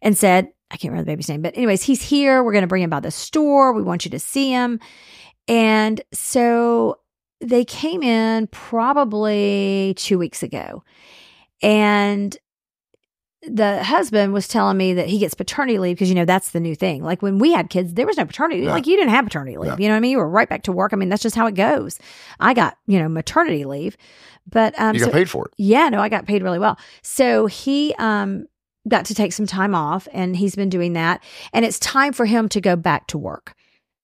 and 0.02 0.18
said, 0.18 0.50
I 0.72 0.78
can't 0.78 0.92
remember 0.92 1.06
the 1.06 1.12
baby's 1.14 1.30
name, 1.30 1.42
but 1.42 1.56
anyways, 1.56 1.84
he's 1.84 2.02
here. 2.02 2.44
We're 2.44 2.52
going 2.52 2.64
to 2.64 2.68
bring 2.68 2.84
him 2.84 2.90
by 2.90 3.00
the 3.00 3.12
store. 3.12 3.72
We 3.74 3.82
want 3.84 4.04
you 4.06 4.12
to 4.12 4.20
see 4.20 4.50
him. 4.52 4.80
And 5.48 6.02
so 6.12 7.00
they 7.40 7.64
came 7.64 8.04
in 8.04 8.48
probably 8.48 9.94
two 9.98 10.18
weeks 10.18 10.44
ago. 10.44 10.84
And 11.62 12.38
the 13.44 13.84
husband 13.84 14.34
was 14.34 14.48
telling 14.48 14.78
me 14.78 14.94
that 14.96 15.08
he 15.08 15.20
gets 15.20 15.34
paternity 15.36 15.78
leave 15.80 15.96
because 15.96 16.10
you 16.10 16.16
know 16.16 16.26
that's 16.26 16.52
the 16.52 16.60
new 16.60 16.76
thing. 16.76 17.04
Like 17.04 17.22
when 17.22 17.40
we 17.40 17.54
had 17.54 17.70
kids, 17.70 17.94
there 17.94 18.06
was 18.08 18.18
no 18.18 18.26
paternity. 18.26 18.64
Yeah. 18.64 18.72
Like 18.74 18.88
you 18.88 18.98
didn't 18.98 19.12
have 19.12 19.26
paternity 19.26 19.58
leave. 19.58 19.72
Yeah. 19.72 19.78
You 19.80 19.88
know 19.88 19.94
what 19.94 19.98
I 19.98 20.00
mean? 20.02 20.12
You 20.12 20.18
were 20.18 20.28
right 20.28 20.50
back 20.50 20.64
to 20.64 20.72
work. 20.72 20.92
I 20.92 20.96
mean 20.98 21.08
that's 21.10 21.22
just 21.24 21.36
how 21.36 21.46
it 21.48 21.54
goes. 21.56 21.98
I 22.40 22.54
got 22.54 22.78
you 22.88 23.00
know 23.00 23.08
maternity 23.08 23.64
leave, 23.64 23.96
but 24.50 24.78
um, 24.80 24.96
You 24.96 25.00
so- 25.02 25.06
got 25.06 25.14
paid 25.14 25.30
for 25.30 25.46
it. 25.46 25.54
yeah, 25.58 25.88
no, 25.90 26.02
I 26.02 26.10
got 26.10 26.26
paid 26.26 26.44
really 26.44 26.60
well. 26.60 26.78
So 27.04 27.46
he 27.46 27.94
um 28.00 28.48
got 28.88 29.06
to 29.06 29.16
take 29.16 29.34
some 29.34 29.48
time 29.48 29.76
off 29.76 30.08
and 30.12 30.36
he's 30.36 30.56
been 30.56 30.70
doing 30.70 30.94
that 30.94 31.24
and 31.54 31.66
it's 31.66 31.80
time 31.80 32.14
for 32.14 32.26
him 32.26 32.50
to 32.50 32.62
go 32.62 32.76
back 32.76 33.08
to 33.08 33.18
work. 33.18 33.54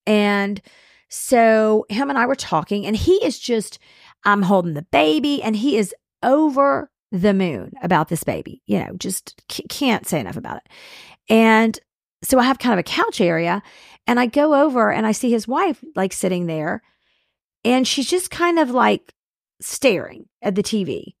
And 0.06 0.60
so 1.08 1.86
him 1.88 2.10
and 2.10 2.18
I 2.18 2.26
were 2.26 2.34
talking 2.34 2.86
and 2.86 2.96
he 2.96 3.14
is 3.24 3.38
just 3.38 3.78
I'm 4.24 4.42
holding 4.42 4.74
the 4.74 4.82
baby 4.82 5.42
and 5.42 5.54
he 5.54 5.76
is 5.76 5.94
over 6.22 6.90
the 7.12 7.34
moon 7.34 7.72
about 7.82 8.08
this 8.08 8.24
baby. 8.24 8.62
You 8.66 8.80
know, 8.80 8.94
just 8.96 9.40
can't 9.68 10.06
say 10.06 10.20
enough 10.20 10.36
about 10.36 10.58
it. 10.58 10.68
And 11.28 11.78
so 12.22 12.38
I 12.38 12.44
have 12.44 12.58
kind 12.58 12.72
of 12.72 12.78
a 12.78 12.82
couch 12.82 13.20
area 13.20 13.62
and 14.06 14.18
I 14.18 14.26
go 14.26 14.62
over 14.62 14.90
and 14.90 15.06
I 15.06 15.12
see 15.12 15.30
his 15.30 15.46
wife 15.46 15.82
like 15.94 16.12
sitting 16.12 16.46
there 16.46 16.82
and 17.64 17.86
she's 17.86 18.08
just 18.08 18.30
kind 18.30 18.58
of 18.58 18.70
like 18.70 19.12
staring 19.60 20.26
at 20.42 20.54
the 20.54 20.62
TV. 20.62 21.14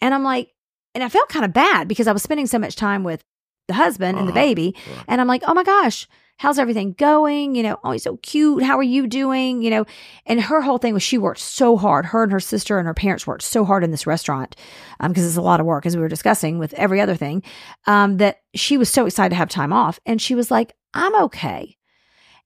And 0.00 0.14
I'm 0.14 0.24
like, 0.24 0.50
and 0.94 1.04
I 1.04 1.08
felt 1.08 1.28
kind 1.28 1.44
of 1.44 1.52
bad 1.52 1.88
because 1.88 2.06
I 2.06 2.12
was 2.12 2.22
spending 2.22 2.46
so 2.46 2.58
much 2.58 2.76
time 2.76 3.04
with 3.04 3.22
the 3.68 3.74
husband 3.74 4.18
and 4.18 4.26
the 4.26 4.32
Uh-huh. 4.32 4.40
baby. 4.40 4.74
And 5.06 5.20
I'm 5.20 5.28
like, 5.28 5.42
oh 5.46 5.54
my 5.54 5.62
gosh, 5.62 6.08
how's 6.38 6.58
everything 6.58 6.92
going? 6.94 7.54
You 7.54 7.62
know, 7.62 7.78
oh, 7.84 7.92
he's 7.92 8.02
so 8.02 8.16
cute. 8.16 8.62
How 8.64 8.76
are 8.78 8.82
you 8.82 9.06
doing? 9.06 9.62
You 9.62 9.70
know, 9.70 9.84
and 10.26 10.40
her 10.40 10.60
whole 10.62 10.78
thing 10.78 10.94
was 10.94 11.02
she 11.02 11.18
worked 11.18 11.38
so 11.40 11.76
hard. 11.76 12.06
Her 12.06 12.22
and 12.24 12.32
her 12.32 12.40
sister 12.40 12.78
and 12.78 12.86
her 12.86 12.94
parents 12.94 13.26
worked 13.26 13.42
so 13.42 13.64
hard 13.64 13.84
in 13.84 13.90
this 13.92 14.06
restaurant 14.06 14.56
because 15.00 15.24
it's 15.26 15.36
a 15.36 15.42
lot 15.42 15.60
of 15.60 15.66
work, 15.66 15.86
as 15.86 15.94
we 15.96 16.02
were 16.02 16.08
discussing 16.08 16.58
with 16.58 16.72
every 16.74 17.00
other 17.00 17.14
thing, 17.14 17.42
um, 17.86 18.16
that 18.16 18.40
she 18.54 18.76
was 18.76 18.88
so 18.88 19.06
excited 19.06 19.30
to 19.30 19.36
have 19.36 19.48
time 19.50 19.72
off. 19.72 20.00
And 20.06 20.20
she 20.20 20.34
was 20.34 20.50
like, 20.50 20.72
I'm 20.94 21.14
okay. 21.24 21.76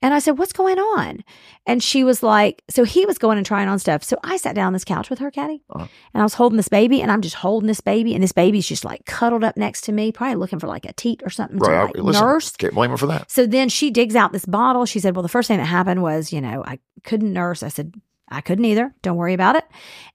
And 0.05 0.12
I 0.12 0.19
said, 0.19 0.37
What's 0.37 0.53
going 0.53 0.79
on? 0.79 1.25
And 1.67 1.83
she 1.83 2.05
was 2.05 2.23
like, 2.23 2.62
So 2.69 2.85
he 2.85 3.07
was 3.07 3.17
going 3.17 3.38
and 3.38 3.47
trying 3.47 3.69
on 3.69 3.79
stuff. 3.79 4.05
So 4.05 4.19
I 4.23 4.37
sat 4.37 4.55
down 4.55 4.67
on 4.67 4.73
this 4.75 4.85
couch 4.85 5.09
with 5.09 5.19
her, 5.21 5.31
Caddy, 5.31 5.62
Uh-huh. 5.71 5.87
and 6.12 6.21
I 6.21 6.23
was 6.25 6.35
holding 6.35 6.59
this 6.59 6.69
baby, 6.69 7.01
and 7.01 7.11
I'm 7.11 7.23
just 7.23 7.37
holding 7.37 7.69
this 7.69 7.81
baby, 7.81 8.12
and 8.12 8.23
this 8.23 8.33
baby's 8.33 8.69
just 8.69 8.85
like 8.85 9.07
cuddled 9.07 9.43
up 9.43 9.57
next 9.57 9.81
to 9.85 9.93
me, 9.93 10.12
probably 10.12 10.37
looking 10.37 10.59
for 10.59 10.67
like 10.67 10.85
a 10.85 10.93
teat 10.93 11.23
or 11.25 11.31
something 11.31 11.59
to 11.59 11.64
like 11.64 11.97
listen, 11.97 12.23
nurse. 12.23 12.51
Can't 12.51 12.75
blame 12.75 12.90
her 12.90 12.99
for 12.99 13.07
that. 13.07 13.31
So 13.31 13.47
then 13.47 13.71
she 13.71 13.90
digs 13.90 14.14
out 14.14 14.33
this 14.33 14.45
bottle. 14.45 14.85
She 14.85 15.01
said, 15.01 15.17
Well, 15.17 15.23
the 15.23 15.29
first 15.31 15.49
thing 15.49 15.57
that 15.57 15.64
happened 15.64 16.03
was, 16.03 16.35
you 16.35 16.43
know, 16.43 16.62
I 16.67 16.81
couldn't 17.03 17.33
nurse. 17.33 17.62
I 17.62 17.69
said, 17.69 17.95
I 18.29 18.43
couldn't 18.43 18.64
either. 18.67 18.95
Don't 19.01 19.17
worry 19.17 19.35
about 19.35 19.57
it. 19.57 19.64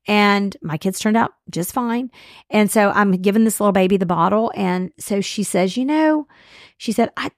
And 0.07 0.55
my 0.61 0.77
kids 0.77 0.99
turned 0.99 1.17
out 1.17 1.31
just 1.49 1.73
fine. 1.73 2.11
And 2.51 2.69
so 2.69 2.91
I'm 2.91 3.11
giving 3.13 3.43
this 3.43 3.59
little 3.59 3.71
baby 3.71 3.97
the 3.97 4.05
bottle. 4.05 4.51
And 4.55 4.91
so 4.99 5.19
she 5.21 5.41
says, 5.41 5.77
You 5.77 5.85
know, 5.85 6.27
she 6.77 6.91
said, 6.91 7.09
I, 7.17 7.31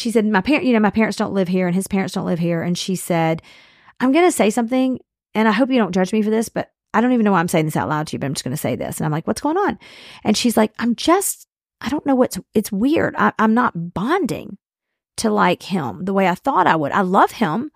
she 0.00 0.10
said, 0.10 0.24
My 0.26 0.40
parent, 0.40 0.64
you 0.64 0.72
know, 0.72 0.80
my 0.80 0.90
parents 0.90 1.16
don't 1.16 1.34
live 1.34 1.48
here 1.48 1.66
and 1.66 1.74
his 1.74 1.88
parents 1.88 2.14
don't 2.14 2.26
live 2.26 2.38
here. 2.38 2.62
And 2.62 2.76
she 2.76 2.96
said, 2.96 3.42
I'm 4.00 4.12
to 4.12 4.32
say 4.32 4.50
something. 4.50 4.98
And 5.34 5.48
I 5.48 5.52
hope 5.52 5.70
you 5.70 5.78
don't 5.78 5.92
judge 5.92 6.12
me 6.12 6.22
for 6.22 6.30
this, 6.30 6.48
but 6.48 6.70
I 6.94 7.00
don't 7.00 7.12
even 7.12 7.24
know 7.24 7.32
why 7.32 7.40
I'm 7.40 7.48
saying 7.48 7.66
this 7.66 7.76
out 7.76 7.88
loud 7.88 8.06
to 8.08 8.14
you, 8.14 8.18
but 8.18 8.26
I'm 8.26 8.34
just 8.34 8.44
to 8.44 8.56
say 8.56 8.76
this. 8.76 8.98
And 8.98 9.06
I'm 9.06 9.12
like, 9.12 9.26
What's 9.26 9.40
going 9.40 9.56
on? 9.56 9.78
And 10.24 10.36
she's 10.36 10.56
like, 10.56 10.72
I'm 10.78 10.94
just, 10.94 11.46
I 11.80 11.88
don't 11.88 12.06
know 12.06 12.14
what's, 12.14 12.38
it's 12.54 12.72
weird. 12.72 13.14
I, 13.16 13.32
I'm 13.38 13.54
not 13.54 13.94
bonding 13.94 14.58
to 15.18 15.30
like 15.30 15.62
him 15.64 16.04
the 16.04 16.12
way 16.12 16.28
I 16.28 16.34
thought 16.34 16.66
I 16.66 16.76
would. 16.76 16.92
I 16.92 17.02
love 17.02 17.32
him, 17.32 17.70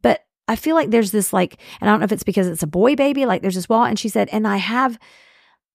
but 0.00 0.24
I 0.46 0.56
feel 0.56 0.74
like 0.74 0.90
there's 0.90 1.10
this 1.10 1.32
like, 1.32 1.60
and 1.80 1.88
I 1.88 1.92
don't 1.92 2.00
know 2.00 2.04
if 2.04 2.12
it's 2.12 2.22
because 2.22 2.46
it's 2.46 2.62
a 2.62 2.68
boy 2.68 2.96
baby, 2.96 3.26
like 3.26 3.42
there's 3.42 3.56
this 3.56 3.68
wall. 3.68 3.84
And 3.84 3.98
she 3.98 4.08
said, 4.08 4.28
and 4.32 4.46
I 4.46 4.56
have, 4.56 4.98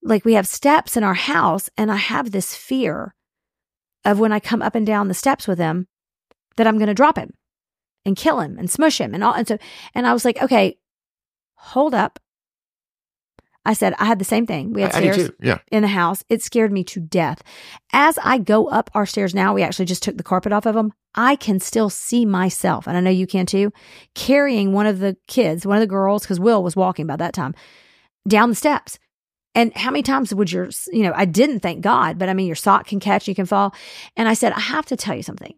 like, 0.02 0.24
we 0.24 0.34
have 0.34 0.46
steps 0.46 0.96
in 0.96 1.04
our 1.04 1.14
house, 1.14 1.70
and 1.78 1.90
I 1.90 1.96
have 1.96 2.30
this 2.30 2.54
fear 2.54 3.14
of 4.04 4.18
when 4.18 4.32
I 4.32 4.40
come 4.40 4.62
up 4.62 4.74
and 4.74 4.86
down 4.86 5.08
the 5.08 5.14
steps 5.14 5.48
with 5.48 5.58
him 5.58 5.86
that 6.56 6.66
I'm 6.66 6.78
going 6.78 6.88
to 6.88 6.94
drop 6.94 7.16
him 7.16 7.34
and 8.04 8.16
kill 8.16 8.40
him 8.40 8.58
and 8.58 8.70
smush 8.70 9.00
him 9.00 9.14
and 9.14 9.24
all. 9.24 9.34
And 9.34 9.48
so, 9.48 9.58
and 9.94 10.06
I 10.06 10.12
was 10.12 10.24
like, 10.24 10.40
okay, 10.42 10.78
hold 11.54 11.94
up. 11.94 12.18
I 13.66 13.72
said, 13.72 13.94
I 13.98 14.04
had 14.04 14.18
the 14.18 14.26
same 14.26 14.46
thing. 14.46 14.74
We 14.74 14.82
had 14.82 14.94
I, 14.94 14.98
I 14.98 15.00
stairs 15.00 15.16
too. 15.16 15.34
Yeah. 15.40 15.58
in 15.72 15.82
the 15.82 15.88
house. 15.88 16.22
It 16.28 16.42
scared 16.42 16.70
me 16.70 16.84
to 16.84 17.00
death. 17.00 17.42
As 17.94 18.18
I 18.22 18.36
go 18.36 18.66
up 18.66 18.90
our 18.92 19.06
stairs 19.06 19.34
now, 19.34 19.54
we 19.54 19.62
actually 19.62 19.86
just 19.86 20.02
took 20.02 20.18
the 20.18 20.22
carpet 20.22 20.52
off 20.52 20.66
of 20.66 20.74
them. 20.74 20.92
I 21.14 21.36
can 21.36 21.60
still 21.60 21.88
see 21.88 22.26
myself, 22.26 22.86
and 22.86 22.96
I 22.96 23.00
know 23.00 23.10
you 23.10 23.26
can 23.26 23.46
too, 23.46 23.72
carrying 24.14 24.72
one 24.72 24.86
of 24.86 24.98
the 24.98 25.16
kids, 25.28 25.64
one 25.64 25.78
of 25.78 25.80
the 25.80 25.86
girls, 25.86 26.22
because 26.22 26.40
Will 26.40 26.62
was 26.62 26.76
walking 26.76 27.06
by 27.06 27.16
that 27.16 27.32
time, 27.32 27.54
down 28.28 28.50
the 28.50 28.54
steps. 28.54 28.98
And 29.54 29.74
how 29.76 29.90
many 29.90 30.02
times 30.02 30.34
would 30.34 30.50
your, 30.50 30.70
you 30.92 31.04
know, 31.04 31.12
I 31.14 31.24
didn't 31.26 31.60
thank 31.60 31.80
God, 31.80 32.18
but 32.18 32.28
I 32.28 32.34
mean, 32.34 32.46
your 32.46 32.56
sock 32.56 32.86
can 32.86 33.00
catch, 33.00 33.28
you 33.28 33.34
can 33.34 33.46
fall. 33.46 33.74
And 34.16 34.28
I 34.28 34.34
said, 34.34 34.52
I 34.52 34.60
have 34.60 34.86
to 34.86 34.96
tell 34.96 35.14
you 35.14 35.22
something. 35.22 35.54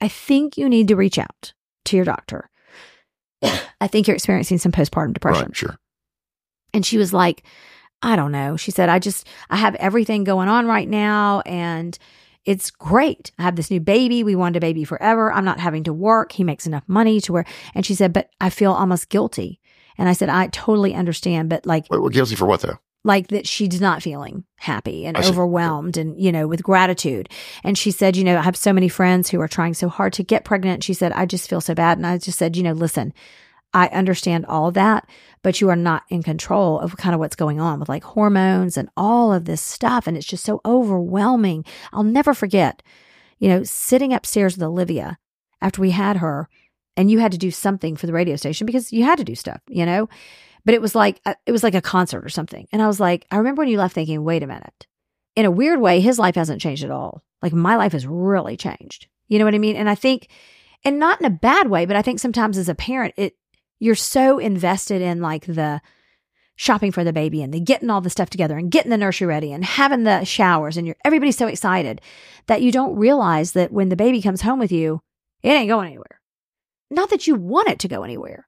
I 0.00 0.08
think 0.08 0.58
you 0.58 0.68
need 0.68 0.88
to 0.88 0.96
reach 0.96 1.18
out 1.18 1.52
to 1.86 1.96
your 1.96 2.04
doctor. 2.04 2.50
I 3.42 3.86
think 3.86 4.06
you're 4.06 4.14
experiencing 4.14 4.58
some 4.58 4.72
postpartum 4.72 5.14
depression. 5.14 5.46
Right. 5.46 5.56
Sure. 5.56 5.78
And 6.74 6.84
she 6.84 6.98
was 6.98 7.12
like, 7.12 7.44
I 8.02 8.16
don't 8.16 8.32
know. 8.32 8.56
She 8.56 8.70
said, 8.70 8.88
I 8.88 8.98
just, 8.98 9.26
I 9.48 9.56
have 9.56 9.74
everything 9.76 10.24
going 10.24 10.48
on 10.48 10.66
right 10.66 10.88
now 10.88 11.40
and 11.40 11.98
it's 12.46 12.70
great. 12.70 13.32
I 13.38 13.42
have 13.42 13.56
this 13.56 13.70
new 13.70 13.80
baby. 13.80 14.24
We 14.24 14.34
wanted 14.34 14.58
a 14.58 14.60
baby 14.60 14.84
forever. 14.84 15.32
I'm 15.32 15.44
not 15.44 15.60
having 15.60 15.84
to 15.84 15.92
work. 15.92 16.32
He 16.32 16.44
makes 16.44 16.66
enough 16.66 16.84
money 16.86 17.20
to 17.22 17.32
where, 17.32 17.44
and 17.74 17.84
she 17.84 17.94
said, 17.94 18.12
but 18.12 18.30
I 18.40 18.48
feel 18.50 18.72
almost 18.72 19.10
guilty. 19.10 19.60
And 19.98 20.08
I 20.08 20.14
said, 20.14 20.30
I 20.30 20.46
totally 20.48 20.94
understand, 20.94 21.50
but 21.50 21.66
like, 21.66 21.86
Wait, 21.90 22.00
well, 22.00 22.08
guilty 22.08 22.34
for 22.34 22.46
what 22.46 22.60
though? 22.60 22.78
Like 23.04 23.28
that 23.28 23.46
she's 23.46 23.80
not 23.80 24.02
feeling 24.02 24.44
happy 24.56 25.06
and 25.06 25.16
overwhelmed 25.16 25.96
and 25.96 26.20
you 26.20 26.30
know 26.30 26.46
with 26.46 26.62
gratitude. 26.62 27.28
And 27.64 27.76
she 27.76 27.90
said 27.90 28.16
you 28.16 28.24
know 28.24 28.38
i 28.38 28.42
have 28.42 28.56
so 28.56 28.72
many 28.72 28.88
friends 28.88 29.30
who 29.30 29.40
are 29.40 29.48
trying 29.48 29.74
so 29.74 29.88
hard 29.88 30.12
to 30.14 30.22
get 30.22 30.44
pregnant. 30.44 30.84
She 30.84 30.94
said 30.94 31.12
i 31.12 31.26
just 31.26 31.48
feel 31.48 31.60
so 31.60 31.74
bad. 31.74 31.98
And 31.98 32.06
i 32.06 32.18
just 32.18 32.38
said 32.38 32.56
you 32.56 32.62
know 32.62 32.72
listen 32.72 33.12
i 33.72 33.86
understand 33.88 34.44
all 34.46 34.72
that 34.72 35.08
but 35.42 35.60
you 35.60 35.68
are 35.70 35.76
not 35.76 36.02
in 36.10 36.22
control 36.22 36.80
of 36.80 36.96
kind 36.96 37.14
of 37.14 37.20
what's 37.20 37.36
going 37.36 37.60
on 37.60 37.78
with 37.78 37.88
like 37.88 38.04
hormones 38.04 38.76
and 38.76 38.90
all 38.96 39.32
of 39.32 39.44
this 39.46 39.62
stuff. 39.62 40.06
And 40.06 40.16
it's 40.16 40.26
just 40.26 40.44
so 40.44 40.60
overwhelming. 40.64 41.64
I'll 41.92 42.02
never 42.02 42.34
forget 42.34 42.82
you 43.40 43.48
know 43.48 43.64
sitting 43.64 44.12
upstairs 44.12 44.56
with 44.56 44.62
olivia 44.62 45.18
after 45.60 45.80
we 45.80 45.90
had 45.90 46.18
her 46.18 46.48
and 46.96 47.10
you 47.10 47.18
had 47.18 47.32
to 47.32 47.38
do 47.38 47.50
something 47.50 47.96
for 47.96 48.06
the 48.06 48.12
radio 48.12 48.36
station 48.36 48.66
because 48.66 48.92
you 48.92 49.02
had 49.02 49.18
to 49.18 49.24
do 49.24 49.34
stuff 49.34 49.60
you 49.68 49.84
know 49.84 50.08
but 50.64 50.74
it 50.74 50.82
was 50.82 50.94
like 50.94 51.20
uh, 51.26 51.34
it 51.46 51.52
was 51.52 51.62
like 51.62 51.74
a 51.74 51.82
concert 51.82 52.24
or 52.24 52.28
something. 52.28 52.66
And 52.72 52.82
i 52.82 52.86
was 52.86 53.00
like 53.00 53.26
i 53.30 53.36
remember 53.36 53.60
when 53.60 53.68
you 53.68 53.78
left 53.78 53.94
thinking 53.94 54.24
wait 54.24 54.42
a 54.42 54.46
minute. 54.46 54.86
In 55.36 55.44
a 55.44 55.50
weird 55.50 55.80
way 55.80 56.00
his 56.00 56.18
life 56.18 56.34
hasn't 56.34 56.60
changed 56.60 56.84
at 56.84 56.90
all. 56.90 57.22
Like 57.42 57.52
my 57.52 57.76
life 57.76 57.92
has 57.92 58.06
really 58.06 58.56
changed. 58.56 59.06
You 59.28 59.38
know 59.38 59.44
what 59.44 59.54
i 59.54 59.58
mean? 59.58 59.76
And 59.76 59.88
i 59.88 59.94
think 59.94 60.28
and 60.84 60.98
not 60.98 61.20
in 61.20 61.26
a 61.26 61.30
bad 61.30 61.68
way 61.68 61.84
but 61.86 61.96
i 61.96 62.02
think 62.02 62.18
sometimes 62.18 62.56
as 62.56 62.68
a 62.68 62.74
parent 62.74 63.14
it 63.16 63.36
you're 63.78 63.94
so 63.94 64.38
invested 64.38 65.02
in 65.02 65.20
like 65.20 65.46
the 65.46 65.80
shopping 66.56 66.92
for 66.92 67.04
the 67.04 67.12
baby 67.12 67.42
and 67.42 67.54
the 67.54 67.60
getting 67.60 67.88
all 67.88 68.02
the 68.02 68.10
stuff 68.10 68.28
together 68.28 68.58
and 68.58 68.70
getting 68.70 68.90
the 68.90 68.98
nursery 68.98 69.26
ready 69.26 69.50
and 69.50 69.64
having 69.64 70.04
the 70.04 70.24
showers 70.24 70.76
and 70.76 70.86
you're 70.86 70.96
everybody's 71.04 71.38
so 71.38 71.46
excited 71.46 72.02
that 72.46 72.60
you 72.60 72.70
don't 72.70 72.96
realize 72.96 73.52
that 73.52 73.72
when 73.72 73.88
the 73.88 73.96
baby 73.96 74.20
comes 74.20 74.42
home 74.42 74.58
with 74.58 74.70
you 74.70 75.00
it 75.42 75.48
ain't 75.48 75.70
going 75.70 75.86
anywhere. 75.86 76.20
Not 76.90 77.10
that 77.10 77.26
you 77.26 77.34
want 77.34 77.68
it 77.68 77.78
to 77.78 77.88
go 77.88 78.02
anywhere 78.02 78.46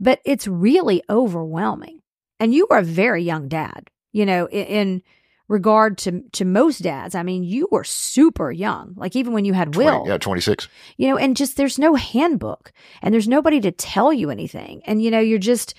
but 0.00 0.20
it's 0.24 0.46
really 0.46 1.02
overwhelming. 1.10 2.00
and 2.40 2.52
you 2.54 2.66
were 2.70 2.78
a 2.78 2.82
very 2.82 3.22
young 3.22 3.48
dad, 3.48 3.90
you 4.12 4.26
know, 4.26 4.46
in, 4.46 4.66
in 4.66 5.02
regard 5.48 5.98
to 5.98 6.22
to 6.32 6.44
most 6.44 6.82
dads. 6.82 7.14
I 7.14 7.22
mean, 7.22 7.44
you 7.44 7.68
were 7.70 7.84
super 7.84 8.50
young. 8.50 8.94
Like 8.96 9.14
even 9.16 9.32
when 9.32 9.44
you 9.44 9.52
had 9.52 9.72
20 9.72 9.86
Will, 9.90 10.04
yeah, 10.08 10.18
26. 10.18 10.68
you 10.96 11.08
know, 11.08 11.16
and 11.16 11.36
just 11.36 11.56
there's 11.56 11.78
no 11.78 11.94
handbook 11.94 12.72
and 13.02 13.12
there's 13.12 13.28
nobody 13.28 13.60
to 13.60 13.70
tell 13.70 14.12
you 14.12 14.30
anything. 14.30 14.82
And 14.86 15.02
you 15.02 15.10
know, 15.10 15.20
you're 15.20 15.38
just 15.38 15.74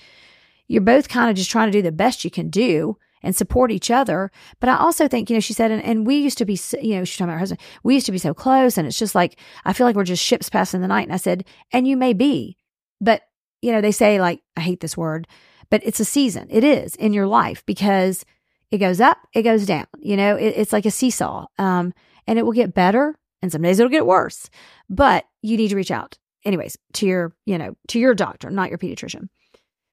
you're 0.68 0.82
both 0.82 1.08
kind 1.08 1.30
of 1.30 1.36
just 1.36 1.50
trying 1.50 1.68
to 1.70 1.78
do 1.78 1.82
the 1.82 1.92
best 1.92 2.24
you 2.24 2.30
can 2.30 2.48
do 2.50 2.96
and 3.22 3.34
support 3.34 3.70
each 3.72 3.90
other. 3.90 4.30
But 4.60 4.68
I 4.68 4.76
also 4.76 5.08
think, 5.08 5.30
you 5.30 5.36
know, 5.36 5.40
she 5.40 5.52
said, 5.52 5.70
and, 5.70 5.82
and 5.82 6.06
we 6.06 6.16
used 6.16 6.38
to 6.38 6.44
be, 6.44 6.54
so- 6.56 6.78
you 6.80 6.96
know, 6.96 7.04
she's 7.04 7.16
talking 7.16 7.28
about 7.30 7.34
her 7.34 7.38
husband, 7.40 7.60
we 7.82 7.94
used 7.94 8.06
to 8.06 8.12
be 8.12 8.18
so 8.18 8.34
close. 8.34 8.76
And 8.78 8.86
it's 8.86 8.98
just 8.98 9.14
like, 9.14 9.38
I 9.64 9.72
feel 9.72 9.86
like 9.86 9.96
we're 9.96 10.04
just 10.04 10.22
ships 10.22 10.48
passing 10.50 10.80
the 10.80 10.88
night. 10.88 11.04
And 11.06 11.12
I 11.12 11.16
said, 11.18 11.44
and 11.72 11.86
you 11.88 11.96
may 11.96 12.12
be, 12.12 12.56
but, 13.00 13.22
you 13.66 13.72
know, 13.72 13.80
they 13.80 13.90
say, 13.90 14.20
like, 14.20 14.42
I 14.56 14.60
hate 14.60 14.78
this 14.78 14.96
word, 14.96 15.26
but 15.70 15.82
it's 15.84 15.98
a 15.98 16.04
season. 16.04 16.46
It 16.50 16.62
is 16.62 16.94
in 16.94 17.12
your 17.12 17.26
life 17.26 17.66
because 17.66 18.24
it 18.70 18.78
goes 18.78 19.00
up, 19.00 19.18
it 19.34 19.42
goes 19.42 19.66
down. 19.66 19.88
You 19.98 20.16
know, 20.16 20.36
it, 20.36 20.54
it's 20.56 20.72
like 20.72 20.86
a 20.86 20.90
seesaw. 20.92 21.46
Um, 21.58 21.92
and 22.28 22.38
it 22.38 22.44
will 22.44 22.52
get 22.52 22.74
better 22.74 23.16
and 23.42 23.50
some 23.50 23.62
days 23.62 23.80
it'll 23.80 23.90
get 23.90 24.06
worse, 24.06 24.50
but 24.88 25.24
you 25.42 25.56
need 25.56 25.68
to 25.68 25.76
reach 25.76 25.90
out 25.90 26.16
anyways 26.44 26.78
to 26.92 27.06
your, 27.06 27.34
you 27.44 27.58
know, 27.58 27.76
to 27.88 27.98
your 27.98 28.14
doctor, 28.14 28.50
not 28.50 28.68
your 28.68 28.78
pediatrician. 28.78 29.30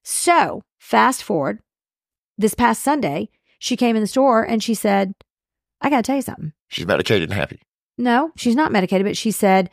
So 0.04 0.62
fast 0.78 1.24
forward 1.24 1.60
this 2.38 2.54
past 2.54 2.84
Sunday, 2.84 3.30
she 3.58 3.76
came 3.76 3.96
in 3.96 4.04
the 4.04 4.08
store 4.08 4.44
and 4.44 4.62
she 4.62 4.76
said, 4.76 5.16
I 5.82 5.90
got 5.90 5.98
to 5.98 6.04
tell 6.04 6.16
you 6.16 6.22
something. 6.22 6.54
She's 6.68 6.86
medicated 6.86 7.30
and 7.30 7.40
happy. 7.40 7.62
No, 7.98 8.32
she's 8.36 8.56
not 8.56 8.72
medicated, 8.72 9.08
but 9.08 9.18
she 9.18 9.32
said 9.32 9.72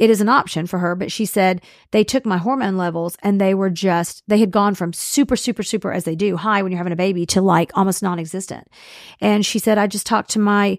it 0.00 0.08
is 0.08 0.22
an 0.22 0.30
option 0.30 0.66
for 0.66 0.78
her. 0.78 0.96
But 0.96 1.12
she 1.12 1.26
said 1.26 1.62
they 1.90 2.02
took 2.02 2.24
my 2.24 2.38
hormone 2.38 2.78
levels 2.78 3.16
and 3.22 3.38
they 3.38 3.54
were 3.54 3.68
just, 3.68 4.24
they 4.26 4.38
had 4.38 4.50
gone 4.50 4.74
from 4.74 4.94
super, 4.94 5.36
super, 5.36 5.62
super, 5.62 5.92
as 5.92 6.04
they 6.04 6.16
do, 6.16 6.36
high 6.36 6.62
when 6.62 6.72
you're 6.72 6.78
having 6.78 6.94
a 6.94 6.96
baby 6.96 7.26
to 7.26 7.42
like 7.42 7.70
almost 7.74 8.02
non 8.02 8.18
existent. 8.18 8.66
And 9.20 9.44
she 9.44 9.58
said, 9.58 9.76
I 9.76 9.86
just 9.86 10.06
talked 10.06 10.30
to 10.30 10.38
my 10.38 10.78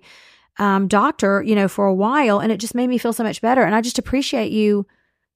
um, 0.58 0.88
doctor, 0.88 1.44
you 1.44 1.54
know, 1.54 1.68
for 1.68 1.86
a 1.86 1.94
while 1.94 2.40
and 2.40 2.52
it 2.52 2.58
just 2.58 2.76
made 2.76 2.88
me 2.88 2.98
feel 2.98 3.14
so 3.14 3.24
much 3.24 3.42
better. 3.42 3.62
And 3.62 3.76
I 3.76 3.82
just 3.82 4.00
appreciate 4.00 4.52
you, 4.52 4.88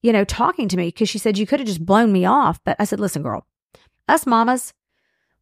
you 0.01 0.11
know, 0.11 0.25
talking 0.25 0.67
to 0.67 0.77
me 0.77 0.87
because 0.87 1.07
she 1.07 1.19
said 1.19 1.37
you 1.37 1.45
could 1.45 1.59
have 1.59 1.67
just 1.67 1.85
blown 1.85 2.11
me 2.11 2.25
off. 2.25 2.59
But 2.63 2.75
I 2.79 2.85
said, 2.85 2.99
listen, 2.99 3.21
girl, 3.21 3.45
us 4.09 4.25
mamas, 4.25 4.73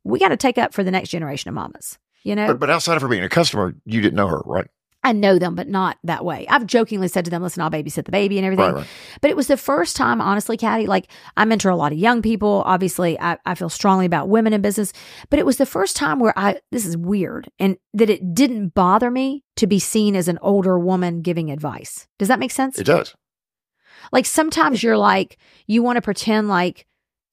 we 0.03 0.19
got 0.19 0.29
to 0.29 0.38
take 0.38 0.58
up 0.58 0.73
for 0.73 0.84
the 0.84 0.91
next 0.91 1.10
generation 1.10 1.47
of 1.47 1.56
mamas. 1.56 1.97
You 2.23 2.36
know, 2.36 2.47
But, 2.47 2.60
but 2.60 2.69
outside 2.69 2.95
of 2.97 3.01
her 3.01 3.08
being 3.08 3.23
a 3.23 3.29
customer, 3.29 3.73
you 3.86 4.01
didn't 4.01 4.15
know 4.15 4.27
her, 4.27 4.41
right? 4.45 4.67
I 5.04 5.12
know 5.12 5.38
them, 5.38 5.56
but 5.56 5.68
not 5.68 5.98
that 6.04 6.24
way. 6.24 6.48
I've 6.48 6.66
jokingly 6.66 7.08
said 7.10 7.26
to 7.26 7.32
them, 7.32 7.44
listen, 7.44 7.62
I'll 7.62 7.70
babysit 7.70 8.06
the 8.06 8.12
baby 8.12 8.38
and 8.38 8.46
everything. 8.46 8.66
Right, 8.66 8.76
right. 8.76 8.88
But 9.22 9.32
it 9.32 9.36
was 9.36 9.48
the 9.48 9.58
first 9.58 9.96
time, 9.96 10.22
honestly, 10.22 10.56
Caddy, 10.56 10.88
like 10.88 11.10
I 11.36 11.46
mentor 11.46 11.70
a 11.70 11.76
lot 11.76 11.92
of 11.92 11.98
young 11.98 12.22
people. 12.22 12.63
Obviously, 12.66 13.20
I, 13.20 13.38
I 13.46 13.56
feel 13.56 13.70
strongly 13.70 14.06
about 14.06 14.30
women 14.30 14.54
in 14.54 14.62
business, 14.62 14.94
but 15.30 15.39
it 15.39 15.46
was 15.46 15.58
the 15.58 15.66
first 15.66 15.96
time 15.96 16.20
where 16.20 16.34
I, 16.38 16.62
this 16.72 16.86
is 16.86 16.96
weird, 16.96 17.50
and 17.60 17.78
that 17.94 18.10
it 18.10 18.34
didn't 18.34 18.74
bother 18.74 19.12
me 19.12 19.44
to 19.58 19.68
be 19.68 19.80
seen 19.80 20.16
as 20.16 20.28
an 20.28 20.39
older 20.42 20.80
woman 20.80 21.22
giving 21.22 21.52
advice. 21.52 22.08
Does 22.18 22.30
that 22.30 22.39
make 22.39 22.52
sense? 22.52 22.80
It 22.80 22.86
does. 22.86 23.13
like 24.12 24.26
sometimes 24.26 24.84
you're 24.84 24.98
like, 24.98 25.38
you 25.68 25.84
want 25.84 25.98
to 25.98 26.02
pretend 26.02 26.50
like, 26.50 26.86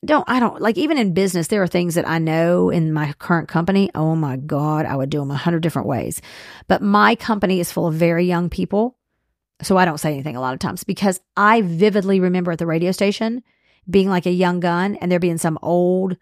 don't, 0.05 0.25
I 0.29 0.41
don't, 0.41 0.61
like 0.61 0.79
even 0.79 0.97
in 0.97 1.13
business, 1.13 1.49
there 1.49 1.63
are 1.63 1.67
things 1.67 1.95
that 1.95 2.09
I 2.09 2.19
know 2.19 2.71
in 2.71 2.93
my 2.93 3.13
current 3.19 3.49
company. 3.49 3.91
Oh 3.95 4.17
my 4.17 4.37
God, 4.37 4.87
I 4.87 4.97
would 4.97 5.11
do 5.11 5.19
them 5.19 5.31
a 5.31 5.37
hundred 5.37 5.63
different 5.63 5.89
ways. 5.89 6.23
But 6.69 6.83
my 6.83 7.15
company 7.15 7.61
is 7.61 7.71
full 7.71 7.87
of 7.87 7.95
very 7.95 8.25
young 8.25 8.49
people. 8.49 8.97
So 9.63 9.77
I 9.77 9.85
don't 9.85 9.99
say 9.99 10.13
anything 10.13 10.37
a 10.37 10.41
lot 10.41 10.55
of 10.55 10.61
times 10.61 10.85
because 10.85 11.21
I 11.37 11.61
vividly 11.61 12.19
remember 12.19 12.51
at 12.51 12.59
the 12.59 12.67
radio 12.67 12.93
station 12.93 13.43
being 13.89 14.09
like 14.09 14.25
a 14.25 14.31
young 14.31 14.61
gun 14.61 14.97
and 14.97 15.13
there 15.13 15.21
being 15.21 15.39
some 15.39 15.59
old 15.61 16.17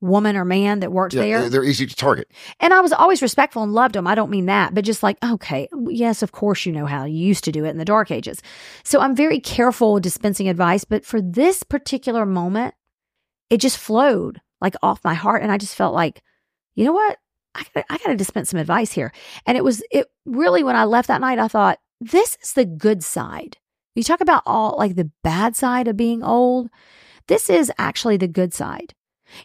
woman 0.00 0.36
or 0.36 0.44
man 0.44 0.80
that 0.80 0.92
worked 0.92 1.14
Yeah, 1.14 1.22
there. 1.22 1.48
they're- 1.50 1.64
easy 1.64 1.86
to 1.86 1.94
target. 1.94 2.30
And 2.58 2.72
I 2.72 2.80
was 2.80 2.92
always 2.92 3.20
respectful 3.22 3.62
and 3.62 3.72
loved 3.72 3.94
them. 3.94 4.06
I 4.06 4.14
don't 4.14 4.30
mean 4.30 4.46
that, 4.46 4.72
but 4.74 4.84
just 4.84 5.02
like, 5.02 5.18
okay, 5.22 5.68
yes, 5.88 6.22
of 6.22 6.32
course 6.32 6.64
you 6.64 6.72
know 6.72 6.86
how 6.86 7.04
you 7.04 7.18
used 7.18 7.44
to 7.44 7.52
do 7.52 7.64
it 7.64 7.70
in 7.70 7.76
the 7.78 7.84
dark 7.84 8.10
ages. 8.10 8.40
So 8.82 9.00
I'm 9.00 9.14
very 9.14 9.40
careful 9.40 10.00
dispensing 10.00 10.48
advice, 10.48 10.84
but 10.84 11.04
for 11.04 11.20
this 11.20 11.62
particular 11.62 12.24
moment, 12.24 12.74
it 13.50 13.58
just 13.58 13.76
flowed 13.78 14.40
like 14.60 14.74
off 14.82 15.04
my 15.04 15.14
heart. 15.14 15.42
And 15.42 15.52
I 15.52 15.58
just 15.58 15.74
felt 15.74 15.94
like, 15.94 16.22
you 16.76 16.84
know 16.84 16.92
what? 16.92 17.18
I 17.54 17.64
gotta, 17.74 17.92
I 17.92 17.98
gotta 17.98 18.16
dispense 18.16 18.50
some 18.50 18.60
advice 18.60 18.92
here. 18.92 19.12
And 19.46 19.58
it 19.58 19.64
was, 19.64 19.82
it 19.90 20.06
really, 20.24 20.62
when 20.62 20.76
I 20.76 20.84
left 20.84 21.08
that 21.08 21.20
night, 21.20 21.38
I 21.38 21.48
thought, 21.48 21.78
this 22.00 22.38
is 22.42 22.52
the 22.54 22.64
good 22.64 23.02
side. 23.02 23.58
You 23.94 24.02
talk 24.04 24.20
about 24.20 24.44
all 24.46 24.76
like 24.78 24.94
the 24.94 25.10
bad 25.24 25.56
side 25.56 25.88
of 25.88 25.96
being 25.96 26.22
old. 26.22 26.70
This 27.26 27.50
is 27.50 27.70
actually 27.76 28.16
the 28.16 28.28
good 28.28 28.54
side. 28.54 28.94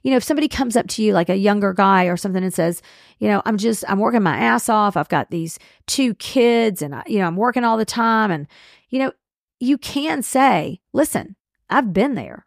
You 0.03 0.11
know, 0.11 0.17
if 0.17 0.23
somebody 0.23 0.47
comes 0.47 0.75
up 0.75 0.87
to 0.89 1.03
you 1.03 1.13
like 1.13 1.29
a 1.29 1.35
younger 1.35 1.73
guy 1.73 2.05
or 2.05 2.17
something 2.17 2.43
and 2.43 2.53
says, 2.53 2.81
you 3.19 3.27
know, 3.27 3.41
I'm 3.45 3.57
just, 3.57 3.83
I'm 3.87 3.99
working 3.99 4.23
my 4.23 4.37
ass 4.37 4.69
off. 4.69 4.97
I've 4.97 5.09
got 5.09 5.31
these 5.31 5.59
two 5.87 6.13
kids 6.15 6.81
and, 6.81 6.95
I, 6.95 7.03
you 7.07 7.19
know, 7.19 7.27
I'm 7.27 7.35
working 7.35 7.63
all 7.63 7.77
the 7.77 7.85
time. 7.85 8.31
And, 8.31 8.47
you 8.89 8.99
know, 8.99 9.11
you 9.59 9.77
can 9.77 10.21
say, 10.21 10.81
listen, 10.93 11.35
I've 11.69 11.93
been 11.93 12.15
there, 12.15 12.45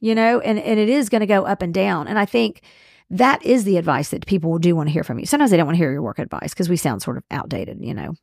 you 0.00 0.14
know, 0.14 0.40
and, 0.40 0.58
and 0.58 0.78
it 0.78 0.88
is 0.88 1.08
going 1.08 1.20
to 1.20 1.26
go 1.26 1.44
up 1.44 1.62
and 1.62 1.74
down. 1.74 2.08
And 2.08 2.18
I 2.18 2.24
think 2.24 2.62
that 3.10 3.44
is 3.44 3.64
the 3.64 3.76
advice 3.76 4.10
that 4.10 4.26
people 4.26 4.58
do 4.58 4.74
want 4.74 4.88
to 4.88 4.92
hear 4.92 5.04
from 5.04 5.18
you. 5.18 5.26
Sometimes 5.26 5.50
they 5.50 5.56
don't 5.56 5.66
want 5.66 5.76
to 5.76 5.82
hear 5.82 5.92
your 5.92 6.02
work 6.02 6.18
advice 6.18 6.54
because 6.54 6.68
we 6.68 6.76
sound 6.76 7.02
sort 7.02 7.16
of 7.16 7.24
outdated, 7.30 7.78
you 7.80 7.94
know. 7.94 8.14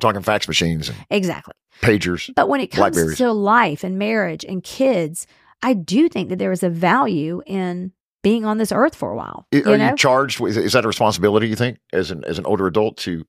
Talking 0.00 0.22
fax 0.22 0.48
machines 0.48 0.88
and 0.88 0.98
Exactly. 1.10 1.54
pagers. 1.80 2.32
But 2.34 2.48
when 2.48 2.60
it 2.60 2.72
comes 2.72 3.16
to 3.18 3.32
life 3.32 3.84
and 3.84 3.98
marriage 3.98 4.44
and 4.44 4.62
kids, 4.62 5.26
I 5.64 5.72
do 5.74 6.08
think 6.08 6.28
that 6.28 6.38
there 6.38 6.52
is 6.52 6.62
a 6.62 6.70
value 6.70 7.42
in 7.46 7.92
being 8.22 8.44
on 8.46 8.56
this 8.58 8.72
earth 8.72 8.94
for 8.94 9.10
a 9.10 9.16
while. 9.16 9.46
I- 9.52 9.56
you 9.56 9.72
Are 9.72 9.76
know? 9.78 9.90
you 9.90 9.96
charged 9.96 10.40
with? 10.40 10.56
Is 10.56 10.72
that 10.74 10.84
a 10.84 10.88
responsibility? 10.88 11.48
You 11.48 11.56
think, 11.56 11.78
as 11.92 12.10
an 12.10 12.24
as 12.24 12.38
an 12.38 12.46
older 12.46 12.66
adult, 12.66 12.96
to 12.98 13.24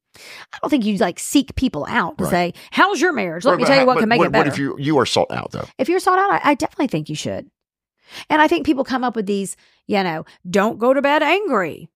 I 0.54 0.58
don't 0.62 0.70
think 0.70 0.86
you 0.86 0.98
like 0.98 1.20
seek 1.20 1.56
people 1.56 1.86
out 1.90 2.18
to 2.18 2.24
Right. 2.26 2.32
say, 2.32 2.54
"How's 2.72 3.02
your 3.02 3.12
marriage?" 3.14 3.44
Let 3.46 3.54
Right, 3.54 3.60
me 3.62 3.66
tell 3.66 3.80
you 3.80 3.86
what 3.86 4.00
can 4.00 4.08
make 4.10 4.20
what, 4.20 4.28
it 4.28 4.32
better. 4.32 4.50
What 4.50 4.54
if 4.54 4.60
you 4.60 4.76
you 4.80 4.98
are 5.00 5.06
sought 5.06 5.32
out 5.32 5.52
though? 5.52 5.68
if 5.78 5.90
you're 5.90 6.00
sought 6.00 6.20
out, 6.20 6.32
I, 6.32 6.52
I 6.52 6.54
definitely 6.56 6.88
think 6.88 7.10
you 7.10 7.16
should. 7.16 7.50
And 8.30 8.42
I 8.42 8.48
think 8.48 8.66
people 8.66 8.84
come 8.84 9.04
up 9.04 9.16
with 9.16 9.26
these, 9.26 9.58
you 9.88 10.02
know, 10.04 10.26
don't 10.50 10.78
go 10.78 10.94
to 10.94 11.02
bed 11.02 11.24
angry. 11.24 11.90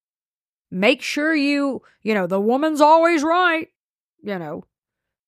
Make 0.71 1.01
sure 1.01 1.33
you, 1.35 1.81
you 2.03 2.13
know, 2.13 2.27
the 2.27 2.41
woman's 2.41 2.81
always 2.81 3.23
right. 3.23 3.69
You 4.21 4.37
know, 4.37 4.63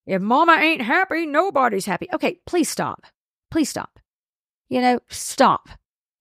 if 0.05 0.21
mama 0.21 0.53
ain't 0.53 0.81
happy, 0.81 1.25
nobody's 1.25 1.85
happy. 1.85 2.07
Okay, 2.13 2.39
please 2.45 2.67
stop. 2.69 3.05
Please 3.49 3.69
stop. 3.69 3.99
You 4.71 4.79
know, 4.81 4.99
stop. 5.09 5.67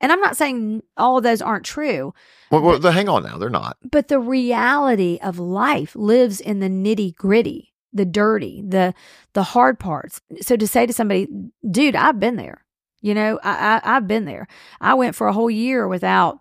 And 0.00 0.10
I'm 0.10 0.20
not 0.20 0.36
saying 0.36 0.82
all 0.96 1.16
of 1.18 1.22
those 1.22 1.40
aren't 1.40 1.64
true, 1.64 2.12
Well, 2.50 2.62
well 2.62 2.78
the- 2.80 2.90
hang 2.92 3.08
on 3.08 3.22
now, 3.22 3.38
they're 3.38 3.48
not. 3.48 3.76
but 3.90 4.08
the 4.08 4.18
reality 4.18 5.18
of 5.22 5.38
life 5.38 5.94
lives 5.94 6.40
in 6.40 6.58
the 6.60 6.68
nitty 6.68 7.14
gritty, 7.14 7.72
the 7.92 8.04
dirty, 8.04 8.62
the 8.66 8.92
the 9.34 9.42
hard 9.44 9.78
parts. 9.78 10.20
So 10.40 10.56
to 10.56 10.66
say 10.66 10.84
to 10.86 10.92
somebody, 10.92 11.28
dude, 11.70 11.94
I've 11.96 12.18
been 12.18 12.36
there. 12.36 12.64
You 13.02 13.14
know, 13.14 13.38
I, 13.42 13.80
I 13.84 13.96
I've 13.96 14.08
been 14.08 14.24
there. 14.24 14.48
I 14.80 14.94
went 14.94 15.14
for 15.14 15.28
a 15.28 15.32
whole 15.32 15.50
year 15.50 15.86
without, 15.86 16.40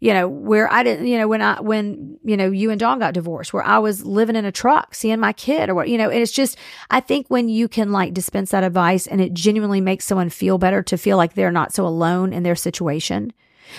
you 0.00 0.14
know, 0.14 0.28
where 0.28 0.72
I 0.72 0.82
didn't, 0.82 1.06
you 1.06 1.18
know, 1.18 1.26
when 1.26 1.42
I 1.42 1.60
when 1.60 2.18
you 2.24 2.36
know 2.36 2.50
you 2.50 2.70
and 2.70 2.78
Dawn 2.78 2.98
got 2.98 3.14
divorced, 3.14 3.52
where 3.52 3.64
I 3.64 3.78
was 3.78 4.04
living 4.04 4.36
in 4.36 4.44
a 4.44 4.52
truck, 4.52 4.94
seeing 4.94 5.18
my 5.18 5.32
kid, 5.32 5.68
or 5.68 5.74
what, 5.74 5.88
you 5.88 5.98
know. 5.98 6.08
And 6.08 6.20
it's 6.20 6.32
just, 6.32 6.56
I 6.90 7.00
think 7.00 7.26
when 7.28 7.48
you 7.48 7.68
can 7.68 7.90
like 7.90 8.14
dispense 8.14 8.52
that 8.52 8.64
advice 8.64 9.06
and 9.06 9.20
it 9.20 9.34
genuinely 9.34 9.80
makes 9.80 10.04
someone 10.04 10.30
feel 10.30 10.58
better 10.58 10.82
to 10.84 10.96
feel 10.96 11.16
like 11.16 11.34
they're 11.34 11.50
not 11.50 11.74
so 11.74 11.86
alone 11.86 12.32
in 12.32 12.44
their 12.44 12.56
situation, 12.56 13.32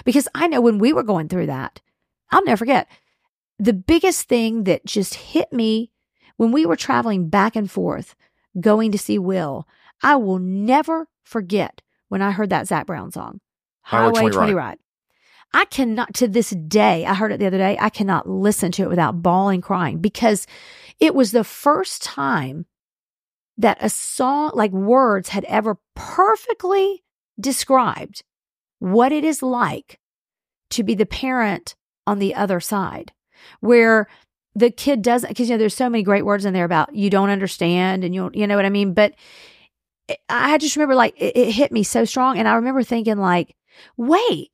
because 0.04 0.28
I 0.36 0.48
know 0.48 0.62
when 0.62 0.78
we 0.78 0.94
were 0.94 1.04
going 1.04 1.30
through 1.30 1.48
that, 1.48 1.82
I'll 2.32 2.44
never 2.44 2.58
forget 2.58 2.90
the 3.58 3.74
biggest 3.74 4.28
thing 4.28 4.64
that 4.64 4.86
just 4.86 5.14
hit 5.16 5.52
me 5.52 5.92
when 6.38 6.52
we 6.52 6.66
were 6.66 6.78
traveling 6.78 7.28
back 7.28 7.56
and 7.56 7.70
forth 7.70 8.16
going 8.60 8.92
to 8.92 8.98
see 8.98 9.20
Will, 9.20 9.68
I 10.02 10.16
will 10.16 10.40
never 10.40 11.08
forget 11.24 11.82
when 12.08 12.22
I 12.22 12.32
heard 12.32 12.50
that 12.50 12.68
Zac 12.68 12.88
Brown 12.88 13.12
song, 13.12 13.42
Highway 13.82 14.16
Highway 14.16 14.32
20 14.32 14.36
20 14.36 14.54
Ride. 14.54 14.56
Ride. 14.56 14.78
I 15.54 15.66
cannot, 15.66 16.14
to 16.16 16.28
this 16.28 16.52
day, 16.52 17.06
I 17.06 17.14
heard 17.16 17.32
it 17.32 17.40
the 17.40 17.48
other 17.48 17.58
day, 17.58 17.78
I 17.80 17.90
cannot 17.90 18.30
listen 18.30 18.72
to 18.74 18.84
it 18.84 18.90
without 18.90 19.22
bawling, 19.24 19.62
crying 19.62 20.00
because 20.00 20.46
it 21.00 21.16
was 21.16 21.32
the 21.32 21.44
first 21.44 22.04
time 22.04 22.66
that 23.58 23.78
a 23.82 23.90
song, 23.90 24.52
like 24.54 24.72
words, 24.72 25.30
had 25.30 25.44
ever 25.46 25.78
perfectly 25.96 27.04
described 27.40 28.24
what 28.80 29.12
it 29.12 29.24
is 29.24 29.42
like 29.42 30.00
to 30.70 30.84
be 30.84 30.94
the 30.94 31.06
parent 31.06 31.76
on 32.06 32.20
the 32.20 32.36
other 32.36 32.60
side, 32.60 33.12
where 33.60 34.08
the 34.56 34.72
kid 34.72 35.02
doesn't, 35.02 35.30
because 35.30 35.50
you 35.50 35.56
know, 35.56 35.58
there's 35.58 35.76
so 35.76 35.90
many 35.90 36.04
great 36.04 36.26
words 36.26 36.46
in 36.46 36.54
there 36.54 36.66
about 36.66 36.96
you 36.96 37.10
don't 37.10 37.30
understand 37.30 38.04
and 38.04 38.14
you 38.14 38.30
you 38.34 38.48
know 38.48 38.56
what 38.56 38.66
I 38.66 38.70
mean. 38.70 38.94
But 38.94 39.14
it- 40.08 40.20
I 40.30 40.58
just 40.58 40.76
remember 40.76 40.96
like 40.96 41.16
it, 41.18 41.36
it 41.36 41.52
hit 41.52 41.72
me 41.72 41.84
so 41.84 42.06
strong, 42.06 42.38
and 42.38 42.48
I 42.48 42.56
remember 42.56 42.84
thinking 42.84 43.18
like, 43.18 43.56
wait, 43.98 44.52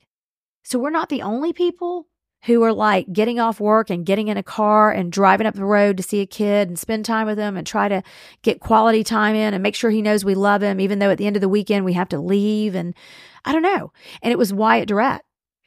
so 0.65 0.77
we're 0.79 0.89
not 0.89 1.07
the 1.09 1.21
only 1.21 1.53
people 1.53 2.07
who 2.43 2.61
are 2.63 2.73
like 2.73 3.11
getting 3.11 3.39
off 3.39 3.59
work 3.59 3.89
and 3.89 4.05
getting 4.05 4.27
in 4.27 4.37
a 4.37 4.43
car 4.43 4.91
and 4.91 5.11
driving 5.11 5.47
up 5.47 5.55
the 5.55 5.65
road 5.65 5.97
to 5.97 6.03
see 6.03 6.19
a 6.21 6.27
kid 6.27 6.67
and 6.67 6.77
spend 6.77 7.03
time 7.05 7.25
with 7.25 7.39
him 7.39 7.57
and 7.57 7.65
try 7.65 7.87
to 7.87 8.03
get 8.43 8.59
quality 8.59 9.03
time 9.03 9.35
in 9.35 9.53
and 9.53 9.63
make 9.63 9.73
sure 9.73 9.89
he 9.89 10.01
knows 10.03 10.23
we 10.23 10.35
love 10.35 10.61
him, 10.61 10.79
even 10.79 10.99
though 10.99 11.09
at 11.09 11.17
the 11.17 11.25
end 11.25 11.35
of 11.37 11.41
the 11.41 11.49
weekend 11.49 11.85
we 11.85 11.93
have 11.93 12.09
to 12.09 12.19
leave. 12.19 12.75
And 12.75 12.93
I 13.45 13.51
don't 13.51 13.63
know. 13.63 13.91
And 14.21 14.31
it 14.31 14.37
was 14.37 14.53
Wyatt 14.53 14.89
Durrette 14.89 15.21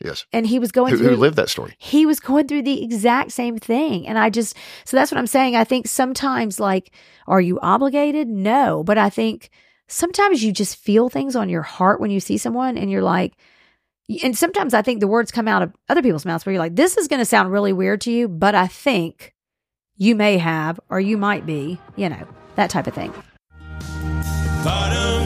Yes. 0.05 0.25
and 0.33 0.47
he 0.47 0.61
was 0.61 0.71
going 0.71 0.93
Who, 0.93 0.99
through 0.99 1.09
who 1.11 1.17
lived 1.17 1.35
that 1.37 1.49
story? 1.49 1.75
he 1.79 2.07
was 2.07 2.21
going 2.21 2.47
through 2.47 2.63
the 2.63 2.85
exact 2.85 3.33
same 3.33 3.59
thing. 3.59 4.07
And 4.07 4.17
I 4.17 4.31
just, 4.31 4.57
so 4.85 4.97
that's 4.97 5.11
what 5.11 5.19
I'm 5.19 5.27
saying. 5.27 5.57
I 5.57 5.65
think 5.65 5.89
sometimes, 5.89 6.61
like, 6.61 6.93
are 7.27 7.41
you 7.41 7.59
obligated? 7.61 8.29
No. 8.29 8.85
But 8.85 8.99
I 8.99 9.11
think 9.11 9.51
sometimes 9.89 10.45
you 10.45 10.53
just 10.53 10.77
feel 10.77 11.09
things 11.09 11.35
on 11.35 11.49
your 11.49 11.63
heart 11.63 12.01
when 12.01 12.13
you 12.13 12.21
see 12.21 12.39
someone 12.39 12.79
and 12.79 12.89
you're 12.89 13.03
like, 13.03 13.33
and 14.23 14.37
sometimes 14.37 14.73
I 14.73 14.83
think 14.83 15.01
the 15.01 15.07
words 15.07 15.31
come 15.31 15.47
out 15.47 15.63
of 15.63 15.73
other 15.89 16.03
people's 16.03 16.25
mouths 16.25 16.47
where 16.47 16.55
you're 16.55 16.63
like, 16.63 16.77
this 16.77 16.97
is 16.97 17.09
going 17.09 17.19
to 17.21 17.27
sound 17.27 17.53
really 17.53 17.75
weird 17.75 18.01
to 18.03 18.11
you, 18.11 18.27
but 18.27 18.55
I 18.55 18.67
think 18.67 19.35
you 19.97 20.15
may 20.15 20.39
have, 20.39 20.81
or 20.89 20.99
you 20.99 21.19
might 21.19 21.45
be, 21.45 21.79
you 21.97 22.09
know, 22.09 22.27
that 22.55 22.71
type 22.71 22.87
of 22.87 22.95
thing. 22.95 23.13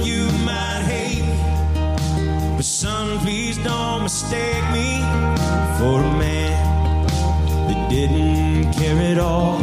You 0.03 0.25
might 0.45 0.83
hate 0.87 1.25
me, 1.25 2.57
but 2.57 2.65
son, 2.65 3.19
please 3.21 3.57
don't 3.59 4.03
mistake 4.03 4.65
me 4.73 5.01
for 5.79 6.01
a 6.01 6.19
man 6.19 7.07
that 7.69 7.89
didn't 7.89 8.73
care 8.73 8.99
at 9.13 9.19
all. 9.19 9.61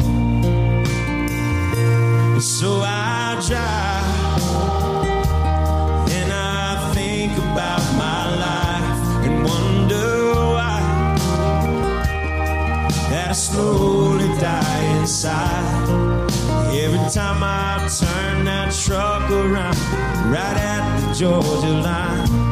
And 2.34 2.41
so 2.41 2.82
I 2.86 3.41
drive 3.45 3.98
I 13.29 13.33
slowly 13.33 14.27
die 14.39 14.97
inside. 14.97 15.87
Every 16.73 16.97
time 17.11 17.43
I 17.43 17.77
turn 17.87 18.45
that 18.45 18.73
truck 18.73 19.29
around, 19.29 19.77
right 20.33 20.57
at 20.57 20.99
the 20.99 21.13
Georgia 21.13 21.69
line, 21.69 22.48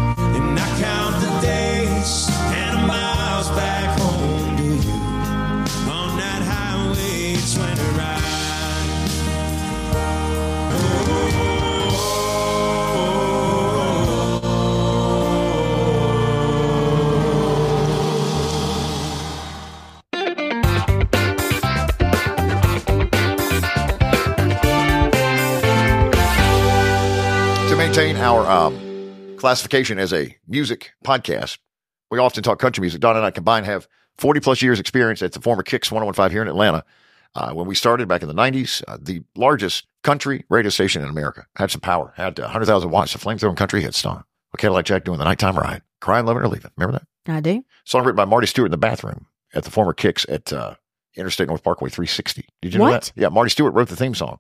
our 28.28 28.46
um, 28.50 29.36
classification 29.38 29.98
as 30.00 30.12
a 30.14 30.36
music 30.48 30.92
podcast, 31.06 31.60
we 32.12 32.20
often 32.20 32.44
talk 32.44 32.60
country 32.60 32.82
music. 32.82 33.00
Don 33.00 33.16
and 33.16 33.26
I 33.26 33.32
combined 33.32 33.66
have 33.66 33.88
40 34.18 34.42
plus 34.42 34.62
years 34.62 34.80
experience 34.82 35.22
at 35.22 35.32
the 35.32 35.40
former 35.40 35.64
Kicks 35.64 35.90
1015 35.90 36.32
here 36.34 36.42
in 36.42 36.50
Atlanta. 36.50 36.84
Uh, 37.36 37.52
when 37.54 37.68
we 37.68 37.74
started 37.76 38.08
back 38.10 38.22
in 38.22 38.28
the 38.28 38.34
90s, 38.34 38.84
uh, 38.88 38.98
the 39.00 39.22
largest 39.38 39.86
country 40.04 40.44
radio 40.50 40.70
station 40.70 41.02
in 41.04 41.08
America 41.10 41.46
had 41.56 41.72
some 41.72 41.80
power, 41.82 42.14
had 42.18 42.38
uh, 42.40 42.44
100,000 42.44 42.90
watts 42.90 43.16
of 43.16 43.22
flamethrowing 43.22 43.56
country 43.56 43.82
hit 43.82 43.94
song. 43.96 44.24
A 44.54 44.58
Cadillac 44.58 44.86
Jack 44.86 45.04
doing 45.06 45.20
the 45.20 45.26
nighttime 45.26 45.56
ride, 45.58 45.82
crying, 46.02 46.26
loving, 46.26 46.44
or 46.44 46.48
leaving. 46.50 46.72
Remember 46.78 47.00
that? 47.00 47.32
I 47.34 47.40
do. 47.40 47.64
Song 47.86 48.02
written 48.04 48.16
by 48.18 48.26
Marty 48.26 48.48
Stuart 48.48 48.66
in 48.66 48.72
the 48.72 48.78
bathroom 48.78 49.28
at 49.54 49.64
the 49.64 49.72
former 49.72 49.94
Kicks 49.94 50.26
at 50.28 50.52
uh, 50.52 50.76
Interstate 51.16 51.48
North 51.48 51.64
Parkway 51.64 51.90
360. 51.90 52.46
Did 52.62 52.74
you 52.74 52.80
know 52.80 52.86
What? 52.86 53.04
that? 53.04 53.22
Yeah, 53.22 53.30
Marty 53.30 53.52
Stuart 53.52 53.72
wrote 53.72 53.88
the 53.88 53.96
theme 53.96 54.16
song. 54.16 54.40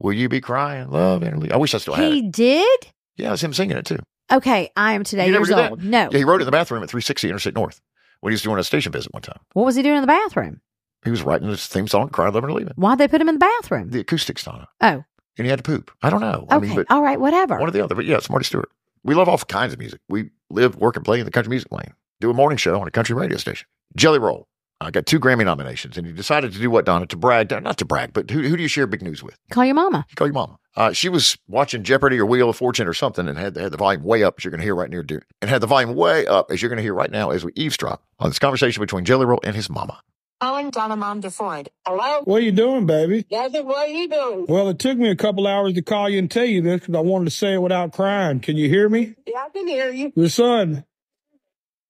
Will 0.00 0.12
you 0.12 0.28
be 0.28 0.40
crying, 0.40 0.90
love, 0.90 1.22
and 1.22 1.40
leave? 1.40 1.52
I 1.52 1.56
wish 1.56 1.74
I 1.74 1.78
still 1.78 1.94
had 1.94 2.12
He 2.12 2.20
it. 2.20 2.32
did? 2.32 2.86
Yeah, 3.18 3.32
it's 3.32 3.42
him 3.42 3.52
singing 3.52 3.76
it 3.76 3.84
too. 3.86 3.98
Okay. 4.32 4.70
I 4.76 4.92
am 4.94 5.04
today 5.04 5.26
You 5.26 5.32
never 5.32 5.42
years 5.42 5.48
did 5.48 5.58
that? 5.58 5.70
old. 5.72 5.82
No. 5.84 6.08
Yeah, 6.12 6.18
he 6.18 6.24
wrote 6.24 6.36
it 6.40 6.42
in 6.42 6.46
the 6.46 6.52
bathroom 6.52 6.82
at 6.82 6.88
360 6.90 7.28
Interstate 7.28 7.54
North 7.54 7.80
when 8.20 8.30
he 8.30 8.34
was 8.34 8.42
doing 8.42 8.58
a 8.58 8.64
station 8.64 8.92
visit 8.92 9.12
one 9.12 9.22
time. 9.22 9.38
What 9.52 9.64
was 9.64 9.74
he 9.76 9.82
doing 9.82 9.96
in 9.96 10.00
the 10.02 10.06
bathroom? 10.06 10.60
He 11.04 11.10
was 11.10 11.22
writing 11.22 11.48
his 11.48 11.66
theme 11.66 11.86
song, 11.88 12.08
Crying, 12.08 12.34
Loving, 12.34 12.50
or 12.50 12.54
Leaving. 12.54 12.74
Why'd 12.76 12.98
they 12.98 13.08
put 13.08 13.20
him 13.20 13.28
in 13.28 13.36
the 13.36 13.38
bathroom? 13.60 13.90
The 13.90 14.00
acoustics 14.00 14.46
on 14.48 14.62
it. 14.62 14.68
Oh, 14.80 15.04
And 15.36 15.46
he 15.46 15.48
had 15.48 15.58
to 15.58 15.62
poop. 15.62 15.90
I 16.02 16.10
don't 16.10 16.20
know. 16.20 16.46
I 16.50 16.56
okay. 16.56 16.66
mean, 16.66 16.76
but 16.76 16.86
All 16.90 17.02
right. 17.02 17.18
Whatever. 17.20 17.58
one 17.58 17.68
or 17.68 17.72
the 17.72 17.82
other. 17.84 17.94
But 17.94 18.04
yeah, 18.04 18.16
it's 18.16 18.28
Marty 18.30 18.44
Stuart. 18.44 18.68
We 19.04 19.14
love 19.14 19.28
all 19.28 19.38
kinds 19.38 19.72
of 19.72 19.78
music. 19.78 20.00
We 20.08 20.30
live, 20.50 20.76
work, 20.76 20.96
and 20.96 21.04
play 21.04 21.20
in 21.20 21.24
the 21.24 21.30
country 21.30 21.50
music 21.50 21.70
lane. 21.72 21.92
Do 22.20 22.30
a 22.30 22.34
morning 22.34 22.58
show 22.58 22.80
on 22.80 22.88
a 22.88 22.90
country 22.90 23.14
radio 23.14 23.38
station. 23.38 23.66
Jelly 23.96 24.18
Roll. 24.18 24.48
I 24.80 24.90
got 24.92 25.06
two 25.06 25.18
Grammy 25.18 25.44
nominations, 25.44 25.98
and 25.98 26.06
he 26.06 26.12
decided 26.12 26.52
to 26.52 26.58
do 26.58 26.70
what, 26.70 26.84
Donna? 26.84 27.04
To 27.06 27.16
brag. 27.16 27.50
Not 27.50 27.78
to 27.78 27.84
brag, 27.84 28.12
but 28.12 28.30
who, 28.30 28.42
who 28.42 28.56
do 28.56 28.62
you 28.62 28.68
share 28.68 28.86
big 28.86 29.02
news 29.02 29.22
with? 29.24 29.36
Call 29.50 29.64
your 29.64 29.74
mama. 29.74 30.06
You 30.08 30.14
call 30.14 30.28
your 30.28 30.34
mama. 30.34 30.56
Uh, 30.76 30.92
she 30.92 31.08
was 31.08 31.36
watching 31.48 31.82
Jeopardy 31.82 32.16
or 32.18 32.26
Wheel 32.26 32.48
of 32.48 32.56
Fortune 32.56 32.86
or 32.86 32.94
something 32.94 33.26
and 33.26 33.36
had, 33.36 33.56
had 33.56 33.72
the 33.72 33.76
volume 33.76 34.04
way 34.04 34.22
up, 34.22 34.36
as 34.38 34.44
you're 34.44 34.50
going 34.52 34.60
to 34.60 34.64
hear 34.64 34.76
right 34.76 34.88
near, 34.88 35.04
and 35.42 35.50
had 35.50 35.60
the 35.60 35.66
volume 35.66 35.96
way 35.96 36.24
up, 36.28 36.52
as 36.52 36.62
you're 36.62 36.68
going 36.68 36.76
to 36.76 36.82
hear 36.84 36.94
right 36.94 37.10
now 37.10 37.30
as 37.30 37.44
we 37.44 37.50
eavesdrop 37.56 38.04
on 38.20 38.30
this 38.30 38.38
conversation 38.38 38.80
between 38.80 39.04
Jelly 39.04 39.26
Roll 39.26 39.40
and 39.42 39.56
his 39.56 39.68
mama. 39.68 40.00
Owen 40.40 40.70
Donamon 40.70 41.20
DeFord. 41.20 41.66
Hello? 41.84 42.20
What 42.22 42.36
are 42.36 42.44
you 42.44 42.52
doing, 42.52 42.86
baby? 42.86 43.26
Nothing. 43.28 43.66
What 43.66 43.88
are 43.88 43.92
you 43.92 44.08
doing? 44.08 44.46
Well, 44.48 44.68
it 44.68 44.78
took 44.78 44.96
me 44.96 45.10
a 45.10 45.16
couple 45.16 45.48
hours 45.48 45.72
to 45.74 45.82
call 45.82 46.08
you 46.08 46.20
and 46.20 46.30
tell 46.30 46.44
you 46.44 46.62
this 46.62 46.78
because 46.82 46.94
I 46.94 47.00
wanted 47.00 47.24
to 47.24 47.30
say 47.32 47.54
it 47.54 47.62
without 47.62 47.92
crying. 47.92 48.38
Can 48.38 48.56
you 48.56 48.68
hear 48.68 48.88
me? 48.88 49.16
Yeah, 49.26 49.46
I 49.46 49.48
can 49.48 49.66
hear 49.66 49.90
you. 49.90 50.12
Your 50.14 50.28
son, 50.28 50.84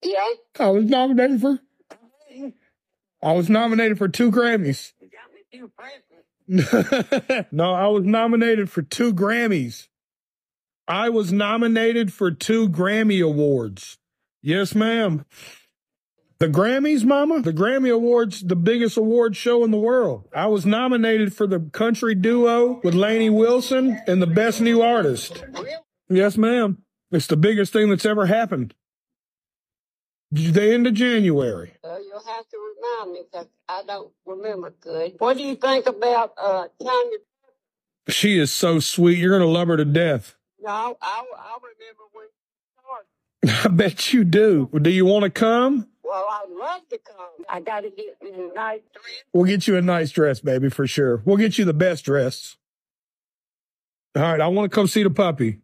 Yeah. 0.01 0.29
I 0.59 0.69
was 0.71 0.85
nominated 0.85 1.41
for. 1.41 1.59
I 3.21 3.33
was 3.33 3.49
nominated 3.49 3.97
for 3.97 4.07
two 4.07 4.31
Grammys. 4.31 4.93
No, 7.51 7.73
I 7.73 7.87
was 7.87 8.05
nominated 8.05 8.71
for 8.71 8.81
two 8.81 9.13
Grammys. 9.13 9.87
I 10.87 11.09
was 11.09 11.31
nominated 11.31 12.11
for 12.11 12.31
two 12.31 12.69
Grammy 12.69 13.23
Awards. 13.23 13.99
Yes, 14.41 14.73
ma'am. 14.73 15.25
The 16.39 16.47
Grammys, 16.47 17.03
Mama? 17.03 17.41
The 17.41 17.53
Grammy 17.53 17.93
Awards, 17.93 18.41
the 18.41 18.55
biggest 18.55 18.97
award 18.97 19.35
show 19.35 19.63
in 19.63 19.71
the 19.71 19.77
world. 19.77 20.27
I 20.33 20.47
was 20.47 20.65
nominated 20.65 21.35
for 21.35 21.45
the 21.45 21.59
country 21.59 22.15
duo 22.15 22.79
with 22.83 22.95
Lainey 22.95 23.29
Wilson 23.29 23.99
and 24.07 24.21
the 24.21 24.27
best 24.27 24.61
new 24.61 24.81
artist. 24.81 25.43
Yes, 26.09 26.37
ma'am. 26.37 26.79
It's 27.11 27.27
the 27.27 27.37
biggest 27.37 27.73
thing 27.73 27.89
that's 27.89 28.05
ever 28.05 28.25
happened. 28.25 28.73
The 30.31 30.73
end 30.73 30.87
of 30.87 30.93
January. 30.93 31.73
Uh, 31.83 31.97
you'll 31.97 32.23
have 32.25 32.47
to 32.47 32.57
remind 32.81 33.13
me 33.13 33.21
because 33.31 33.47
I 33.67 33.83
don't 33.85 34.11
remember 34.25 34.73
good. 34.79 35.13
What 35.19 35.37
do 35.37 35.43
you 35.43 35.55
think 35.55 35.85
about 35.87 36.33
uh, 36.37 36.67
Tanya? 36.81 37.17
She 38.09 38.37
is 38.39 38.51
so 38.51 38.79
sweet. 38.79 39.17
You're 39.19 39.37
going 39.37 39.47
to 39.47 39.51
love 39.51 39.67
her 39.67 39.77
to 39.77 39.85
death. 39.85 40.35
No, 40.61 40.97
I, 41.01 41.23
I 41.37 41.57
remember 41.61 42.03
when 42.13 42.25
she 43.43 43.51
started. 43.51 43.65
I 43.71 43.75
bet 43.75 44.13
you 44.13 44.23
do. 44.23 44.69
Do 44.81 44.89
you 44.89 45.05
want 45.05 45.23
to 45.23 45.29
come? 45.29 45.87
Well, 46.03 46.25
I'd 46.29 46.49
love 46.49 46.81
to 46.89 46.97
come. 46.97 47.45
I 47.47 47.59
got 47.61 47.81
to 47.81 47.89
get 47.91 48.21
me 48.23 48.31
a 48.31 48.53
nice 48.55 48.81
dress. 48.93 49.23
We'll 49.31 49.45
get 49.45 49.67
you 49.67 49.77
a 49.77 49.81
nice 49.81 50.09
dress, 50.11 50.39
baby, 50.39 50.69
for 50.69 50.87
sure. 50.87 51.21
We'll 51.23 51.37
get 51.37 51.57
you 51.59 51.65
the 51.65 51.73
best 51.73 52.03
dress. 52.05 52.57
All 54.15 54.23
right, 54.23 54.41
I 54.41 54.47
want 54.47 54.71
to 54.71 54.75
come 54.75 54.87
see 54.87 55.03
the 55.03 55.11
puppy. 55.11 55.59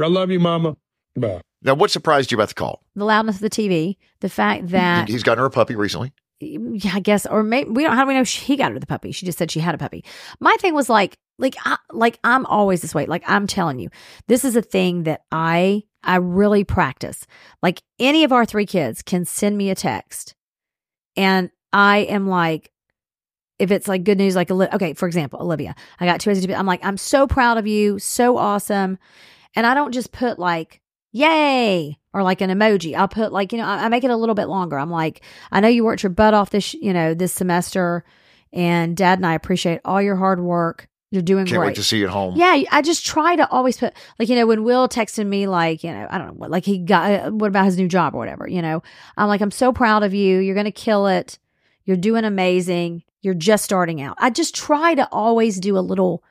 I 0.00 0.06
love 0.06 0.30
you, 0.30 0.38
Mama. 0.40 0.76
Bye. 1.16 1.40
Now, 1.62 1.74
what 1.74 1.90
surprised 1.90 2.30
you 2.32 2.36
about 2.36 2.48
the 2.48 2.54
call? 2.54 2.82
The 2.94 3.04
loudness 3.04 3.36
of 3.36 3.42
the 3.42 3.50
TV, 3.50 3.96
the 4.20 4.28
fact 4.28 4.68
that 4.68 5.08
He- 5.08 5.14
He's 5.14 5.22
gotten 5.22 5.40
her 5.40 5.46
a 5.46 5.50
puppy 5.50 5.74
recently. 5.74 6.12
Yeah, 6.42 6.92
I 6.94 7.00
guess, 7.00 7.26
or 7.26 7.42
maybe 7.42 7.70
we 7.70 7.84
don't. 7.84 7.96
How 7.96 8.02
do 8.02 8.08
we 8.08 8.14
know 8.14 8.24
she, 8.24 8.56
got 8.56 8.72
her 8.72 8.78
the 8.78 8.86
puppy? 8.86 9.12
She 9.12 9.26
just 9.26 9.38
said 9.38 9.50
she 9.50 9.60
had 9.60 9.74
a 9.74 9.78
puppy. 9.78 10.04
My 10.40 10.56
thing 10.60 10.74
was 10.74 10.88
like, 10.88 11.16
like, 11.38 11.54
I, 11.64 11.78
like 11.92 12.18
I'm 12.24 12.46
always 12.46 12.82
this 12.82 12.94
way. 12.94 13.06
Like 13.06 13.22
I'm 13.26 13.46
telling 13.46 13.78
you, 13.78 13.88
this 14.28 14.44
is 14.44 14.56
a 14.56 14.62
thing 14.62 15.04
that 15.04 15.22
I 15.30 15.84
I 16.02 16.16
really 16.16 16.64
practice. 16.64 17.26
Like 17.62 17.82
any 17.98 18.24
of 18.24 18.32
our 18.32 18.44
three 18.44 18.66
kids 18.66 19.02
can 19.02 19.24
send 19.24 19.56
me 19.56 19.70
a 19.70 19.74
text, 19.74 20.34
and 21.16 21.50
I 21.72 21.98
am 21.98 22.26
like, 22.28 22.70
if 23.58 23.70
it's 23.70 23.88
like 23.88 24.04
good 24.04 24.18
news, 24.18 24.36
like 24.36 24.50
okay, 24.50 24.94
for 24.94 25.06
example, 25.06 25.40
Olivia, 25.40 25.74
I 26.00 26.06
got 26.06 26.20
two. 26.20 26.30
as 26.30 26.44
I'm 26.44 26.66
like, 26.66 26.84
I'm 26.84 26.96
so 26.96 27.26
proud 27.26 27.58
of 27.58 27.66
you, 27.66 27.98
so 27.98 28.36
awesome, 28.36 28.98
and 29.54 29.66
I 29.66 29.74
don't 29.74 29.92
just 29.92 30.12
put 30.12 30.38
like 30.38 30.80
yay 31.12 31.98
or 32.12 32.22
like 32.22 32.40
an 32.40 32.50
emoji. 32.50 32.94
I'll 32.94 33.08
put 33.08 33.32
like 33.32 33.52
you 33.52 33.58
know 33.58 33.66
I, 33.66 33.84
I 33.84 33.88
make 33.88 34.04
it 34.04 34.10
a 34.10 34.16
little 34.16 34.34
bit 34.34 34.46
longer. 34.46 34.78
I'm 34.78 34.90
like. 34.90 35.22
I 35.50 35.60
know 35.60 35.68
you 35.68 35.84
worked 35.84 36.02
your 36.02 36.10
butt 36.10 36.34
off 36.34 36.50
this, 36.50 36.74
you 36.74 36.92
know, 36.92 37.14
this 37.14 37.32
semester, 37.32 38.04
and 38.52 38.96
Dad 38.96 39.18
and 39.18 39.26
I 39.26 39.34
appreciate 39.34 39.80
all 39.84 40.00
your 40.00 40.16
hard 40.16 40.40
work. 40.40 40.88
You're 41.10 41.20
doing 41.20 41.44
great. 41.44 41.50
Can't 41.50 41.60
great. 41.60 41.66
wait 41.68 41.76
to 41.76 41.82
see 41.82 41.98
you 41.98 42.06
at 42.06 42.10
home. 42.10 42.36
Yeah, 42.36 42.62
I 42.70 42.80
just 42.80 43.04
try 43.04 43.36
to 43.36 43.46
always 43.50 43.76
put 43.76 43.92
like 44.18 44.30
you 44.30 44.34
know 44.34 44.46
when 44.46 44.64
Will 44.64 44.88
texted 44.88 45.26
me 45.26 45.46
like 45.46 45.84
you 45.84 45.92
know 45.92 46.06
I 46.10 46.16
don't 46.16 46.28
know 46.28 46.32
what 46.34 46.50
like 46.50 46.64
he 46.64 46.78
got 46.78 47.12
uh, 47.12 47.30
what 47.30 47.48
about 47.48 47.66
his 47.66 47.76
new 47.76 47.86
job 47.86 48.14
or 48.14 48.18
whatever 48.18 48.48
you 48.48 48.62
know 48.62 48.82
I'm 49.18 49.28
like 49.28 49.42
I'm 49.42 49.50
so 49.50 49.74
proud 49.74 50.04
of 50.04 50.14
you 50.14 50.38
you're 50.38 50.54
gonna 50.54 50.72
kill 50.72 51.06
it 51.06 51.38
you're 51.84 51.98
doing 51.98 52.24
amazing 52.24 53.02
you're 53.20 53.34
just 53.34 53.62
starting 53.62 54.00
out 54.00 54.16
I 54.18 54.30
just 54.30 54.54
try 54.54 54.94
to 54.94 55.06
always 55.12 55.60
do 55.60 55.76
a 55.76 55.80
little 55.80 56.24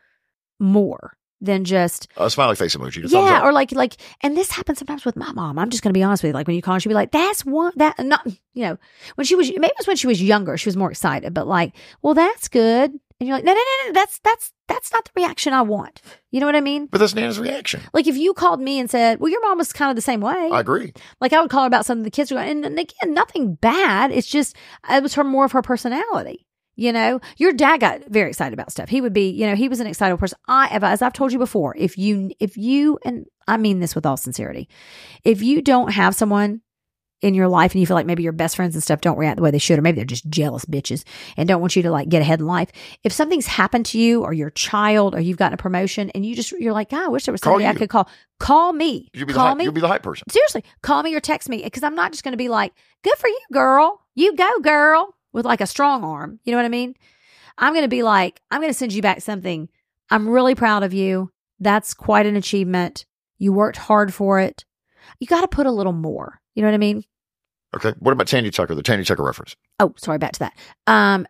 more 0.60 1.16
than 1.42 1.66
just 1.66 2.08
A 2.18 2.30
smiley 2.30 2.56
face 2.56 2.76
emoji. 2.76 3.04
yeah, 3.12 3.42
or 3.44 3.52
like 3.52 3.72
like, 3.72 3.98
and 4.22 4.38
this 4.38 4.52
happens 4.52 4.78
sometimes 4.80 5.04
with 5.06 5.16
my 5.16 5.32
mom. 5.34 5.58
I'm 5.60 5.70
just 5.70 5.84
gonna 5.84 5.94
be 5.94 6.04
honest 6.04 6.24
with 6.24 6.30
you. 6.30 6.34
Like 6.34 6.48
when 6.48 6.56
you 6.56 6.62
call, 6.62 6.76
her, 6.76 6.80
she'll 6.80 6.92
be 6.92 6.94
like, 6.96 7.12
"That's 7.12 7.44
one 7.44 7.74
that 7.78 7.98
not 8.00 8.26
you 8.54 8.64
know." 8.64 8.78
When 9.16 9.26
she 9.26 9.36
was 9.36 9.50
maybe 9.50 9.66
it 9.68 9.74
was 9.78 9.88
when 9.88 9.98
she 9.98 10.08
was 10.08 10.22
younger, 10.22 10.58
she 10.58 10.70
was 10.70 10.78
more 10.78 10.92
excited. 10.92 11.34
But 11.34 11.48
like, 11.48 11.74
well, 12.02 12.14
that's 12.14 12.48
good. 12.48 12.92
And 13.20 13.28
you're 13.28 13.38
like, 13.38 13.44
no, 13.44 13.54
no, 13.54 13.60
no, 13.60 13.88
no, 13.88 13.94
that's 13.94 14.20
that's 14.24 14.52
that's 14.68 14.92
not 14.92 15.06
the 15.06 15.12
reaction 15.16 15.54
I 15.54 15.62
want. 15.62 16.02
You 16.32 16.40
know 16.40 16.48
what 16.48 16.56
I 16.56 16.62
mean? 16.62 16.88
But 16.88 16.98
that's 17.00 17.14
Nana's 17.14 17.40
reaction. 17.40 17.82
Like 17.94 18.08
if 18.08 18.18
you 18.18 18.34
called 18.34 18.60
me 18.62 18.80
and 18.80 18.90
said, 18.90 19.20
"Well, 19.20 19.30
your 19.30 19.42
mom 19.42 19.60
was 19.60 19.72
kind 19.74 19.90
of 19.92 19.96
the 19.96 20.02
same 20.02 20.22
way," 20.22 20.50
I 20.52 20.60
agree. 20.60 20.94
like 21.20 21.32
I 21.34 21.40
would 21.42 21.52
call 21.52 21.62
her 21.64 21.68
about 21.68 21.86
something 21.86 22.04
the 22.04 22.10
kids 22.10 22.32
were 22.32 22.38
going, 22.38 22.50
and, 22.50 22.66
and 22.66 22.80
again, 22.80 23.14
nothing 23.14 23.56
bad. 23.56 24.12
It's 24.12 24.28
just 24.28 24.56
it 24.90 25.04
was 25.04 25.14
her 25.16 25.24
more 25.24 25.46
of 25.46 25.52
her 25.52 25.62
personality. 25.62 26.48
You 26.82 26.92
know, 26.92 27.22
your 27.38 27.54
dad 27.54 27.80
got 27.80 28.06
very 28.08 28.30
excited 28.30 28.54
about 28.54 28.72
stuff. 28.72 28.90
He 28.90 29.02
would 29.02 29.14
be, 29.14 29.30
you 29.30 29.46
know, 29.46 29.54
he 29.56 29.70
was 29.70 29.80
an 29.80 29.86
excitable 29.86 30.18
person. 30.18 30.40
I, 30.48 30.66
have 30.66 30.84
as 30.84 31.04
I've 31.04 31.14
told 31.14 31.32
you 31.32 31.38
before, 31.38 31.76
if 31.78 31.96
you, 31.96 32.32
if 32.40 32.58
you, 32.58 32.98
and 33.06 33.28
I 33.48 33.58
mean 33.58 33.80
this 33.80 33.94
with 33.94 34.04
all 34.04 34.18
sincerity, 34.18 34.68
if 35.24 35.44
you 35.44 35.62
don't 35.62 35.92
have 35.92 36.16
someone 36.16 36.62
in 37.22 37.36
your 37.36 37.48
life 37.48 37.74
and 37.74 37.82
you 37.82 37.86
feel 37.86 37.94
like 37.94 38.08
maybe 38.08 38.24
your 38.24 38.32
best 38.32 38.56
friends 38.56 38.74
and 38.74 38.82
stuff 38.82 39.00
don't 39.00 39.20
react 39.20 39.38
the 39.38 39.44
way 39.44 39.52
they 39.52 39.60
should, 39.60 39.78
or 39.78 39.84
maybe 39.84 39.98
they're 39.98 40.06
just 40.06 40.28
jealous 40.28 40.66
bitches 40.66 41.04
and 41.38 41.48
don't 41.48 41.62
want 41.62 41.76
you 41.76 41.84
to 41.84 41.92
like 41.92 42.10
get 42.10 42.24
ahead 42.24 42.40
in 42.40 42.48
life. 42.48 42.72
If 43.04 43.14
something's 43.14 43.46
happened 43.46 43.86
to 43.88 44.00
you 44.00 44.24
or 44.24 44.34
your 44.34 44.50
child 44.50 45.14
or 45.14 45.20
you've 45.20 45.38
gotten 45.38 45.54
a 45.54 45.58
promotion 45.58 46.10
and 46.16 46.26
you 46.26 46.36
just, 46.36 46.52
you're 46.52 46.74
like, 46.74 46.90
God, 46.90 47.06
I 47.06 47.08
wish 47.10 47.26
there 47.26 47.32
was 47.32 47.42
somebody 47.42 47.68
I 47.68 47.76
could 47.76 47.90
call. 47.90 48.10
Call 48.40 48.74
me. 48.74 49.08
You'll 49.14 49.28
be, 49.28 49.34
the 49.34 49.38
call 49.38 49.50
hype, 49.50 49.58
me. 49.58 49.66
you'll 49.66 49.74
be 49.74 49.82
the 49.82 49.88
hype 49.88 50.02
person. 50.02 50.28
Seriously, 50.32 50.64
call 50.82 51.04
me 51.04 51.14
or 51.14 51.20
text 51.20 51.48
me 51.48 51.62
because 51.62 51.84
I'm 51.84 51.94
not 51.94 52.12
just 52.12 52.24
going 52.24 52.34
to 52.34 52.38
be 52.38 52.50
like, 52.50 52.74
good 53.04 53.18
for 53.20 53.28
you, 53.28 53.42
girl. 53.54 54.02
You 54.16 54.36
go, 54.36 54.60
girl, 54.62 55.16
with 55.34 55.46
like 55.46 55.62
a 55.62 55.68
strong 55.68 56.04
arm. 56.04 56.40
You 56.44 56.52
know 56.52 56.58
what 56.58 56.66
I 56.66 56.70
mean? 56.70 56.96
I'm 57.58 57.74
going 57.74 57.86
to 57.86 57.90
be 57.90 58.04
like, 58.04 58.42
I'm 58.50 58.62
going 58.62 58.72
to 58.72 58.78
send 58.78 58.94
you 58.94 59.02
back 59.02 59.22
something. 59.22 59.70
I'm 60.10 60.28
really 60.28 60.56
proud 60.56 60.84
of 60.84 60.94
you. 60.94 61.32
That's 61.60 61.94
quite 61.94 62.26
an 62.26 62.36
achievement. 62.36 63.06
You 63.38 63.54
worked 63.54 63.78
hard 63.78 64.14
for 64.14 64.40
it. 64.40 64.66
You 65.20 65.28
got 65.28 65.42
to 65.42 65.48
put 65.48 65.66
a 65.66 65.72
little 65.72 65.94
more. 65.94 66.42
You 66.56 66.62
know 66.62 66.68
what 66.68 66.76
I 66.76 66.80
mean? 66.80 67.04
Okay. 67.76 67.94
What 68.00 68.12
about 68.12 68.28
Tandy 68.28 68.52
Tucker, 68.52 68.76
the 68.76 68.84
Tandy 68.84 69.06
Tucker 69.06 69.24
reference? 69.24 69.56
Oh, 69.80 69.94
sorry, 69.98 70.18
back 70.18 70.34
to 70.34 70.40
that. 70.40 70.54
Um, 70.88 71.28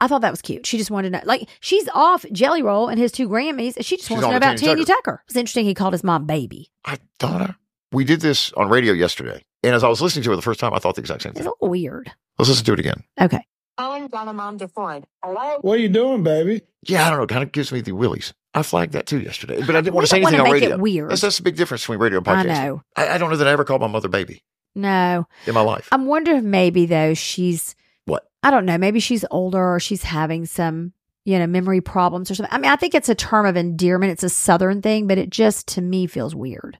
I 0.00 0.06
thought 0.06 0.22
that 0.22 0.30
was 0.30 0.40
cute. 0.40 0.66
She 0.66 0.78
just 0.78 0.90
wanted 0.90 1.12
to 1.12 1.18
know, 1.18 1.22
like, 1.26 1.48
she's 1.60 1.88
off 1.94 2.24
Jelly 2.32 2.62
Roll 2.62 2.88
and 2.88 2.98
his 2.98 3.12
two 3.12 3.28
Grammys, 3.28 3.76
and 3.76 3.84
she 3.84 3.96
just 3.96 4.08
She's 4.08 4.14
wants 4.14 4.26
to 4.26 4.30
know 4.30 4.36
about 4.38 4.56
Tandy 4.56 4.66
Tandy 4.66 4.84
Tucker. 4.84 5.22
It's 5.26 5.36
interesting 5.36 5.66
he 5.66 5.74
called 5.74 5.92
his 5.92 6.02
mom 6.02 6.26
baby. 6.26 6.70
I 6.86 6.98
Donna, 7.18 7.58
we 7.92 8.04
did 8.04 8.20
this 8.22 8.52
on 8.54 8.70
radio 8.70 8.94
yesterday. 8.94 9.44
And 9.62 9.74
as 9.74 9.84
I 9.84 9.88
was 9.88 10.00
listening 10.00 10.22
to 10.24 10.32
it 10.32 10.36
the 10.36 10.42
first 10.42 10.60
time, 10.60 10.72
I 10.74 10.78
thought 10.78 10.94
the 10.94 11.00
exact 11.02 11.22
same 11.22 11.32
thing. 11.32 11.40
It's 11.40 11.46
a 11.46 11.50
little 11.50 11.68
weird. 11.68 12.10
Let's 12.38 12.48
listen 12.48 12.64
to 12.64 12.72
it 12.72 12.80
again. 12.80 13.04
Okay. 13.20 13.44
Owen 13.78 14.08
got 14.08 14.28
a 14.28 14.32
mom 14.32 14.58
to 14.58 14.68
Ford. 14.68 15.04
Hello? 15.22 15.58
What 15.60 15.74
are 15.74 15.82
you 15.82 15.88
doing, 15.88 16.22
baby? 16.22 16.62
Yeah, 16.82 17.06
I 17.06 17.10
don't 17.10 17.18
know. 17.18 17.26
Kind 17.26 17.42
of 17.42 17.52
gives 17.52 17.72
me 17.72 17.80
the 17.80 17.92
willies. 17.92 18.32
I 18.52 18.62
flagged 18.62 18.92
that 18.94 19.06
too 19.06 19.20
yesterday, 19.20 19.60
but 19.60 19.70
I 19.76 19.80
didn't 19.80 19.86
We 19.94 19.96
want 19.96 20.06
to 20.06 20.10
say 20.10 20.20
don't 20.20 20.24
wanna 20.24 20.36
anything 20.36 20.46
on 20.48 20.52
make 20.54 20.62
radio. 20.62 20.76
it 20.76 20.80
weird. 20.80 21.10
That's, 21.10 21.20
that's 21.20 21.36
the 21.36 21.42
big 21.44 21.56
difference 21.56 21.82
between 21.82 21.98
radio 22.00 22.18
and 22.18 22.26
podcast. 22.26 22.50
I 22.56 22.64
know. 22.66 22.82
I, 22.96 23.08
I 23.10 23.18
don't 23.18 23.30
know 23.30 23.36
that 23.36 23.46
I 23.46 23.52
ever 23.52 23.64
called 23.64 23.80
my 23.80 23.86
mother 23.86 24.08
baby 24.08 24.42
No. 24.74 25.26
in 25.46 25.54
my 25.54 25.60
life. 25.60 25.88
I'm 25.92 26.06
wondering 26.06 26.38
if 26.38 26.44
maybe 26.44 26.86
though 26.86 27.14
she's 27.14 27.76
What? 28.06 28.26
I 28.42 28.50
don't 28.50 28.64
know, 28.66 28.76
maybe 28.78 28.98
she's 29.00 29.24
older 29.30 29.74
or 29.74 29.78
she's 29.80 30.02
having 30.02 30.46
some, 30.46 30.92
you 31.24 31.38
know, 31.38 31.46
memory 31.46 31.80
problems 31.80 32.30
or 32.30 32.34
something. 32.34 32.52
I 32.52 32.58
mean, 32.58 32.70
I 32.70 32.76
think 32.76 32.94
it's 32.94 33.08
a 33.08 33.14
term 33.14 33.46
of 33.46 33.56
endearment. 33.56 34.12
It's 34.12 34.24
a 34.24 34.28
southern 34.30 34.82
thing, 34.82 35.06
but 35.06 35.16
it 35.18 35.30
just 35.30 35.68
to 35.68 35.80
me 35.80 36.06
feels 36.06 36.34
weird. 36.34 36.78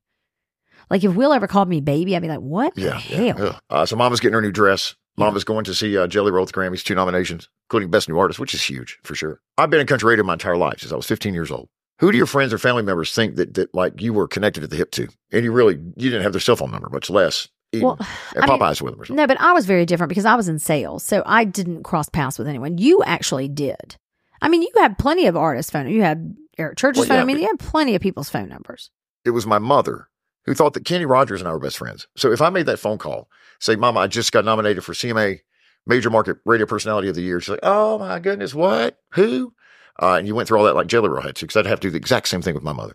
Like 0.91 1.05
if 1.05 1.15
Will 1.15 1.33
ever 1.33 1.47
called 1.47 1.69
me 1.69 1.81
baby, 1.81 2.15
I'd 2.17 2.23
be 2.23 2.29
like, 2.29 2.41
"What 2.41 2.73
Yeah. 2.77 2.99
hell?" 2.99 3.25
yeah, 3.39 3.45
yeah. 3.45 3.59
Uh, 3.71 3.87
so 3.87 3.97
Mama's 3.97 4.21
getting 4.21 4.35
her 4.35 4.43
new 4.43 4.53
dress. 4.53 4.95
Mama's 5.17 5.45
going 5.45 5.65
to 5.65 5.75
see 5.75 5.99
uh, 5.99 6.07
Jelly 6.07 6.31
Roll 6.31 6.45
at 6.45 6.53
the 6.53 6.59
Grammys, 6.59 6.83
two 6.83 6.95
nominations, 6.95 7.49
including 7.69 7.91
Best 7.91 8.09
New 8.09 8.19
Artist, 8.19 8.39
which 8.41 8.55
is 8.55 8.63
huge 8.63 8.99
for 9.03 9.15
sure. 9.15 9.41
I've 9.59 9.69
been 9.69 9.81
in 9.81 9.87
country 9.87 10.09
radio 10.09 10.25
my 10.25 10.33
entire 10.35 10.57
life 10.57 10.81
since 10.81 10.93
I 10.93 10.97
was 10.97 11.07
15 11.07 11.35
years 11.35 11.51
old. 11.51 11.69
Who 11.99 12.11
do 12.11 12.17
your 12.17 12.27
friends 12.27 12.53
or 12.55 12.59
family 12.59 12.83
members 12.83 13.13
think 13.15 13.37
that, 13.37 13.53
that 13.55 13.75
like 13.75 14.01
you 14.01 14.15
were 14.15 14.27
connected 14.27 14.65
at 14.65 14.71
the 14.71 14.77
hip 14.77 14.91
to? 14.93 15.09
And 15.33 15.45
you 15.45 15.53
really, 15.53 15.75
you 15.75 16.09
didn't 16.11 16.23
have 16.23 16.33
their 16.33 16.41
cell 16.41 16.57
phone 16.57 16.71
number, 16.71 16.89
much 16.89 17.11
less 17.11 17.49
eating 17.73 17.87
Well, 17.89 17.99
at 18.01 18.45
I 18.45 18.47
mean, 18.47 18.59
Popeyes 18.59 18.81
with 18.81 18.93
them 18.95 19.03
or 19.03 19.05
something. 19.05 19.17
No, 19.17 19.27
but 19.27 19.39
I 19.41 19.53
was 19.53 19.67
very 19.67 19.85
different 19.85 20.09
because 20.09 20.25
I 20.25 20.35
was 20.37 20.49
in 20.49 20.59
sales, 20.59 21.03
so 21.03 21.23
I 21.27 21.45
didn't 21.45 21.83
cross 21.83 22.09
paths 22.09 22.39
with 22.39 22.49
anyone. 22.49 22.79
You 22.79 23.03
actually 23.05 23.49
did. 23.49 23.97
I 24.41 24.49
mean, 24.49 24.63
you 24.63 24.71
had 24.77 24.97
plenty 24.97 25.27
of 25.27 25.37
artists' 25.37 25.71
phone. 25.71 25.87
You 25.89 26.01
had 26.01 26.35
Eric 26.57 26.79
Church's 26.79 27.01
Well, 27.01 27.09
phone. 27.09 27.17
yeah, 27.17 27.23
I 27.23 27.27
mean, 27.27 27.39
you 27.39 27.47
had 27.47 27.59
plenty 27.59 27.95
of 27.95 28.01
people's 28.01 28.31
phone 28.31 28.49
numbers. 28.49 28.91
It 29.27 29.31
was 29.31 29.47
my 29.47 29.59
mother 29.59 30.09
who 30.47 30.55
thought 30.55 30.75
that 30.75 30.85
Kenny 30.85 31.05
Rogers 31.07 31.41
and 31.41 31.49
I 31.49 31.53
were 31.53 31.59
best 31.59 31.79
friends. 31.79 32.07
So 32.17 32.33
if 32.33 32.41
I 32.41 32.51
made 32.51 32.67
that 32.67 32.79
phone 32.79 32.99
call, 32.99 33.29
say, 33.59 33.77
Mama, 33.77 34.01
I 34.01 34.07
just 34.07 34.33
got 34.33 34.45
nominated 34.45 34.85
for 34.85 34.93
CMA 34.93 35.41
Major 35.87 36.11
Market 36.11 36.39
Radio 36.45 36.67
Personality 36.67 37.09
of 37.09 37.15
the 37.15 37.23
Year. 37.23 37.41
She's 37.41 37.51
like, 37.51 37.61
Oh 37.63 37.99
my 37.99 38.19
goodness, 38.19 38.55
what? 38.55 38.99
Who? 39.13 39.53
Uh, 40.01 40.15
and 40.15 40.27
you 40.27 40.35
went 40.35 40.49
through 40.49 40.59
all 40.59 40.65
that 40.65 40.75
like 40.75 40.87
Jelly 40.87 41.09
Roll 41.09 41.23
had 41.23 41.37
to, 41.37 41.45
because 41.45 41.57
I'd 41.57 41.67
have 41.67 41.81
to 41.81 41.89
do 41.89 41.91
the 41.91 41.99
exact 41.99 42.29
same 42.29 42.43
thing 42.43 42.55
with 42.55 42.65
my 42.65 42.73
mother. 42.73 42.95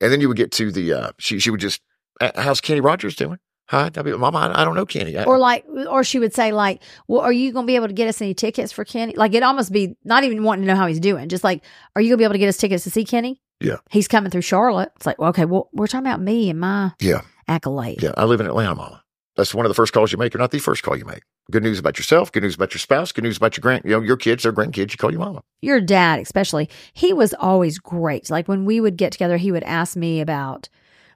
And 0.00 0.12
then 0.12 0.20
you 0.20 0.28
would 0.28 0.36
get 0.36 0.52
to 0.52 0.70
the, 0.70 0.92
uh, 0.92 1.12
she, 1.18 1.38
she 1.38 1.50
would 1.50 1.60
just, 1.60 1.80
"Uh, 2.20 2.32
how's 2.36 2.60
Kenny 2.60 2.80
Rogers 2.80 3.14
doing? 3.14 3.38
Hi, 3.68 3.86
I'd 3.86 4.04
Mama, 4.04 4.38
I, 4.38 4.60
I 4.60 4.64
don't 4.64 4.74
know 4.74 4.84
Kenny. 4.84 5.16
I, 5.16 5.24
Or 5.24 5.38
like, 5.38 5.64
or 5.88 6.04
she 6.04 6.18
would 6.18 6.34
say 6.34 6.52
like, 6.52 6.82
"Well, 7.08 7.22
are 7.22 7.32
you 7.32 7.52
going 7.52 7.64
to 7.64 7.66
be 7.66 7.76
able 7.76 7.86
to 7.86 7.94
get 7.94 8.08
us 8.08 8.20
any 8.20 8.34
tickets 8.34 8.70
for 8.70 8.84
Kenny?" 8.84 9.14
Like 9.16 9.32
it 9.34 9.42
almost 9.42 9.72
be 9.72 9.96
not 10.04 10.24
even 10.24 10.42
wanting 10.42 10.66
to 10.66 10.72
know 10.72 10.76
how 10.76 10.86
he's 10.86 11.00
doing, 11.00 11.30
just 11.30 11.42
like, 11.42 11.64
"Are 11.96 12.02
you 12.02 12.08
going 12.10 12.18
to 12.18 12.20
be 12.20 12.24
able 12.24 12.34
to 12.34 12.38
get 12.38 12.48
us 12.48 12.58
tickets 12.58 12.84
to 12.84 12.90
see 12.90 13.04
Kenny?" 13.04 13.40
Yeah. 13.62 13.76
he's 13.90 14.08
coming 14.08 14.30
through 14.30 14.42
Charlotte. 14.42 14.92
It's 14.96 15.06
like, 15.06 15.18
well, 15.18 15.30
okay, 15.30 15.44
well, 15.44 15.68
we're 15.72 15.86
talking 15.86 16.06
about 16.06 16.20
me 16.20 16.50
and 16.50 16.60
my 16.60 16.92
yeah. 17.00 17.22
accolade. 17.48 18.02
Yeah, 18.02 18.12
I 18.16 18.24
live 18.24 18.40
in 18.40 18.46
Atlanta, 18.46 18.74
Mama. 18.74 19.02
That's 19.36 19.54
one 19.54 19.64
of 19.64 19.70
the 19.70 19.74
first 19.74 19.92
calls 19.92 20.12
you 20.12 20.18
make, 20.18 20.34
or 20.34 20.38
not 20.38 20.50
the 20.50 20.58
first 20.58 20.82
call 20.82 20.96
you 20.96 21.06
make. 21.06 21.22
Good 21.50 21.62
news 21.62 21.78
about 21.78 21.98
yourself. 21.98 22.30
Good 22.30 22.42
news 22.42 22.54
about 22.54 22.74
your 22.74 22.78
spouse. 22.78 23.12
Good 23.12 23.24
news 23.24 23.36
about 23.36 23.56
your 23.56 23.62
grand, 23.62 23.84
you 23.84 23.92
know, 23.92 24.00
your 24.00 24.16
kids, 24.16 24.42
their 24.42 24.52
grandkids. 24.52 24.92
You 24.92 24.98
call 24.98 25.10
your 25.10 25.20
mama. 25.20 25.42
Your 25.60 25.80
dad, 25.80 26.20
especially, 26.20 26.68
he 26.92 27.12
was 27.12 27.34
always 27.34 27.78
great. 27.78 28.30
Like 28.30 28.46
when 28.46 28.64
we 28.64 28.80
would 28.80 28.96
get 28.96 29.12
together, 29.12 29.38
he 29.38 29.50
would 29.50 29.62
ask 29.64 29.96
me 29.96 30.20
about 30.20 30.68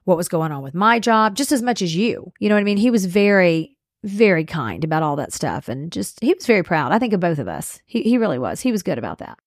what 0.05 0.17
was 0.17 0.27
going 0.27 0.51
on 0.51 0.63
with 0.63 0.73
my 0.73 0.99
job, 0.99 1.35
just 1.35 1.51
as 1.51 1.61
much 1.61 1.81
as 1.81 1.95
you. 1.95 2.31
You 2.39 2.49
know 2.49 2.55
what 2.55 2.61
I 2.61 2.65
mean? 2.65 2.77
He 2.77 2.91
was 2.91 3.05
very, 3.05 3.77
very 4.03 4.45
kind 4.45 4.83
about 4.83 5.03
all 5.03 5.15
that 5.17 5.33
stuff, 5.33 5.69
and 5.69 5.91
just 5.91 6.19
he 6.21 6.33
was 6.33 6.45
very 6.45 6.63
proud. 6.63 6.91
I 6.91 6.99
think 6.99 7.13
of 7.13 7.19
both 7.19 7.39
of 7.39 7.47
us. 7.47 7.81
He 7.85 8.01
he 8.01 8.17
really 8.17 8.39
was. 8.39 8.61
He 8.61 8.71
was 8.71 8.83
good 8.83 8.97
about 8.97 9.19
that. 9.19 9.37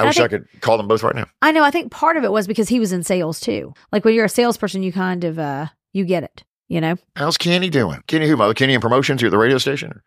I 0.00 0.04
I 0.04 0.06
wish 0.06 0.18
I 0.18 0.28
think- 0.28 0.48
could 0.50 0.60
call 0.60 0.76
them 0.76 0.88
both 0.88 1.02
right 1.02 1.14
now. 1.14 1.26
I 1.42 1.52
know. 1.52 1.62
I 1.62 1.70
think 1.70 1.90
part 1.92 2.16
of 2.16 2.24
it 2.24 2.32
was 2.32 2.46
because 2.46 2.68
he 2.68 2.80
was 2.80 2.92
in 2.92 3.02
sales 3.02 3.38
too. 3.40 3.72
Like 3.92 4.04
when 4.04 4.14
you're 4.14 4.24
a 4.24 4.28
salesperson, 4.28 4.82
you 4.82 4.92
kind 4.92 5.24
of 5.24 5.38
uh 5.38 5.66
you 5.92 6.04
get 6.04 6.22
it. 6.24 6.44
You 6.68 6.80
know. 6.80 6.96
How's 7.16 7.36
Kenny 7.36 7.68
doing? 7.68 8.02
Kenny 8.06 8.28
who, 8.28 8.36
mother? 8.36 8.54
Kenny 8.54 8.74
in 8.74 8.80
promotions 8.80 9.20
here 9.20 9.26
at 9.28 9.32
the 9.32 9.38
radio 9.38 9.58
station? 9.58 10.00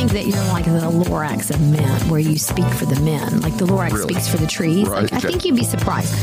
Think 0.00 0.12
that 0.12 0.24
you're 0.24 0.44
like 0.46 0.64
the 0.64 0.90
Lorax 1.10 1.50
of 1.50 1.60
men, 1.60 2.08
where 2.08 2.20
you 2.20 2.38
speak 2.38 2.64
for 2.64 2.86
the 2.86 2.98
men, 3.02 3.42
like 3.42 3.54
the 3.58 3.66
Lorax 3.66 3.92
Really? 3.92 4.14
speaks 4.14 4.28
for 4.28 4.38
the 4.38 4.46
trees. 4.46 4.88
Right, 4.88 5.02
Like, 5.02 5.12
I 5.12 5.20
think 5.20 5.44
you'd 5.44 5.56
be 5.56 5.62
surprised. 5.62 6.14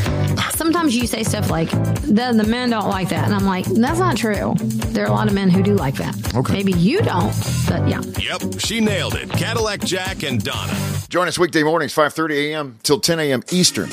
Sometimes 0.56 0.96
you 0.96 1.06
say 1.06 1.22
stuff 1.22 1.52
like, 1.52 1.70
the, 2.02 2.34
"The 2.36 2.44
men 2.48 2.72
don't 2.72 2.90
like 2.90 3.10
that," 3.10 3.26
and 3.26 3.36
I'm 3.36 3.46
like, 3.46 3.66
"That's 3.66 4.00
not 4.00 4.18
true." 4.18 4.56
There 4.58 5.04
are 5.06 5.10
a 5.10 5.12
lot 5.14 5.28
of 5.28 5.34
men 5.36 5.52
who 5.52 5.62
do 5.62 5.76
like 5.76 5.94
that. 5.98 6.16
Okay. 6.36 6.54
Maybe 6.54 6.72
you 6.74 7.02
don't, 7.02 7.32
but 7.68 7.88
yeah. 7.88 8.02
Yep, 8.20 8.60
she 8.60 8.80
nailed 8.82 9.14
it. 9.14 9.30
Cadillac 9.30 9.82
Jack 9.82 10.24
and 10.24 10.44
Donna. 10.44 10.74
Join 11.10 11.28
us 11.28 11.38
weekday 11.38 11.62
mornings, 11.62 11.94
5.30 11.94 12.54
a.m. 12.54 12.80
till 12.82 13.00
10 13.00 13.20
a.m. 13.20 13.44
Eastern. 13.52 13.90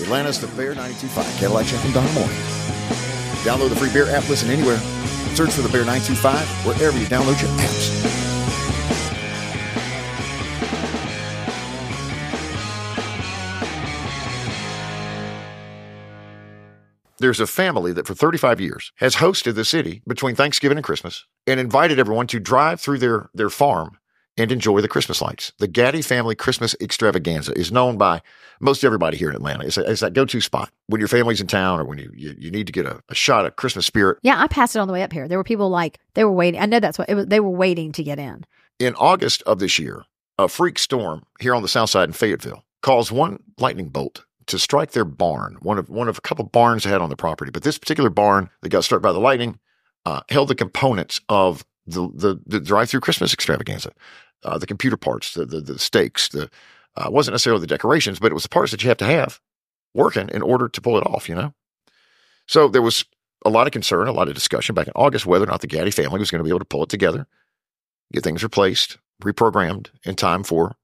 Atlanta's 0.00 0.38
the 0.40 0.46
Bear 0.56 0.74
92.5. 0.76 1.38
Cadillac 1.40 1.66
Jack 1.66 1.84
and 1.84 1.92
Donna 1.94 2.12
Morning. 2.12 2.36
Download 3.42 3.68
the 3.68 3.76
free 3.76 3.92
Bear 3.92 4.08
app. 4.14 4.28
Listen 4.28 4.48
anywhere. 4.50 4.78
Search 5.34 5.50
for 5.50 5.62
the 5.62 5.68
Bear 5.70 5.84
925 5.84 6.46
wherever 6.64 6.96
you 6.96 7.06
download 7.06 7.40
your 7.42 7.50
apps. 7.58 8.33
There's 17.24 17.40
a 17.40 17.46
family 17.46 17.94
that 17.94 18.06
for 18.06 18.12
35 18.12 18.60
years 18.60 18.92
has 18.96 19.16
hosted 19.16 19.54
the 19.54 19.64
city 19.64 20.02
between 20.06 20.34
Thanksgiving 20.34 20.76
and 20.76 20.84
Christmas 20.84 21.24
and 21.46 21.58
invited 21.58 21.98
everyone 21.98 22.26
to 22.26 22.38
drive 22.38 22.82
through 22.82 22.98
their, 22.98 23.30
their 23.32 23.48
farm 23.48 23.96
and 24.36 24.52
enjoy 24.52 24.82
the 24.82 24.88
Christmas 24.88 25.22
lights. 25.22 25.50
The 25.58 25.66
Gaddy 25.66 26.02
Family 26.02 26.34
Christmas 26.34 26.76
Extravaganza 26.82 27.58
is 27.58 27.72
known 27.72 27.96
by 27.96 28.20
most 28.60 28.84
everybody 28.84 29.16
here 29.16 29.30
in 29.30 29.36
Atlanta. 29.36 29.64
It's, 29.64 29.78
a, 29.78 29.90
it's 29.90 30.02
that 30.02 30.12
go-to 30.12 30.42
spot 30.42 30.70
when 30.88 30.98
your 30.98 31.08
family's 31.08 31.40
in 31.40 31.46
town 31.46 31.80
or 31.80 31.86
when 31.86 31.96
you, 31.96 32.12
you, 32.14 32.34
you 32.38 32.50
need 32.50 32.66
to 32.66 32.74
get 32.74 32.84
a, 32.84 33.00
a 33.08 33.14
shot 33.14 33.46
of 33.46 33.56
Christmas 33.56 33.86
spirit. 33.86 34.18
Yeah, 34.22 34.38
I 34.38 34.46
passed 34.46 34.76
it 34.76 34.80
on 34.80 34.86
the 34.86 34.92
way 34.92 35.02
up 35.02 35.10
here. 35.10 35.26
There 35.26 35.38
were 35.38 35.44
people 35.44 35.70
like 35.70 36.00
they 36.12 36.24
were 36.24 36.32
waiting. 36.32 36.60
I 36.60 36.66
know 36.66 36.78
that's 36.78 36.98
what 36.98 37.08
it 37.08 37.14
was. 37.14 37.24
They 37.28 37.40
were 37.40 37.48
waiting 37.48 37.92
to 37.92 38.02
get 38.02 38.18
in. 38.18 38.44
In 38.78 38.94
August 38.96 39.42
of 39.44 39.60
this 39.60 39.78
year, 39.78 40.04
a 40.38 40.46
freak 40.46 40.78
storm 40.78 41.24
here 41.40 41.54
on 41.54 41.62
the 41.62 41.68
south 41.68 41.88
side 41.88 42.10
in 42.10 42.12
Fayetteville 42.12 42.64
caused 42.82 43.10
one 43.10 43.42
lightning 43.58 43.88
bolt 43.88 44.26
to 44.46 44.58
strike 44.58 44.92
their 44.92 45.04
barn, 45.04 45.56
one 45.60 45.78
of 45.78 45.88
one 45.88 46.08
of 46.08 46.18
a 46.18 46.20
couple 46.20 46.44
barns 46.44 46.84
they 46.84 46.90
had 46.90 47.00
on 47.00 47.08
the 47.08 47.16
property. 47.16 47.50
But 47.50 47.62
this 47.62 47.78
particular 47.78 48.10
barn 48.10 48.50
that 48.62 48.68
got 48.68 48.84
struck 48.84 49.02
by 49.02 49.12
the 49.12 49.20
lightning 49.20 49.58
uh, 50.04 50.20
held 50.28 50.48
the 50.48 50.54
components 50.54 51.20
of 51.28 51.64
the 51.86 52.08
the, 52.14 52.40
the 52.46 52.60
drive-through 52.60 53.00
Christmas 53.00 53.32
extravaganza, 53.32 53.92
uh, 54.44 54.58
the 54.58 54.66
computer 54.66 54.96
parts, 54.96 55.34
the 55.34 55.44
the, 55.44 55.60
the 55.60 55.78
stakes, 55.78 56.28
the 56.28 56.50
uh, 56.96 57.08
wasn't 57.10 57.32
necessarily 57.34 57.60
the 57.60 57.66
decorations, 57.66 58.18
but 58.18 58.30
it 58.30 58.34
was 58.34 58.44
the 58.44 58.48
parts 58.48 58.70
that 58.70 58.82
you 58.82 58.88
have 58.88 58.98
to 58.98 59.06
have 59.06 59.40
working 59.94 60.28
in 60.30 60.42
order 60.42 60.68
to 60.68 60.80
pull 60.80 60.98
it 60.98 61.06
off. 61.06 61.28
You 61.28 61.34
know, 61.34 61.54
so 62.46 62.68
there 62.68 62.82
was 62.82 63.04
a 63.44 63.50
lot 63.50 63.66
of 63.66 63.72
concern, 63.72 64.08
a 64.08 64.12
lot 64.12 64.28
of 64.28 64.34
discussion 64.34 64.74
back 64.74 64.86
in 64.86 64.92
August 64.96 65.26
whether 65.26 65.44
or 65.44 65.48
not 65.48 65.60
the 65.60 65.66
Gaddy 65.66 65.90
family 65.90 66.18
was 66.18 66.30
going 66.30 66.40
to 66.40 66.44
be 66.44 66.50
able 66.50 66.60
to 66.60 66.64
pull 66.64 66.82
it 66.82 66.88
together, 66.88 67.26
get 68.12 68.24
things 68.24 68.42
replaced, 68.42 68.98
reprogrammed 69.22 69.88
in 70.04 70.14
time 70.14 70.44
for 70.44 70.76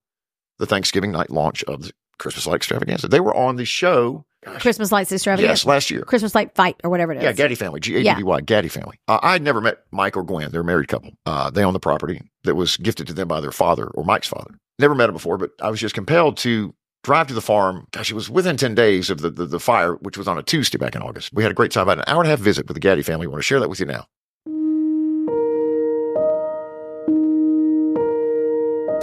the 0.58 0.66
Thanksgiving 0.66 1.10
night 1.10 1.30
launch 1.30 1.64
of 1.64 1.82
the 1.82 1.92
Christmas 2.20 2.46
Light 2.46 2.56
Extravaganza. 2.56 3.08
They 3.08 3.20
were 3.20 3.34
on 3.34 3.56
the 3.56 3.64
show 3.64 4.24
Christmas 4.42 4.90
lights 4.90 5.12
extravaganza. 5.12 5.48
Yes, 5.48 5.66
last 5.66 5.90
year. 5.90 6.02
Christmas 6.02 6.34
light 6.34 6.54
fight 6.54 6.76
or 6.82 6.88
whatever 6.88 7.12
it 7.12 7.18
is. 7.18 7.24
Yeah, 7.24 7.32
Gaddy 7.32 7.54
family, 7.54 7.80
G 7.80 7.96
A 7.96 8.02
D 8.02 8.14
D 8.14 8.22
Y, 8.22 8.40
Gaddy 8.40 8.68
family. 8.68 8.98
Uh, 9.06 9.18
I 9.22 9.32
had 9.32 9.42
never 9.42 9.60
met 9.60 9.80
Mike 9.90 10.16
or 10.16 10.22
Gwen. 10.22 10.50
They're 10.50 10.62
a 10.62 10.64
married 10.64 10.88
couple. 10.88 11.12
Uh, 11.26 11.50
they 11.50 11.62
own 11.62 11.74
the 11.74 11.80
property 11.80 12.22
that 12.44 12.54
was 12.54 12.76
gifted 12.78 13.06
to 13.08 13.12
them 13.12 13.28
by 13.28 13.40
their 13.40 13.52
father 13.52 13.88
or 13.88 14.04
Mike's 14.04 14.28
father. 14.28 14.54
Never 14.78 14.94
met 14.94 15.10
him 15.10 15.14
before, 15.14 15.36
but 15.36 15.50
I 15.60 15.68
was 15.68 15.78
just 15.78 15.94
compelled 15.94 16.38
to 16.38 16.74
drive 17.04 17.26
to 17.26 17.34
the 17.34 17.42
farm. 17.42 17.86
Gosh, 17.90 18.10
it 18.10 18.14
was 18.14 18.30
within 18.30 18.56
10 18.56 18.74
days 18.74 19.10
of 19.10 19.20
the, 19.20 19.28
the, 19.28 19.44
the 19.44 19.60
fire, 19.60 19.96
which 19.96 20.16
was 20.16 20.26
on 20.26 20.38
a 20.38 20.42
Tuesday 20.42 20.78
back 20.78 20.94
in 20.94 21.02
August. 21.02 21.30
We 21.34 21.42
had 21.42 21.52
a 21.52 21.54
great 21.54 21.70
time, 21.70 21.82
about 21.82 21.98
an 21.98 22.04
hour 22.06 22.22
and 22.22 22.26
a 22.26 22.30
half 22.30 22.40
visit 22.40 22.66
with 22.66 22.76
the 22.76 22.80
Gaddy 22.80 23.02
family. 23.02 23.26
I 23.26 23.28
want 23.28 23.40
to 23.40 23.46
share 23.46 23.60
that 23.60 23.68
with 23.68 23.80
you 23.80 23.86
now. 23.86 24.06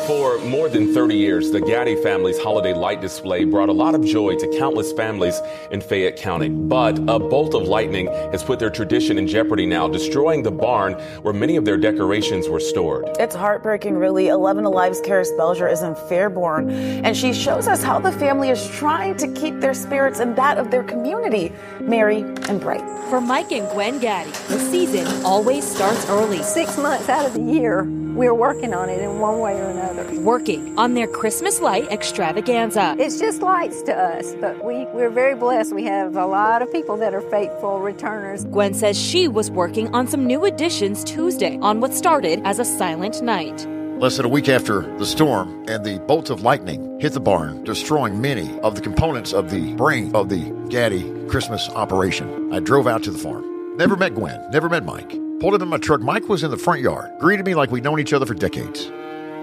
For 0.08 0.37
more 0.48 0.70
than 0.70 0.94
30 0.94 1.16
years, 1.16 1.52
the 1.52 1.60
Gaddy 1.60 1.96
family's 2.02 2.40
holiday 2.40 2.74
light 2.74 3.02
display 3.02 3.44
brought 3.44 3.70
a 3.70 3.74
lot 3.74 3.94
of 3.94 4.04
joy 4.04 4.36
to 4.38 4.58
countless 4.58 4.94
families 4.94 5.40
in 5.72 5.82
Fayette 5.82 6.16
County. 6.16 6.50
But 6.50 6.98
a 7.00 7.20
bolt 7.20 7.54
of 7.54 7.64
lightning 7.64 8.08
has 8.32 8.44
put 8.44 8.60
their 8.60 8.70
tradition 8.70 9.18
in 9.18 9.28
jeopardy 9.28 9.66
now, 9.66 9.88
destroying 9.88 10.44
the 10.44 10.52
barn 10.52 10.94
where 11.22 11.34
many 11.34 11.58
of 11.58 11.66
their 11.66 11.78
decorations 11.78 12.48
were 12.48 12.60
stored. 12.60 13.10
It's 13.20 13.36
heartbreaking, 13.36 13.98
really. 13.98 14.30
11 14.30 14.64
Alive's 14.64 15.02
Karys 15.02 15.36
Belger 15.38 15.72
is 15.72 15.82
in 15.82 15.96
Fairburn, 16.08 16.70
and 16.70 17.16
she 17.16 17.34
shows 17.34 17.68
us 17.68 17.84
how 17.84 18.00
the 18.00 18.12
family 18.14 18.50
is 18.50 18.70
trying 18.70 19.18
to 19.18 19.28
keep 19.34 19.60
their 19.60 19.74
spirits 19.74 20.20
and 20.20 20.36
that 20.38 20.58
of 20.58 20.72
their 20.72 20.84
community 20.84 21.52
merry 21.82 22.22
and 22.22 22.62
bright. 22.62 22.84
For 23.10 23.22
Mike 23.22 23.52
and 23.52 23.70
Gwen 23.70 24.00
Gaddy, 24.00 24.32
the 24.50 24.60
season 24.60 25.26
always 25.26 25.66
starts 25.66 26.10
early. 26.10 26.44
Six 26.44 26.78
months 26.78 27.10
out 27.10 27.26
of 27.26 27.34
the 27.34 27.42
year, 27.42 27.84
we're 27.84 28.34
working 28.34 28.74
on 28.74 28.90
it 28.90 29.02
in 29.02 29.20
one 29.20 29.40
way 29.40 29.54
or 29.54 29.70
another. 29.70 30.04
Working 30.38 30.78
on 30.78 30.94
their 30.94 31.08
Christmas 31.08 31.62
light 31.62 31.92
extravaganza. 31.92 32.96
It's 33.00 33.20
just 33.20 33.42
lights 33.42 33.82
to 33.82 33.92
us, 33.92 34.36
but 34.36 34.64
we, 34.64 34.86
we're 34.94 35.10
very 35.10 35.34
blessed. 35.34 35.74
We 35.74 35.84
have 35.86 36.16
a 36.16 36.28
lot 36.28 36.62
of 36.62 36.72
people 36.72 36.96
that 36.98 37.16
are 37.16 37.22
faithful 37.22 37.80
returners. 37.80 38.46
Gwen 38.46 38.76
says 38.76 38.96
she 39.02 39.28
was 39.28 39.50
working 39.50 39.92
on 39.96 40.06
some 40.08 40.28
new 40.28 40.46
additions 40.46 41.04
Tuesday 41.04 41.58
on 41.64 41.80
what 41.80 41.92
started 41.92 42.40
as 42.46 42.60
a 42.60 42.66
silent 42.66 43.24
night. 43.24 43.66
Less 44.00 44.18
than 44.18 44.28
a 44.28 44.30
week 44.30 44.48
after 44.48 44.82
the 45.00 45.08
storm 45.08 45.66
and 45.68 45.84
the 45.84 45.98
bolt 46.02 46.30
of 46.30 46.44
lightning 46.44 47.00
hit 47.00 47.14
the 47.14 47.20
barn, 47.20 47.64
destroying 47.64 48.22
many 48.22 48.60
of 48.60 48.76
the 48.76 48.82
components 48.82 49.34
of 49.34 49.50
the 49.50 49.74
brain 49.74 50.16
of 50.16 50.30
the 50.30 50.52
Gaddy 50.70 51.12
Christmas 51.30 51.68
operation, 51.70 52.54
I 52.54 52.60
drove 52.60 52.86
out 52.86 53.02
to 53.06 53.12
the 53.12 53.18
farm. 53.18 53.76
Never 53.76 53.96
met 53.96 54.14
Gwen, 54.14 54.52
never 54.52 54.70
met 54.70 54.86
Mike. 54.86 55.18
Pulled 55.40 55.56
up 55.56 55.64
in 55.64 55.68
my 55.68 55.78
truck. 55.78 56.02
Mike 56.02 56.30
was 56.30 56.44
in 56.44 56.52
the 56.52 56.58
front 56.58 56.82
yard, 56.82 57.10
greeted 57.20 57.44
me 57.48 57.56
like 57.56 57.72
we'd 57.72 57.84
known 57.84 58.00
each 58.00 58.14
other 58.14 58.28
for 58.28 58.36
decades. 58.36 58.92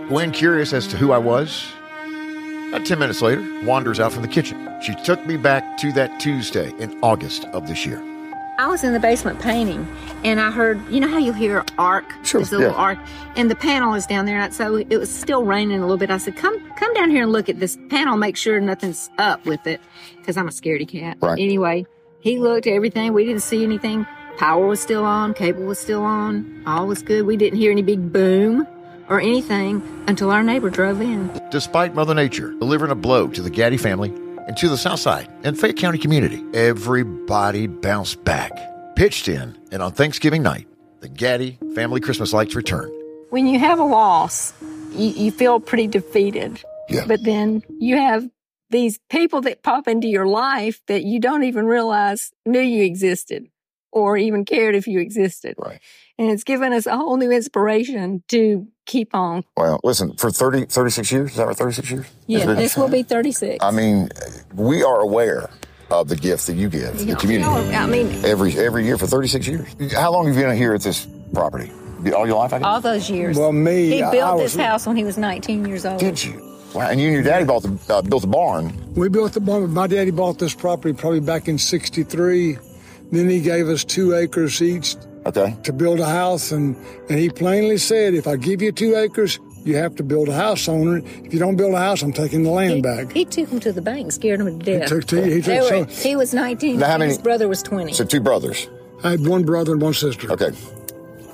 Gwen, 0.08 0.32
curious 0.32 0.74
as 0.74 0.86
to 0.88 0.98
who 0.98 1.12
I 1.12 1.18
was, 1.18 1.66
about 2.68 2.84
10 2.84 2.98
minutes 2.98 3.22
later, 3.22 3.42
wanders 3.64 3.98
out 3.98 4.12
from 4.12 4.20
the 4.20 4.28
kitchen. 4.28 4.68
She 4.82 4.94
took 4.96 5.24
me 5.24 5.38
back 5.38 5.78
to 5.78 5.92
that 5.92 6.20
Tuesday 6.20 6.72
in 6.78 6.98
August 7.02 7.46
of 7.46 7.66
this 7.66 7.86
year. 7.86 8.02
I 8.58 8.68
was 8.68 8.84
in 8.84 8.92
the 8.92 9.00
basement 9.00 9.40
painting, 9.40 9.88
and 10.22 10.42
I 10.42 10.50
heard, 10.50 10.78
you 10.90 11.00
know 11.00 11.08
how 11.08 11.16
you 11.16 11.32
hear 11.32 11.64
arc? 11.78 12.04
Sure, 12.22 12.40
There's 12.40 12.52
a 12.52 12.58
little 12.58 12.74
arc, 12.74 12.98
and 13.34 13.50
the 13.50 13.56
panel 13.56 13.94
is 13.94 14.06
down 14.06 14.26
there. 14.26 14.38
And 14.38 14.52
so 14.52 14.76
it 14.76 14.96
was 14.98 15.12
still 15.12 15.42
raining 15.44 15.78
a 15.78 15.80
little 15.80 15.96
bit. 15.96 16.10
I 16.10 16.18
said, 16.18 16.36
"Come, 16.36 16.60
come 16.76 16.92
down 16.92 17.10
here 17.10 17.22
and 17.22 17.32
look 17.32 17.48
at 17.48 17.58
this 17.58 17.78
panel. 17.88 18.16
Make 18.18 18.36
sure 18.36 18.60
nothing's 18.60 19.10
up 19.18 19.44
with 19.46 19.66
it, 19.66 19.80
because 20.18 20.36
I'm 20.36 20.46
a 20.46 20.52
scaredy 20.52 20.86
cat." 20.86 21.16
Right. 21.20 21.38
Anyway, 21.40 21.86
he 22.20 22.38
looked 22.38 22.66
at 22.66 22.74
everything. 22.74 23.12
We 23.14 23.24
didn't 23.24 23.42
see 23.42 23.64
anything. 23.64 24.06
Power 24.36 24.66
was 24.66 24.80
still 24.80 25.04
on. 25.04 25.34
Cable 25.34 25.64
was 25.64 25.78
still 25.78 26.02
on. 26.02 26.62
All 26.66 26.86
was 26.86 27.02
good. 27.02 27.26
We 27.26 27.36
didn't 27.36 27.58
hear 27.58 27.72
any 27.72 27.82
big 27.82 28.12
boom 28.12 28.68
or 29.08 29.20
anything 29.20 29.82
until 30.08 30.30
our 30.30 30.42
neighbor 30.42 30.70
drove 30.70 31.00
in. 31.00 31.30
Despite 31.50 31.94
Mother 31.94 32.14
Nature 32.14 32.52
delivering 32.58 32.90
a 32.90 32.94
blow 32.94 33.28
to 33.28 33.42
the 33.42 33.50
Gaddy 33.50 33.76
family 33.76 34.10
and 34.46 34.56
to 34.56 34.68
the 34.68 34.78
South 34.78 35.00
Side 35.00 35.28
and 35.42 35.58
Fayette 35.58 35.76
County 35.76 35.98
community, 35.98 36.42
everybody 36.54 37.66
bounced 37.66 38.22
back, 38.24 38.52
pitched 38.96 39.28
in, 39.28 39.56
and 39.72 39.82
on 39.82 39.92
Thanksgiving 39.92 40.42
night, 40.42 40.66
the 41.00 41.08
Gaddy 41.08 41.58
family 41.74 42.00
Christmas 42.00 42.32
lights 42.32 42.54
returned. 42.54 42.92
when 43.30 43.46
you 43.46 43.58
have 43.58 43.78
a 43.78 43.84
loss, 43.84 44.52
you, 44.92 45.08
you 45.08 45.30
feel 45.30 45.60
pretty 45.60 45.86
defeated. 45.86 46.62
Yeah. 46.88 47.04
But 47.06 47.24
then 47.24 47.62
you 47.80 47.96
have 47.96 48.28
these 48.70 48.98
people 49.10 49.40
that 49.42 49.62
pop 49.62 49.88
into 49.88 50.06
your 50.08 50.26
life 50.26 50.80
that 50.86 51.04
you 51.04 51.20
don't 51.20 51.44
even 51.44 51.66
realize 51.66 52.32
knew 52.46 52.60
you 52.60 52.84
existed 52.84 53.48
or 53.92 54.16
even 54.16 54.44
cared 54.44 54.74
if 54.74 54.86
you 54.86 54.98
existed. 55.00 55.54
Right. 55.58 55.80
And 56.18 56.30
it's 56.30 56.44
given 56.44 56.72
us 56.72 56.86
a 56.86 56.96
whole 56.96 57.16
new 57.16 57.30
inspiration 57.30 58.22
to 58.28 58.66
keep 58.86 59.14
on. 59.14 59.44
Well, 59.56 59.80
listen, 59.84 60.14
for 60.16 60.30
30, 60.30 60.66
36 60.66 61.12
years, 61.12 61.30
is 61.32 61.36
that 61.36 61.46
right? 61.46 61.56
36 61.56 61.90
years? 61.90 62.06
Yeah, 62.26 62.46
been- 62.46 62.56
this 62.56 62.76
will 62.76 62.88
be 62.88 63.02
36. 63.02 63.64
I 63.64 63.70
mean, 63.70 64.08
we 64.54 64.82
are 64.82 65.00
aware 65.00 65.50
of 65.90 66.08
the 66.08 66.16
gift 66.16 66.46
that 66.46 66.56
you 66.56 66.68
give 66.68 67.06
the 67.06 67.14
community 67.16 67.74
I 67.74 67.86
mean, 67.86 68.24
every 68.24 68.58
every 68.58 68.84
year 68.84 68.96
for 68.98 69.06
36 69.06 69.46
years. 69.46 69.92
How 69.92 70.10
long 70.12 70.26
have 70.26 70.34
you 70.36 70.42
been 70.42 70.56
here 70.56 70.74
at 70.74 70.80
this 70.82 71.06
property? 71.32 71.70
All 72.14 72.26
your 72.26 72.36
life, 72.36 72.52
I 72.52 72.58
guess? 72.58 72.66
all 72.66 72.80
those 72.80 73.08
years. 73.08 73.38
Well, 73.38 73.52
me, 73.52 73.88
He 73.88 74.02
I- 74.02 74.10
built 74.10 74.24
I 74.34 74.36
this 74.42 74.56
was- 74.56 74.64
house 74.66 74.86
when 74.86 74.96
he 74.96 75.04
was 75.04 75.16
19 75.18 75.64
years 75.64 75.86
old. 75.86 76.00
Did 76.00 76.22
you? 76.22 76.40
Wow, 76.74 76.88
and 76.88 77.00
you 77.00 77.06
and 77.06 77.14
your 77.14 77.22
daddy 77.22 77.44
bought 77.44 77.62
the, 77.62 77.78
uh, 77.94 78.02
built 78.02 78.22
the 78.22 78.28
barn. 78.28 78.72
We 78.96 79.08
built 79.08 79.32
the 79.32 79.40
barn. 79.40 79.72
My 79.72 79.86
daddy 79.86 80.10
bought 80.10 80.38
this 80.38 80.54
property 80.54 80.92
probably 80.92 81.20
back 81.20 81.46
in 81.48 81.56
'63. 81.56 82.58
Then 83.12 83.28
he 83.28 83.40
gave 83.40 83.68
us 83.68 83.84
two 83.84 84.14
acres 84.14 84.60
each 84.60 84.96
okay. 85.26 85.56
to 85.62 85.72
build 85.72 86.00
a 86.00 86.06
house, 86.06 86.52
and 86.52 86.76
and 87.08 87.18
he 87.18 87.30
plainly 87.30 87.78
said, 87.78 88.14
if 88.14 88.26
I 88.26 88.36
give 88.36 88.62
you 88.62 88.72
two 88.72 88.94
acres, 88.96 89.38
you 89.64 89.76
have 89.76 89.94
to 89.96 90.02
build 90.02 90.28
a 90.28 90.34
house 90.34 90.68
on 90.68 90.98
it. 90.98 91.04
If 91.24 91.32
you 91.32 91.38
don't 91.38 91.56
build 91.56 91.74
a 91.74 91.78
house, 91.78 92.02
I'm 92.02 92.12
taking 92.12 92.42
the 92.42 92.50
land 92.50 92.82
back. 92.82 93.12
He 93.12 93.24
took 93.24 93.48
him 93.48 93.60
to 93.60 93.72
the 93.72 93.80
bank, 93.82 94.12
scared 94.12 94.40
him 94.40 94.58
to 94.58 94.64
death. 94.78 94.88
took 94.88 95.06
two- 95.06 95.22
he 95.22 95.40
took 95.40 95.62
were- 95.62 95.86
so- 95.88 96.08
he 96.08 96.16
was 96.16 96.34
19. 96.34 96.78
Now, 96.78 96.88
how 96.88 96.98
many- 96.98 97.08
His 97.10 97.18
brother 97.18 97.48
was 97.48 97.62
20. 97.62 97.92
So 97.94 98.04
two 98.04 98.20
brothers. 98.20 98.68
I 99.02 99.10
had 99.12 99.26
one 99.26 99.42
brother 99.44 99.72
and 99.72 99.82
one 99.82 99.94
sister. 99.94 100.30
Okay. 100.32 100.50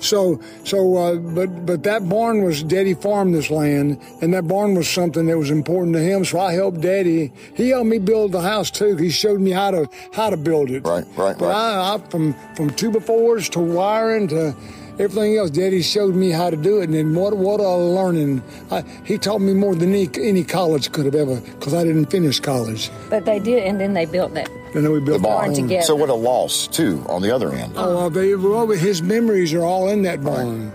So, 0.01 0.41
so, 0.65 0.97
uh, 0.97 1.17
but, 1.17 1.67
but 1.67 1.83
that 1.85 2.09
barn 2.09 2.43
was 2.43 2.63
Daddy 2.63 2.95
farmed 2.95 3.35
this 3.35 3.51
land, 3.51 4.01
and 4.21 4.35
that 4.35 4.49
barn 4.49 4.75
was 4.75 4.89
something 4.89 5.27
that 5.27 5.39
was 5.39 5.51
important 5.51 5.95
to 5.95 6.01
him. 6.03 6.25
So 6.25 6.41
I 6.41 6.53
helped 6.53 6.81
Daddy. 6.81 7.33
He 7.55 7.69
helped 7.69 7.89
me 7.89 7.99
build 7.99 8.33
the 8.33 8.41
house 8.41 8.71
too. 8.71 8.97
He 8.97 9.11
showed 9.11 9.41
me 9.41 9.51
how 9.51 9.71
to 9.71 9.89
how 10.13 10.31
to 10.31 10.37
build 10.37 10.71
it. 10.71 10.87
Right, 10.87 11.05
right, 11.17 11.39
But 11.39 11.55
I, 11.55 11.95
I 11.95 11.99
from 12.09 12.35
from 12.55 12.71
two 12.71 12.91
by 12.91 13.01
fours 13.01 13.49
to 13.51 13.61
wiring 13.61 14.29
to 14.29 14.57
everything 15.01 15.37
else, 15.37 15.51
Daddy 15.51 15.83
showed 15.83 16.15
me 16.15 16.31
how 16.31 16.51
to 16.51 16.57
do 16.57 16.81
it, 16.81 16.85
and 16.85 16.95
then 16.95 17.15
what 17.15 17.37
what 17.37 17.61
a 17.61 17.77
learning! 17.77 18.43
I, 18.71 18.83
he 19.05 19.19
taught 19.19 19.41
me 19.41 19.55
more 19.55 19.75
than 19.75 19.91
any, 19.91 20.09
any 20.21 20.45
college 20.45 20.93
could 20.93 21.07
have 21.07 21.15
ever, 21.15 21.41
because 21.41 21.75
I 21.75 21.85
didn't 21.85 22.07
finish 22.07 22.39
college. 22.41 22.91
But 23.09 23.25
they 23.25 23.39
did, 23.39 23.65
and 23.65 23.81
then 23.81 23.95
they 23.95 24.07
built 24.07 24.35
that. 24.35 24.51
And 24.75 24.85
then 24.85 24.93
we 24.93 25.01
built 25.01 25.19
the 25.23 25.29
barn. 25.29 25.53
together. 25.55 25.83
So 25.83 25.95
what 25.97 26.09
a 26.09 26.15
loss 26.15 26.67
too 26.67 27.05
on 27.09 27.23
the 27.23 27.35
other 27.35 27.53
end. 27.53 27.75
Oh, 27.77 28.09
they, 28.09 28.35
well, 28.35 28.69
his 28.69 29.03
memories 29.03 29.53
are 29.53 29.63
all 29.63 29.89
in 29.89 30.03
that 30.03 30.23
barn. 30.23 30.73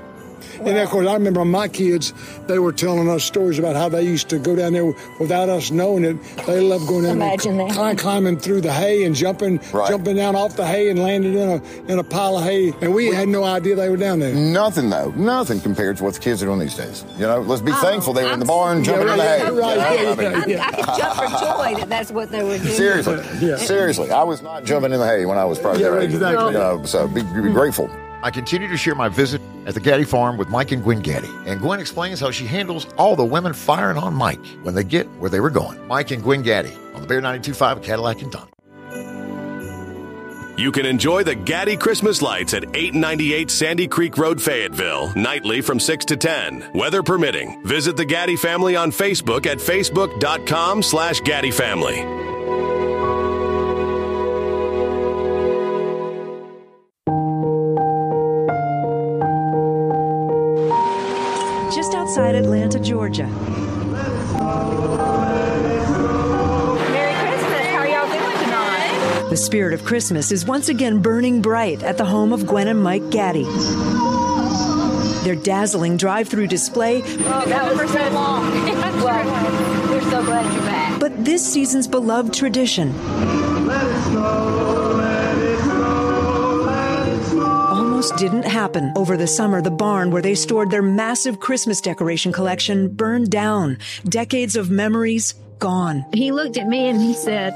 And 0.59 0.77
of 0.77 0.89
course, 0.89 1.07
I 1.07 1.13
remember 1.13 1.43
my 1.45 1.67
kids, 1.67 2.13
they 2.47 2.59
were 2.59 2.71
telling 2.73 3.09
us 3.09 3.23
stories 3.23 3.59
about 3.59 3.75
how 3.75 3.89
they 3.89 4.03
used 4.03 4.29
to 4.29 4.39
go 4.39 4.55
down 4.55 4.73
there 4.73 4.85
without 5.19 5.49
us 5.49 5.71
knowing 5.71 6.03
it. 6.03 6.17
They 6.45 6.59
loved 6.61 6.87
going 6.87 7.03
down 7.03 7.13
Imagine 7.17 7.57
there, 7.57 7.67
that. 7.67 7.73
climb, 7.75 7.95
climbing 7.97 8.39
through 8.39 8.61
the 8.61 8.71
hay 8.73 9.03
and 9.03 9.15
jumping, 9.15 9.59
Right. 9.73 9.89
jumping 9.89 10.15
down 10.15 10.35
off 10.35 10.55
the 10.55 10.65
hay 10.65 10.89
and 10.89 10.99
landing 11.01 11.33
in 11.33 11.49
a 11.49 11.61
in 11.91 11.99
a 11.99 12.03
pile 12.03 12.37
of 12.37 12.43
hay. 12.43 12.73
And 12.81 12.93
we 12.93 13.07
had 13.07 13.27
no 13.27 13.43
idea 13.43 13.75
they 13.75 13.89
were 13.89 13.97
down 13.97 14.19
there. 14.19 14.33
Nothing 14.33 14.89
though, 14.89 15.11
nothing 15.15 15.59
compared 15.59 15.97
to 15.97 16.03
what 16.03 16.13
the 16.15 16.19
kids 16.19 16.41
are 16.43 16.45
doing 16.47 16.59
these 16.59 16.75
days. 16.75 17.03
You 17.17 17.27
know, 17.27 17.41
let's 17.41 17.61
be 17.61 17.71
Oh, 17.71 17.75
thankful 17.81 18.13
they 18.13 18.23
were 18.23 18.33
in 18.33 18.39
the 18.39 18.45
barn 18.45 18.79
Yeah, 18.79 18.83
jumping 18.85 19.09
in 19.09 19.17
the 19.17 19.23
hay. 19.23 19.41
right, 19.43 19.53
You 19.53 19.61
know, 19.61 19.75
yeah, 19.75 20.11
I 20.11 20.45
mean, 20.45 20.59
I, 20.59 20.67
I 20.67 20.71
could 20.71 20.85
jump 20.97 21.15
for 21.15 21.27
joy 21.45 21.79
that 21.79 21.89
that's 21.89 22.11
what 22.11 22.29
they 22.31 22.43
were 22.43 22.57
doing. 22.57 22.69
Seriously, 22.69 23.57
seriously, 23.57 24.11
I 24.11 24.23
was 24.23 24.41
not 24.41 24.63
jumping 24.63 24.91
in 24.93 24.99
the 24.99 25.05
hay 25.07 25.25
when 25.25 25.37
I 25.37 25.45
was 25.45 25.59
probably 25.59 25.81
Yeah, 25.83 25.89
their 25.91 26.01
age. 26.01 26.13
exactly. 26.13 26.45
You 26.53 26.59
know, 26.59 26.83
so 26.85 27.07
be, 27.07 27.21
be 27.23 27.51
grateful. 27.51 27.89
I 28.25 28.31
continue 28.31 28.67
to 28.69 28.75
share 28.75 28.95
my 28.95 29.07
visit 29.07 29.39
at 29.67 29.75
the 29.75 29.79
Gaddy 29.79 30.03
farm 30.03 30.35
with 30.35 30.49
Mike 30.49 30.71
and 30.71 30.81
Gwen 30.81 30.99
Gaddy, 30.99 31.29
and 31.45 31.61
Gwen 31.61 31.79
explains 31.79 32.19
how 32.19 32.31
she 32.31 32.47
handles 32.47 32.87
all 32.97 33.15
the 33.15 33.23
women 33.23 33.53
firing 33.53 33.99
on 33.99 34.15
Mike 34.15 34.43
when 34.63 34.73
they 34.73 34.83
get 34.83 35.05
where 35.19 35.29
they 35.29 35.39
were 35.39 35.51
going. 35.51 35.87
Mike 35.87 36.09
and 36.09 36.23
Gwen 36.23 36.41
Gaddy 36.41 36.73
on 36.95 37.01
the 37.01 37.07
Bear 37.07 37.21
92.5 37.21 37.83
Cadillac 37.83 38.23
and 38.23 38.31
Don. 38.31 38.49
You 40.57 40.71
can 40.71 40.87
enjoy 40.87 41.23
the 41.23 41.35
Gaddy 41.35 41.77
Christmas 41.77 42.23
lights 42.23 42.55
at 42.55 42.63
898 42.63 43.51
Sandy 43.51 43.87
Creek 43.87 44.17
Road, 44.17 44.41
Fayetteville, 44.41 45.13
nightly 45.15 45.61
from 45.61 45.79
6 45.79 46.05
to 46.05 46.17
10. 46.17 46.71
Weather 46.73 47.03
permitting. 47.03 47.63
Visit 47.63 47.95
the 47.95 48.05
Gaddy 48.05 48.37
family 48.37 48.75
on 48.75 48.89
Facebook 48.89 49.45
at 49.45 49.59
facebook.com 49.59 50.81
slash 50.81 51.19
Gaddy 51.19 51.51
family. 51.51 52.34
Just 61.75 61.93
outside 61.93 62.35
Atlanta, 62.35 62.79
Georgia. 62.79 63.27
Merry 66.91 67.13
Christmas. 67.19 67.65
How 67.67 67.79
are 67.79 67.87
y'all 67.87 68.07
doing 68.07 68.37
tonight? 68.45 69.27
The 69.29 69.37
spirit 69.37 69.73
of 69.73 69.83
Christmas 69.83 70.31
is 70.31 70.45
once 70.45 70.69
again 70.69 71.01
burning 71.01 71.41
bright 71.41 71.83
at 71.83 71.97
the 71.97 72.05
home 72.05 72.31
of 72.31 72.47
Gwen 72.47 72.67
and 72.69 72.81
Mike 72.81 73.09
Gaddy. 73.09 73.43
Their 75.23 75.35
dazzling 75.35 75.97
drive 75.97 76.29
through 76.29 76.47
display, 76.47 77.01
Oh, 77.03 77.43
that 77.47 77.69
was 77.69 77.81
for 77.81 77.87
so 77.87 78.09
long. 78.11 78.43
well, 79.03 79.89
we're 79.89 80.01
so 80.09 80.23
glad 80.23 80.53
you're 80.53 80.63
back. 80.63 80.99
but 80.99 81.25
this 81.25 81.43
season's 81.45 81.87
beloved 81.87 82.33
tradition 82.33 82.93
didn't 88.17 88.45
happen. 88.45 88.93
Over 88.95 89.17
the 89.17 89.27
summer, 89.27 89.61
the 89.61 89.71
barn 89.71 90.11
where 90.11 90.21
they 90.21 90.35
stored 90.35 90.71
their 90.71 90.81
massive 90.81 91.39
Christmas 91.39 91.81
decoration 91.81 92.31
collection 92.31 92.89
burned 92.89 93.29
down. 93.29 93.77
Decades 94.07 94.55
of 94.55 94.69
memories 94.69 95.33
gone. 95.59 96.05
He 96.13 96.31
looked 96.31 96.57
at 96.57 96.67
me 96.67 96.87
and 96.89 97.01
he 97.01 97.13
said, 97.13 97.53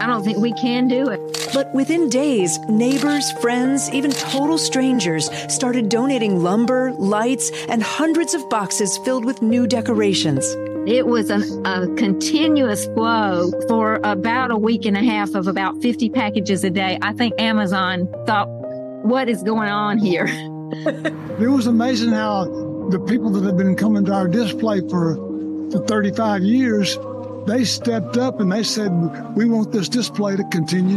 I 0.00 0.06
don't 0.06 0.24
think 0.24 0.38
we 0.38 0.52
can 0.54 0.88
do 0.88 1.08
it. 1.08 1.50
But 1.54 1.72
within 1.74 2.08
days, 2.08 2.58
neighbors, 2.68 3.30
friends, 3.40 3.90
even 3.90 4.10
total 4.10 4.58
strangers 4.58 5.30
started 5.52 5.88
donating 5.88 6.42
lumber, 6.42 6.92
lights, 6.92 7.50
and 7.68 7.82
hundreds 7.82 8.34
of 8.34 8.48
boxes 8.50 8.98
filled 8.98 9.24
with 9.24 9.42
new 9.42 9.66
decorations. 9.66 10.44
It 10.86 11.08
was 11.08 11.30
an, 11.30 11.42
a 11.66 11.92
continuous 11.96 12.84
flow 12.86 13.50
for 13.66 13.98
about 14.04 14.52
a 14.52 14.56
week 14.56 14.84
and 14.84 14.96
a 14.96 15.02
half 15.02 15.34
of 15.34 15.48
about 15.48 15.82
50 15.82 16.10
packages 16.10 16.62
a 16.62 16.70
day. 16.70 16.96
I 17.02 17.12
think 17.12 17.34
Amazon 17.40 18.06
thought, 18.24 18.48
what 19.08 19.28
is 19.28 19.42
going 19.42 19.68
on 19.68 19.98
here? 19.98 20.26
It 21.38 21.48
was 21.48 21.66
amazing 21.66 22.10
how 22.10 22.44
the 22.90 22.98
people 22.98 23.30
that 23.30 23.44
have 23.44 23.58
been 23.58 23.76
coming 23.76 24.06
to 24.06 24.12
our 24.12 24.26
display 24.26 24.80
for, 24.88 25.16
for 25.70 25.84
35 25.86 26.42
years, 26.42 26.98
they 27.46 27.62
stepped 27.64 28.16
up 28.16 28.40
and 28.40 28.50
they 28.50 28.62
said, 28.62 28.90
we 29.36 29.44
want 29.44 29.70
this 29.70 29.88
display 29.88 30.34
to 30.34 30.44
continue. 30.44 30.96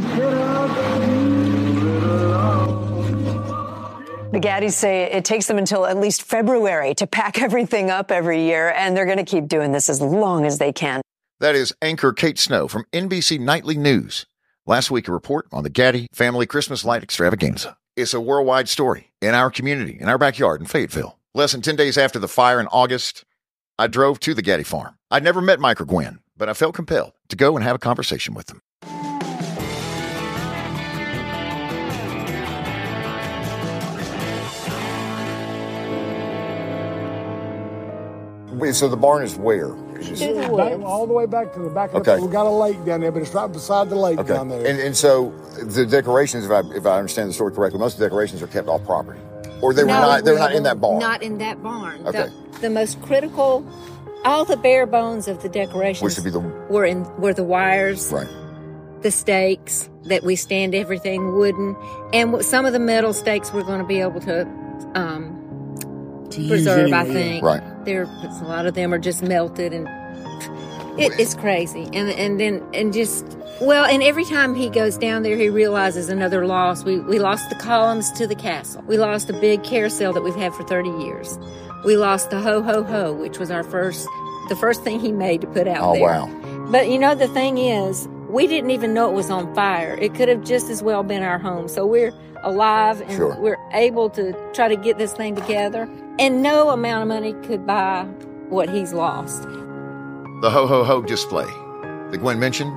The 4.31 4.39
Gaddys 4.39 4.71
say 4.71 5.11
it 5.11 5.25
takes 5.25 5.47
them 5.47 5.57
until 5.57 5.85
at 5.85 5.97
least 5.97 6.23
February 6.23 6.95
to 6.95 7.05
pack 7.05 7.41
everything 7.41 7.89
up 7.91 8.11
every 8.11 8.43
year, 8.43 8.69
and 8.69 8.95
they're 8.95 9.05
going 9.05 9.17
to 9.17 9.25
keep 9.25 9.47
doing 9.47 9.71
this 9.71 9.89
as 9.89 10.01
long 10.01 10.45
as 10.45 10.57
they 10.57 10.71
can. 10.71 11.01
That 11.39 11.53
is 11.53 11.73
anchor 11.81 12.13
Kate 12.13 12.39
Snow 12.39 12.67
from 12.67 12.85
NBC 12.93 13.39
Nightly 13.39 13.77
News. 13.77 14.25
Last 14.65 14.89
week, 14.89 15.07
a 15.07 15.11
report 15.11 15.47
on 15.51 15.63
the 15.63 15.69
Gaddy 15.69 16.07
Family 16.13 16.45
Christmas 16.45 16.85
Light 16.85 17.03
Extravaganza. 17.03 17.75
It's 17.95 18.13
a 18.13 18.21
worldwide 18.21 18.69
story 18.69 19.11
in 19.21 19.33
our 19.33 19.49
community, 19.49 19.97
in 19.99 20.07
our 20.07 20.17
backyard 20.17 20.61
in 20.61 20.67
Fayetteville. 20.67 21.17
Less 21.33 21.51
than 21.51 21.61
10 21.61 21.75
days 21.75 21.97
after 21.97 22.19
the 22.19 22.27
fire 22.27 22.59
in 22.59 22.67
August, 22.67 23.25
I 23.77 23.87
drove 23.87 24.19
to 24.21 24.33
the 24.33 24.41
Gaddy 24.41 24.63
farm. 24.63 24.95
I'd 25.11 25.23
never 25.23 25.41
met 25.41 25.59
Mike 25.59 25.81
or 25.81 25.85
Gwen, 25.85 26.19
but 26.37 26.49
I 26.49 26.53
felt 26.53 26.75
compelled 26.75 27.13
to 27.29 27.35
go 27.35 27.55
and 27.55 27.63
have 27.63 27.75
a 27.75 27.79
conversation 27.79 28.33
with 28.33 28.47
them. 28.47 28.61
Wait, 38.59 38.75
so 38.75 38.89
the 38.89 38.97
barn 38.97 39.23
is 39.23 39.35
where? 39.35 39.73
Is 39.99 40.21
it- 40.21 40.35
Back- 40.55 40.79
all 40.83 41.05
the 41.07 41.13
way 41.13 41.25
back 41.25 41.53
to 41.53 41.59
the 41.59 41.69
back 41.69 41.89
of 41.91 41.97
Okay. 42.01 42.15
the, 42.17 42.25
we 42.25 42.31
got 42.31 42.45
a 42.45 42.49
lake 42.49 42.83
down 42.85 43.01
there, 43.01 43.11
but 43.11 43.21
it's 43.21 43.33
right 43.33 43.51
beside 43.51 43.89
the 43.89 43.95
lake 43.95 44.19
Okay. 44.19 44.33
down 44.33 44.49
there. 44.49 44.65
And, 44.65 44.79
and 44.79 44.95
so 44.95 45.31
the 45.61 45.85
decorations, 45.85 46.45
if 46.45 46.51
I, 46.51 46.61
if 46.75 46.85
I 46.85 46.97
understand 46.97 47.29
the 47.29 47.33
story 47.33 47.53
correctly, 47.53 47.79
most 47.79 47.93
of 47.93 47.99
the 47.99 48.05
decorations 48.05 48.41
are 48.41 48.47
kept 48.47 48.67
off 48.67 48.83
property. 48.85 49.19
Or 49.61 49.73
they 49.73 49.83
were 49.83 49.89
not, 49.89 50.23
they 50.23 50.31
were 50.31 50.35
we- 50.37 50.41
not 50.41 50.53
in 50.55 50.63
that 50.63 50.79
barn. 50.81 50.99
Not 50.99 51.21
in 51.21 51.37
that 51.39 51.61
barn. 51.61 52.05
Okay. 52.07 52.29
The, 52.53 52.59
the 52.61 52.69
most 52.69 53.01
critical, 53.01 53.65
all 54.25 54.45
the 54.45 54.57
bare 54.57 54.85
bones 54.85 55.27
of 55.27 55.41
the 55.41 55.49
decorations 55.49 56.03
Which 56.03 56.15
would 56.17 56.23
be 56.25 56.29
the, 56.31 56.39
were 56.73 56.85
in 56.85 57.03
were 57.17 57.33
the 57.33 57.43
wires, 57.43 58.11
right. 58.11 58.27
the 59.01 59.11
stakes 59.11 59.89
that 60.05 60.23
we 60.23 60.35
stand 60.37 60.73
everything 60.73 61.35
wooden, 61.35 61.75
and 62.13 62.43
some 62.43 62.65
of 62.65 62.71
the 62.73 62.79
metal 62.79 63.13
stakes 63.13 63.51
we're 63.53 63.63
going 63.63 63.81
to 63.81 63.85
be 63.87 63.99
able 63.99 64.21
to 64.21 64.41
um, 64.95 65.28
preserve. 66.29 66.93
I 66.93 67.03
think 67.05 67.43
Right. 67.43 67.61
there 67.85 68.03
a 68.03 68.43
lot 68.47 68.65
of 68.65 68.73
them 68.75 68.93
are 68.93 68.99
just 68.99 69.21
melted 69.23 69.73
and 69.73 69.87
it, 70.99 71.13
it's 71.19 71.33
crazy. 71.35 71.83
And 71.93 72.09
and 72.09 72.39
then 72.39 72.61
and 72.73 72.93
just 72.93 73.25
well, 73.61 73.83
and 73.85 74.01
every 74.03 74.23
time 74.25 74.55
he 74.55 74.69
goes 74.69 74.97
down 74.97 75.23
there, 75.23 75.35
he 75.35 75.49
realizes 75.49 76.09
another 76.09 76.45
loss. 76.45 76.83
We 76.83 76.99
we 76.99 77.19
lost 77.19 77.49
the 77.49 77.55
columns 77.55 78.11
to 78.13 78.27
the 78.27 78.35
castle. 78.35 78.83
We 78.87 78.97
lost 78.97 79.29
a 79.29 79.33
big 79.33 79.63
carousel 79.63 80.13
that 80.13 80.21
we've 80.21 80.35
had 80.35 80.53
for 80.53 80.63
thirty 80.63 80.91
years. 81.03 81.37
We 81.85 81.95
lost 81.95 82.29
the 82.29 82.39
ho 82.41 82.61
ho 82.61 82.83
ho, 82.83 83.13
which 83.13 83.39
was 83.39 83.51
our 83.51 83.63
first 83.63 84.07
the 84.49 84.55
first 84.55 84.83
thing 84.83 84.99
he 84.99 85.11
made 85.11 85.41
to 85.41 85.47
put 85.47 85.67
out 85.67 85.81
Oh, 85.83 85.93
there. 85.93 86.03
wow. 86.03 86.67
But 86.71 86.89
you 86.89 86.97
know 86.99 87.15
the 87.15 87.27
thing 87.29 87.57
is, 87.57 88.07
we 88.29 88.47
didn't 88.47 88.71
even 88.71 88.93
know 88.93 89.09
it 89.09 89.13
was 89.13 89.29
on 89.29 89.53
fire. 89.55 89.97
It 90.01 90.15
could 90.15 90.27
have 90.27 90.43
just 90.43 90.69
as 90.69 90.81
well 90.83 91.03
been 91.03 91.23
our 91.23 91.37
home. 91.39 91.67
So 91.67 91.85
we're 91.85 92.11
alive 92.43 93.01
and 93.01 93.11
Sure. 93.11 93.35
we're 93.39 93.57
able 93.73 94.09
to 94.11 94.33
try 94.53 94.67
to 94.67 94.75
get 94.75 94.97
this 94.97 95.13
thing 95.13 95.35
together. 95.35 95.89
And 96.19 96.41
no 96.41 96.69
amount 96.69 97.03
of 97.03 97.07
money 97.07 97.33
could 97.47 97.65
buy 97.65 98.03
what 98.49 98.69
he's 98.69 98.93
lost. 98.93 99.43
The 100.41 100.49
Ho 100.49 100.67
Ho 100.67 100.83
Ho 100.83 101.01
display 101.01 101.45
that 102.11 102.17
Gwen 102.19 102.39
mentioned 102.39 102.75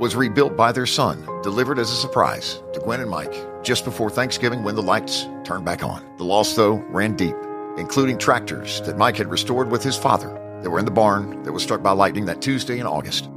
was 0.00 0.14
rebuilt 0.14 0.56
by 0.56 0.70
their 0.70 0.86
son, 0.86 1.26
delivered 1.42 1.78
as 1.78 1.90
a 1.90 1.94
surprise 1.96 2.62
to 2.72 2.80
Gwen 2.80 3.00
and 3.00 3.10
Mike 3.10 3.34
just 3.64 3.84
before 3.84 4.10
Thanksgiving 4.10 4.62
when 4.62 4.76
the 4.76 4.82
lights 4.82 5.26
turned 5.44 5.64
back 5.64 5.82
on. 5.82 6.04
The 6.18 6.24
loss, 6.24 6.54
though, 6.54 6.76
ran 6.90 7.16
deep, 7.16 7.34
including 7.76 8.16
tractors 8.18 8.80
that 8.82 8.96
Mike 8.96 9.16
had 9.16 9.28
restored 9.28 9.70
with 9.70 9.82
his 9.82 9.96
father 9.96 10.28
that 10.62 10.70
were 10.70 10.78
in 10.78 10.84
the 10.84 10.90
barn 10.90 11.42
that 11.42 11.52
was 11.52 11.62
struck 11.62 11.82
by 11.82 11.90
lightning 11.92 12.26
that 12.26 12.40
Tuesday 12.40 12.78
in 12.78 12.86
August. 12.86 13.28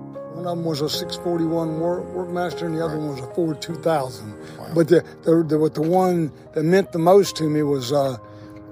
One 0.41 0.47
of 0.47 0.57
them 0.57 0.65
was 0.65 0.81
a 0.81 0.89
641 0.89 1.79
work, 1.79 2.03
Workmaster, 2.15 2.63
and 2.63 2.75
the 2.75 2.83
other 2.83 2.97
one 2.97 3.09
was 3.09 3.19
a 3.19 3.31
Ford 3.35 3.61
2000. 3.61 4.35
But 4.73 4.87
the, 4.87 5.05
the, 5.21 5.45
the 5.47 5.59
what 5.59 5.75
the 5.75 5.83
one 5.83 6.31
that 6.53 6.63
meant 6.63 6.93
the 6.93 6.97
most 6.97 7.35
to 7.35 7.43
me 7.43 7.61
was 7.61 7.91
uh, 7.91 8.17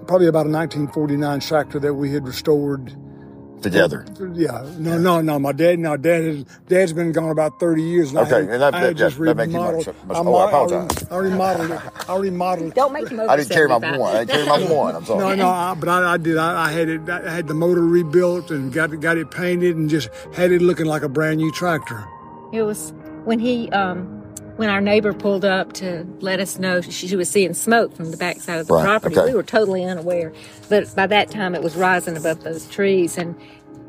probably 0.08 0.26
about 0.26 0.48
a 0.48 0.50
1949 0.50 1.40
tractor 1.42 1.80
that 1.80 1.94
we 1.94 2.12
had 2.12 2.26
restored. 2.26 2.98
Together. 3.62 4.06
Yeah, 4.34 4.66
no, 4.78 4.98
no, 4.98 5.22
no. 5.22 5.38
My 5.40 5.52
dad, 5.52 5.80
no, 5.80 5.98
dad, 5.98 6.24
has, 6.24 6.44
dad's 6.68 6.94
been 6.94 7.12
gone 7.12 7.30
about 7.30 7.60
30 7.60 7.84
years. 7.84 8.10
And 8.12 8.20
I 8.20 8.22
Okay, 8.22 8.32
had, 8.32 8.42
and 8.50 8.62
that- 8.62 8.74
I 8.74 8.80
had 8.80 8.90
that- 8.92 8.94
just 8.96 9.20
that 9.20 9.36
makes 9.36 9.52
you 9.54 9.60
much- 9.60 9.86
much- 9.88 9.88
I 9.88 9.92
oh, 10.12 10.20
I 10.20 10.24
mo- 10.24 10.48
apologize. 10.48 11.08
I 11.10 11.14
already 11.14 11.36
modeled 11.36 11.72
it. 11.72 11.80
I 12.08 12.12
already 12.14 12.30
modeled 12.32 12.68
it. 12.70 12.76
Don't 12.76 12.94
make 12.94 13.10
him 13.10 13.20
over 13.20 13.30
I 13.30 13.36
didn't 13.38 13.50
carry 13.50 13.68
my 13.68 13.76
75. 13.80 14.00
one. 14.00 14.16
I 14.16 14.24
didn't 14.24 14.46
carry 14.48 14.64
my 14.68 14.74
one. 14.74 14.96
I'm 14.96 15.06
sorry. 15.06 15.20
No, 15.20 15.36
no, 15.36 15.50
I, 15.50 15.74
but 15.78 15.90
I, 15.90 16.14
I 16.14 16.18
did. 16.18 16.38
I, 16.38 16.66
I 16.68 16.72
had 16.72 16.90
it. 16.90 17.10
I 17.10 17.30
had 17.30 17.48
the 17.48 17.54
motor 17.54 17.86
rebuilt 17.86 18.50
and 18.52 18.72
got 18.72 18.98
got 19.02 19.18
it 19.18 19.30
painted 19.32 19.76
and 19.76 19.90
just 19.90 20.10
had 20.34 20.52
it 20.52 20.62
looking 20.62 20.86
like 20.86 21.02
a 21.02 21.10
brand 21.10 21.38
new 21.38 21.52
tractor. 21.52 22.04
It 22.54 22.64
was 22.64 22.94
when 23.26 23.40
he, 23.40 23.70
um, 23.72 24.19
when 24.60 24.70
our 24.70 24.82
neighbor 24.82 25.14
pulled 25.14 25.46
up 25.46 25.74
to 25.74 26.06
let 26.20 26.42
us 26.42 26.60
know 26.60 26.82
she, 26.82 26.92
she 27.08 27.16
was 27.16 27.30
seeing 27.30 27.54
smoke 27.54 27.96
from 27.96 28.12
the 28.12 28.18
backside 28.18 28.60
of 28.60 28.68
the 28.68 28.74
Right, 28.74 28.84
property. 28.86 29.18
okay. 29.18 29.30
We 29.32 29.36
were 29.36 29.44
totally 29.44 29.86
unaware, 29.86 30.34
but 30.70 30.94
by 30.96 31.08
that 31.08 31.32
time 31.32 31.56
it 31.56 31.64
was 31.64 31.78
rising 31.78 32.18
above 32.18 32.44
those 32.44 32.68
trees, 32.68 33.18
and 33.18 33.36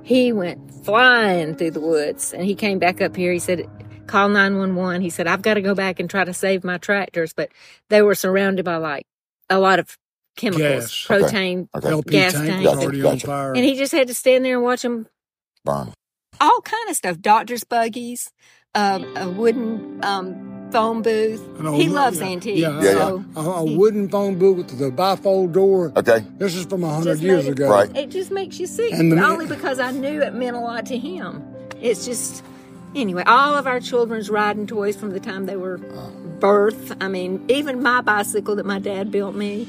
he 0.04 0.32
went 0.32 0.60
flying 0.84 1.56
through 1.56 1.72
the 1.72 1.80
woods. 1.80 2.32
And 2.32 2.44
he 2.44 2.54
came 2.54 2.78
back 2.78 3.00
up 3.00 3.16
here. 3.16 3.32
He 3.32 3.40
said, 3.40 3.68
"Call 4.06 4.28
nine 4.28 4.58
one 4.58 4.76
one." 4.76 5.00
He 5.00 5.10
said, 5.10 5.26
"I've 5.26 5.42
got 5.42 5.54
to 5.54 5.62
go 5.62 5.74
back 5.74 6.00
and 6.00 6.08
try 6.08 6.24
to 6.24 6.32
save 6.34 6.64
my 6.64 6.78
tractors," 6.78 7.32
but 7.34 7.50
they 7.90 8.02
were 8.02 8.14
surrounded 8.14 8.64
by 8.64 8.76
like 8.76 9.06
a 9.50 9.58
lot 9.58 9.80
of 9.80 9.98
chemicals, 10.36 11.04
Gas. 11.08 11.10
Okay. 11.10 11.36
propane, 11.36 11.68
Okay. 11.76 11.88
LP 11.90 12.10
gas 12.12 12.32
tank 12.34 12.46
tanks, 12.46 12.62
was 12.62 12.74
Gotcha, 12.76 12.80
already 12.84 13.02
on 13.02 13.12
gotcha. 13.14 13.26
fire. 13.26 13.52
and 13.54 13.64
he 13.64 13.76
just 13.76 13.92
had 13.92 14.08
to 14.08 14.14
stand 14.14 14.44
there 14.44 14.54
and 14.56 14.64
watch 14.64 14.82
them 14.82 15.08
Burn. 15.64 15.92
all 16.40 16.60
kind 16.62 16.88
of 16.90 16.96
stuff. 16.96 17.20
Doctor's 17.20 17.64
buggies, 17.64 18.30
uh, 18.74 19.02
a 19.16 19.28
wooden 19.28 20.00
um, 20.04 20.68
phone 20.70 21.02
booth. 21.02 21.44
And 21.58 21.74
he 21.74 21.88
wo- 21.88 21.94
loves 21.94 22.20
yeah, 22.20 22.26
antiques. 22.26 22.60
Yeah, 22.60 22.80
Yeah, 22.82 22.92
so 22.92 23.24
A, 23.36 23.40
a 23.40 23.64
wooden 23.64 24.08
phone 24.08 24.38
booth 24.38 24.56
with 24.58 24.78
the 24.78 24.90
bifold 24.90 25.52
door. 25.52 25.92
Okay. 25.96 26.24
This 26.38 26.54
is 26.54 26.66
from 26.66 26.84
a 26.84 26.88
hundred 26.88 27.12
just 27.14 27.22
years 27.22 27.44
made 27.44 27.48
it- 27.50 27.52
ago. 27.52 27.70
Right. 27.70 27.96
It 27.96 28.10
just 28.10 28.30
makes 28.30 28.58
you 28.60 28.66
sick. 28.66 28.92
And 28.92 29.10
the- 29.12 29.24
only 29.24 29.46
because 29.46 29.78
I 29.78 29.90
knew 29.90 30.22
it 30.22 30.34
meant 30.34 30.56
a 30.56 30.60
lot 30.60 30.86
to 30.86 30.96
him. 30.98 31.42
It's 31.80 32.04
just 32.04 32.44
anyway. 32.94 33.24
All 33.26 33.56
of 33.56 33.66
our 33.66 33.80
children's 33.80 34.30
riding 34.30 34.66
toys 34.66 34.96
from 34.96 35.10
the 35.10 35.20
time 35.20 35.46
they 35.46 35.56
were 35.56 35.78
birth. 36.38 36.96
I 37.00 37.08
mean, 37.08 37.44
even 37.48 37.82
my 37.82 38.00
bicycle 38.02 38.54
that 38.56 38.66
my 38.66 38.78
dad 38.78 39.10
built 39.10 39.34
me. 39.34 39.66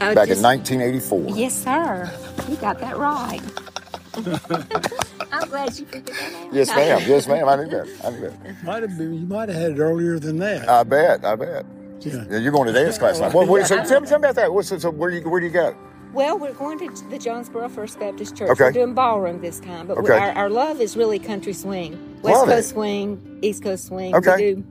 I 0.00 0.12
Back 0.14 0.28
just- 0.28 0.40
in 0.40 0.42
1984. 0.42 1.36
Yes, 1.38 1.54
sir. 1.64 2.10
You 2.50 2.56
got 2.56 2.80
that 2.80 2.98
right. 2.98 3.40
I'm 5.32 5.48
glad 5.48 5.78
you 5.78 5.86
figured 5.86 6.06
that 6.06 6.32
out. 6.46 6.52
Yes, 6.54 6.68
ma'am. 6.68 7.02
Yes, 7.06 7.26
ma'am. 7.26 7.48
I 7.48 7.56
knew 7.56 7.68
that. 7.70 7.88
I 8.04 8.10
knew 8.10 8.20
that. 8.20 8.64
Might 8.64 8.82
have 8.82 8.96
been. 8.98 9.14
You 9.14 9.26
might 9.26 9.48
have 9.48 9.58
had 9.60 9.72
it 9.72 9.78
earlier 9.80 10.18
than 10.18 10.38
that. 10.38 10.68
I 10.68 10.82
bet. 10.84 11.24
I 11.24 11.34
bet. 11.36 11.66
Yeah. 12.00 12.24
Yeah, 12.30 12.38
you're 12.38 12.52
going 12.52 12.66
to 12.66 12.72
dance 12.72 12.98
class 12.98 13.18
now. 13.18 13.30
What, 13.30 13.48
what, 13.48 13.66
so 13.66 13.82
tell 13.84 14.00
me, 14.00 14.06
tell 14.06 14.18
me 14.18 14.24
about 14.28 14.34
that. 14.36 14.52
What's, 14.52 14.68
so 14.68 14.90
where 14.90 15.10
do 15.10 15.16
you 15.16 15.28
where 15.28 15.40
do 15.40 15.46
you 15.46 15.52
go? 15.52 15.74
Well, 16.12 16.38
we're 16.38 16.52
going 16.52 16.78
to 16.78 17.08
the 17.08 17.18
Jonesboro 17.18 17.68
First 17.70 17.98
Baptist 17.98 18.36
Church. 18.36 18.50
Okay. 18.50 18.64
We're 18.64 18.72
doing 18.72 18.94
ballroom 18.94 19.40
this 19.40 19.58
time, 19.58 19.88
but 19.88 19.98
Okay. 19.98 20.12
our, 20.16 20.30
our 20.32 20.50
love 20.50 20.80
is 20.80 20.96
really 20.96 21.18
country 21.18 21.52
swing, 21.52 21.92
West 22.22 22.36
Love 22.36 22.48
it. 22.48 22.52
Coast 22.52 22.68
swing, 22.70 23.38
East 23.42 23.62
Coast 23.64 23.86
swing. 23.86 24.14
Okay. 24.14 24.36
We 24.36 24.54
do 24.54 24.64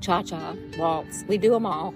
cha 0.00 0.22
cha, 0.22 0.54
waltz. 0.76 1.24
We 1.28 1.38
do 1.38 1.50
them 1.50 1.66
all. 1.66 1.94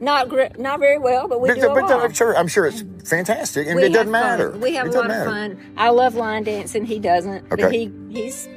Not 0.00 0.30
gr- 0.30 0.44
not 0.58 0.80
very 0.80 0.98
well, 0.98 1.28
but 1.28 1.40
we 1.40 1.48
But- 1.48 1.56
do 1.56 1.60
them 1.60 1.74
but. 1.74 1.90
I'm 1.90 2.12
sure 2.12 2.36
I'm 2.36 2.48
sure 2.48 2.66
it's 2.66 2.82
fantastic, 3.04 3.66
and 3.66 3.76
We 3.76 3.84
it 3.84 3.92
doesn't 3.92 4.12
have 4.12 4.22
fun. 4.22 4.38
matter. 4.38 4.50
We 4.58 4.74
have 4.74 4.86
it 4.86 4.94
a 4.94 4.98
lot 4.98 5.08
doesn't 5.08 5.20
of 5.26 5.32
fun. 5.32 5.72
I 5.76 5.90
love 5.90 6.14
line 6.14 6.44
dancing. 6.44 6.84
He 6.86 6.98
doesn't, 6.98 7.48
but 7.50 7.70
he 7.72 7.92
he's 8.10 8.48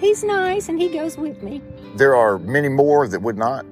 he's 0.00 0.22
nice 0.22 0.68
and 0.68 0.80
he 0.80 0.88
goes 0.88 1.18
with 1.18 1.42
me. 1.42 1.60
There 1.96 2.14
are 2.14 2.38
many 2.38 2.68
more 2.68 3.08
that 3.08 3.20
would 3.20 3.36
not 3.36 3.66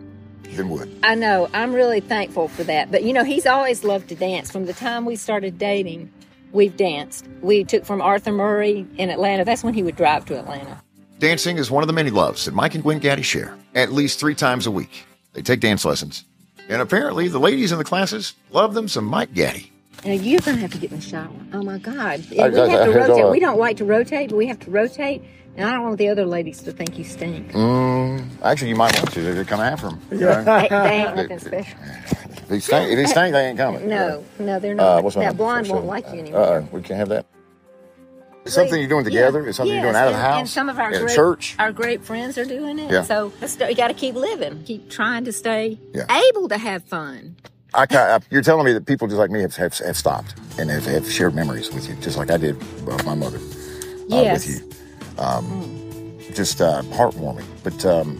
than 0.56 0.68
would. 0.70 0.90
I 1.04 1.14
know. 1.14 1.48
I'm 1.54 1.72
really 1.72 2.00
thankful 2.00 2.48
for 2.48 2.64
that. 2.64 2.90
But 2.90 3.04
you 3.04 3.12
know, 3.12 3.22
he's 3.22 3.46
always 3.46 3.84
loved 3.84 4.08
to 4.08 4.16
dance. 4.16 4.50
From 4.50 4.66
the 4.66 4.72
time 4.72 5.04
we 5.04 5.14
started 5.14 5.56
dating, 5.56 6.10
we've 6.52 6.76
danced. 6.76 7.26
We 7.42 7.62
took 7.62 7.84
from 7.84 8.02
Arthur 8.02 8.32
Murray 8.32 8.86
in 8.98 9.08
Atlanta. 9.08 9.44
That's 9.44 9.62
when 9.62 9.74
he 9.74 9.84
would 9.84 9.94
drive 9.96 10.24
to 10.26 10.38
Atlanta. 10.38 10.82
Dancing 11.20 11.58
is 11.58 11.70
one 11.70 11.84
of 11.84 11.86
the 11.86 11.92
many 11.92 12.10
loves 12.10 12.46
that 12.46 12.54
Mike 12.54 12.74
and 12.74 12.82
Gwen 12.82 12.98
Gaddy 12.98 13.22
share 13.22 13.54
at 13.76 13.92
least 13.92 14.18
three 14.18 14.34
times 14.34 14.66
a 14.66 14.70
week. 14.70 15.04
They 15.34 15.42
take 15.42 15.60
dance 15.60 15.84
lessons 15.84 16.24
And 16.70 16.80
apparently, 16.80 17.26
the 17.28 17.40
ladies 17.40 17.72
in 17.72 17.78
the 17.78 17.84
classes 17.84 18.34
love 18.52 18.74
them 18.74 18.86
some 18.88 19.04
Mike 19.04 19.34
Gaddy. 19.34 19.70
Now 20.04 20.12
you're 20.12 20.40
gonna 20.40 20.58
have 20.58 20.72
to 20.72 20.78
get 20.78 20.92
in 20.92 20.98
the 21.00 21.02
shower. 21.04 21.28
Oh 21.52 21.62
my 21.62 21.76
God! 21.78 21.96
I- 21.98 22.22
we 22.30 22.38
I- 22.38 22.44
have 22.44 22.52
to 22.54 22.60
I- 22.62 23.04
I- 23.04 23.08
rotate. 23.08 23.30
We 23.32 23.40
don't 23.40 23.58
like 23.58 23.76
to 23.78 23.84
rotate, 23.84 24.30
but 24.30 24.36
we 24.36 24.46
have 24.46 24.60
to 24.60 24.70
rotate. 24.70 25.22
And 25.56 25.68
I 25.68 25.72
don't 25.72 25.82
want 25.82 25.98
the 25.98 26.08
other 26.08 26.24
ladies 26.24 26.62
to 26.62 26.72
think 26.72 26.96
you 26.96 27.02
stink. 27.04 27.52
Mm, 27.52 28.24
actually, 28.42 28.68
you 28.68 28.76
might 28.76 28.96
want 28.96 29.12
to. 29.12 29.20
They're 29.20 29.44
come 29.44 29.60
after 29.60 29.88
him. 29.88 30.00
They, 30.08 30.16
they 30.16 30.28
ain't 30.70 31.16
nothing 31.16 31.38
special. 31.40 31.78
If 32.44 32.48
he 32.50 32.60
stink, 32.60 32.90
if 32.92 32.98
he 32.98 33.06
stink, 33.06 33.32
they 33.32 33.48
ain't 33.48 33.58
coming. 33.58 33.88
No, 33.88 34.24
no, 34.38 34.60
they're 34.60 34.72
Uh, 34.74 34.76
not. 34.76 35.04
what's 35.04 35.16
that 35.16 35.36
blonde 35.36 35.68
won't 35.68 35.86
like 35.86 36.06
you 36.12 36.20
anymore. 36.20 36.40
Uh, 36.40 36.62
we 36.70 36.82
can't 36.82 36.98
have 36.98 37.08
that. 37.08 37.26
It's 38.44 38.54
something 38.54 38.78
you're 38.80 38.88
doing 38.88 39.04
together. 39.04 39.46
It's 39.46 39.58
something 39.58 39.72
you're 39.74 39.82
doing 39.82 39.94
Yes, 39.94 40.02
out 40.02 40.08
of 40.08 40.14
the 40.14 40.20
house. 40.20 40.38
And 40.40 40.48
some 40.48 40.68
of 40.68 40.78
our 40.78 40.90
great, 40.90 41.14
church. 41.14 41.56
our 41.58 41.72
great 41.72 42.02
friends 42.04 42.38
are 42.38 42.44
doing 42.44 42.78
it. 42.78 42.90
Yeah. 42.90 43.02
So 43.02 43.32
let's 43.40 43.58
you 43.58 43.74
got 43.74 43.88
to 43.88 43.94
keep 43.94 44.14
living, 44.14 44.62
keep 44.64 44.88
trying 44.90 45.24
to 45.26 45.32
stay 45.32 45.78
Yeah. 45.94 46.04
able 46.30 46.48
to 46.48 46.56
have 46.58 46.84
fun. 46.84 47.36
I, 47.74 47.86
I, 47.90 48.18
you're 48.30 48.42
telling 48.42 48.64
me 48.66 48.72
that 48.72 48.86
people 48.86 49.06
just 49.06 49.18
like 49.18 49.30
me 49.30 49.42
have, 49.42 49.54
have, 49.56 49.76
have 49.78 49.96
stopped 49.96 50.34
and 50.58 50.70
have, 50.70 50.84
have 50.86 51.08
shared 51.10 51.34
memories 51.34 51.70
with 51.72 51.88
you, 51.88 51.94
just 51.96 52.16
like 52.16 52.30
I 52.30 52.36
did 52.36 52.56
with 52.84 53.04
my 53.06 53.14
mother. 53.14 53.36
uh, 53.38 53.40
Yes. 54.08 54.46
with 54.46 54.62
you. 55.18 55.22
Um, 55.22 56.18
Just 56.34 56.60
uh, 56.60 56.82
heartwarming. 56.82 57.44
But, 57.62 57.84
um, 57.84 58.16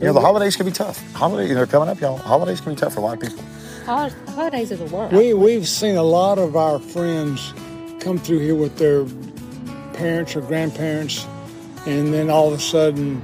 you 0.00 0.06
know, 0.06 0.12
the 0.12 0.20
holidays 0.20 0.54
can 0.56 0.64
be 0.66 0.72
tough. 0.72 1.02
Holidays, 1.12 1.54
they're 1.54 1.66
coming 1.66 1.88
up, 1.88 2.00
y'all. 2.00 2.16
Holidays 2.16 2.60
can 2.60 2.74
be 2.74 2.80
tough 2.80 2.94
for 2.94 3.00
a 3.00 3.02
lot 3.02 3.22
of 3.22 3.28
people. 3.28 3.44
Holidays 3.84 4.72
are 4.72 4.76
the 4.76 4.84
worst. 4.86 5.14
We 5.14 5.32
we've 5.34 5.66
seen 5.68 5.96
a 5.96 6.02
lot 6.02 6.38
of 6.38 6.56
our 6.56 6.78
friends 6.78 7.52
come 8.06 8.18
through 8.18 8.38
here 8.38 8.54
with 8.54 8.76
their 8.78 9.04
parents 9.94 10.36
or 10.36 10.40
grandparents, 10.40 11.26
and 11.86 12.14
then 12.14 12.30
all 12.30 12.46
of 12.46 12.54
a 12.54 12.62
sudden, 12.62 13.20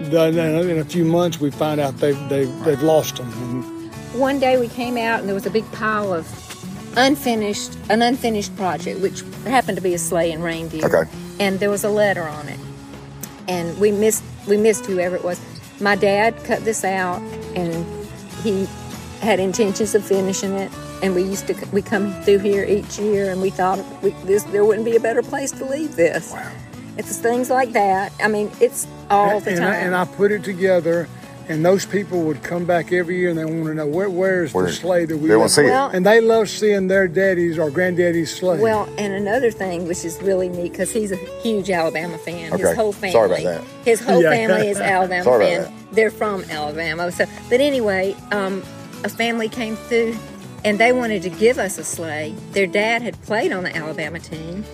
in 0.00 0.78
a 0.78 0.84
few 0.84 1.04
months, 1.04 1.40
we 1.40 1.50
find 1.50 1.80
out 1.80 1.96
they've 1.96 2.28
they've, 2.28 2.64
they've 2.64 2.82
lost 2.82 3.16
them. 3.16 3.32
And 3.32 3.92
One 4.14 4.38
day 4.38 4.60
we 4.60 4.68
came 4.68 4.96
out 4.96 5.18
and 5.18 5.28
there 5.28 5.34
was 5.34 5.46
a 5.46 5.50
big 5.50 5.70
pile 5.72 6.14
of 6.14 6.24
unfinished, 6.96 7.76
an 7.90 8.00
unfinished 8.00 8.54
project, 8.54 9.00
which 9.00 9.22
happened 9.44 9.76
to 9.76 9.82
be 9.82 9.92
a 9.92 9.98
sleigh 9.98 10.30
and 10.30 10.44
reindeer. 10.44 10.84
Okay. 10.84 11.10
And 11.40 11.58
there 11.58 11.70
was 11.70 11.82
a 11.82 11.90
letter 11.90 12.22
on 12.22 12.48
it, 12.48 12.60
and 13.48 13.76
we 13.80 13.90
missed 13.90 14.22
we 14.46 14.56
missed 14.56 14.86
whoever 14.86 15.16
it 15.16 15.24
was. 15.24 15.40
My 15.80 15.96
dad 15.96 16.36
cut 16.44 16.64
this 16.64 16.84
out, 16.84 17.20
and 17.56 17.84
he 18.44 18.68
had 19.20 19.40
intentions 19.40 19.96
of 19.96 20.04
finishing 20.04 20.52
it. 20.52 20.70
And 21.02 21.14
we 21.16 21.22
used 21.22 21.46
to 21.48 21.54
we 21.72 21.82
come 21.82 22.12
through 22.22 22.38
here 22.38 22.64
each 22.64 22.98
year, 22.98 23.30
and 23.30 23.42
we 23.42 23.50
thought 23.50 23.78
we, 24.02 24.10
this 24.24 24.44
there 24.44 24.64
wouldn't 24.64 24.84
be 24.84 24.94
a 24.96 25.00
better 25.00 25.22
place 25.22 25.50
to 25.52 25.64
leave 25.64 25.96
this. 25.96 26.32
Wow. 26.32 26.50
It's 26.96 27.18
things 27.18 27.50
like 27.50 27.72
that. 27.72 28.12
I 28.22 28.28
mean, 28.28 28.50
it's 28.60 28.86
all 29.10 29.40
the 29.40 29.50
and, 29.50 29.58
time. 29.58 29.72
I, 29.72 29.76
and 29.76 29.94
I 29.96 30.04
put 30.04 30.30
it 30.30 30.44
together. 30.44 31.08
And 31.48 31.64
those 31.64 31.84
people 31.84 32.22
would 32.22 32.44
come 32.44 32.66
back 32.66 32.92
every 32.92 33.18
year, 33.18 33.28
and 33.28 33.36
they 33.36 33.44
want 33.44 33.64
to 33.66 33.74
know 33.74 33.86
where, 33.86 34.08
where's 34.08 34.54
Where- 34.54 34.66
the 34.66 34.72
sleigh 34.72 35.06
that 35.06 35.16
we. 35.16 35.26
they 35.28 35.34
wanna 35.34 35.42
left?" 35.46 35.54
see 35.54 35.62
it. 35.62 35.70
Well- 35.70 35.90
and 35.92 36.06
they 36.06 36.20
love 36.20 36.48
seeing 36.48 36.86
their 36.86 37.08
daddies 37.08 37.58
or 37.58 37.68
granddaddy's 37.68 38.32
sleigh. 38.32 38.60
Well, 38.60 38.88
and 38.96 39.12
another 39.12 39.50
thing, 39.50 39.88
which 39.88 40.04
is 40.04 40.22
really 40.22 40.48
neat, 40.48 40.70
because 40.70 40.92
he's 40.92 41.10
a 41.10 41.16
huge 41.42 41.68
Alabama 41.68 42.16
fan. 42.18 42.52
Okay. 42.52 42.62
His 42.62 42.76
whole 42.76 42.92
family. 42.92 43.12
Sorry 43.12 43.26
about 43.26 43.42
that. 43.42 43.64
His 43.84 44.00
whole 44.00 44.22
Yeah. 44.22 44.30
family 44.30 44.68
is 44.68 44.78
Alabama 44.94 45.24
Sorry 45.24 45.54
about 45.54 45.66
fan. 45.66 45.74
They're 45.90 46.10
from 46.12 46.44
Alabama. 46.48 47.10
So, 47.10 47.24
but 47.50 47.60
anyway, 47.60 48.14
um, 48.30 48.62
a 49.02 49.08
family 49.08 49.48
came 49.48 49.74
through, 49.74 50.14
and 50.64 50.78
they 50.78 50.92
wanted 50.92 51.22
to 51.22 51.30
give 51.30 51.58
us 51.58 51.78
a 51.78 51.84
sleigh. 51.84 52.34
Their 52.52 52.66
dad 52.66 53.02
had 53.02 53.20
played 53.22 53.52
on 53.52 53.64
the 53.64 53.76
Alabama 53.76 54.18
team, 54.20 54.64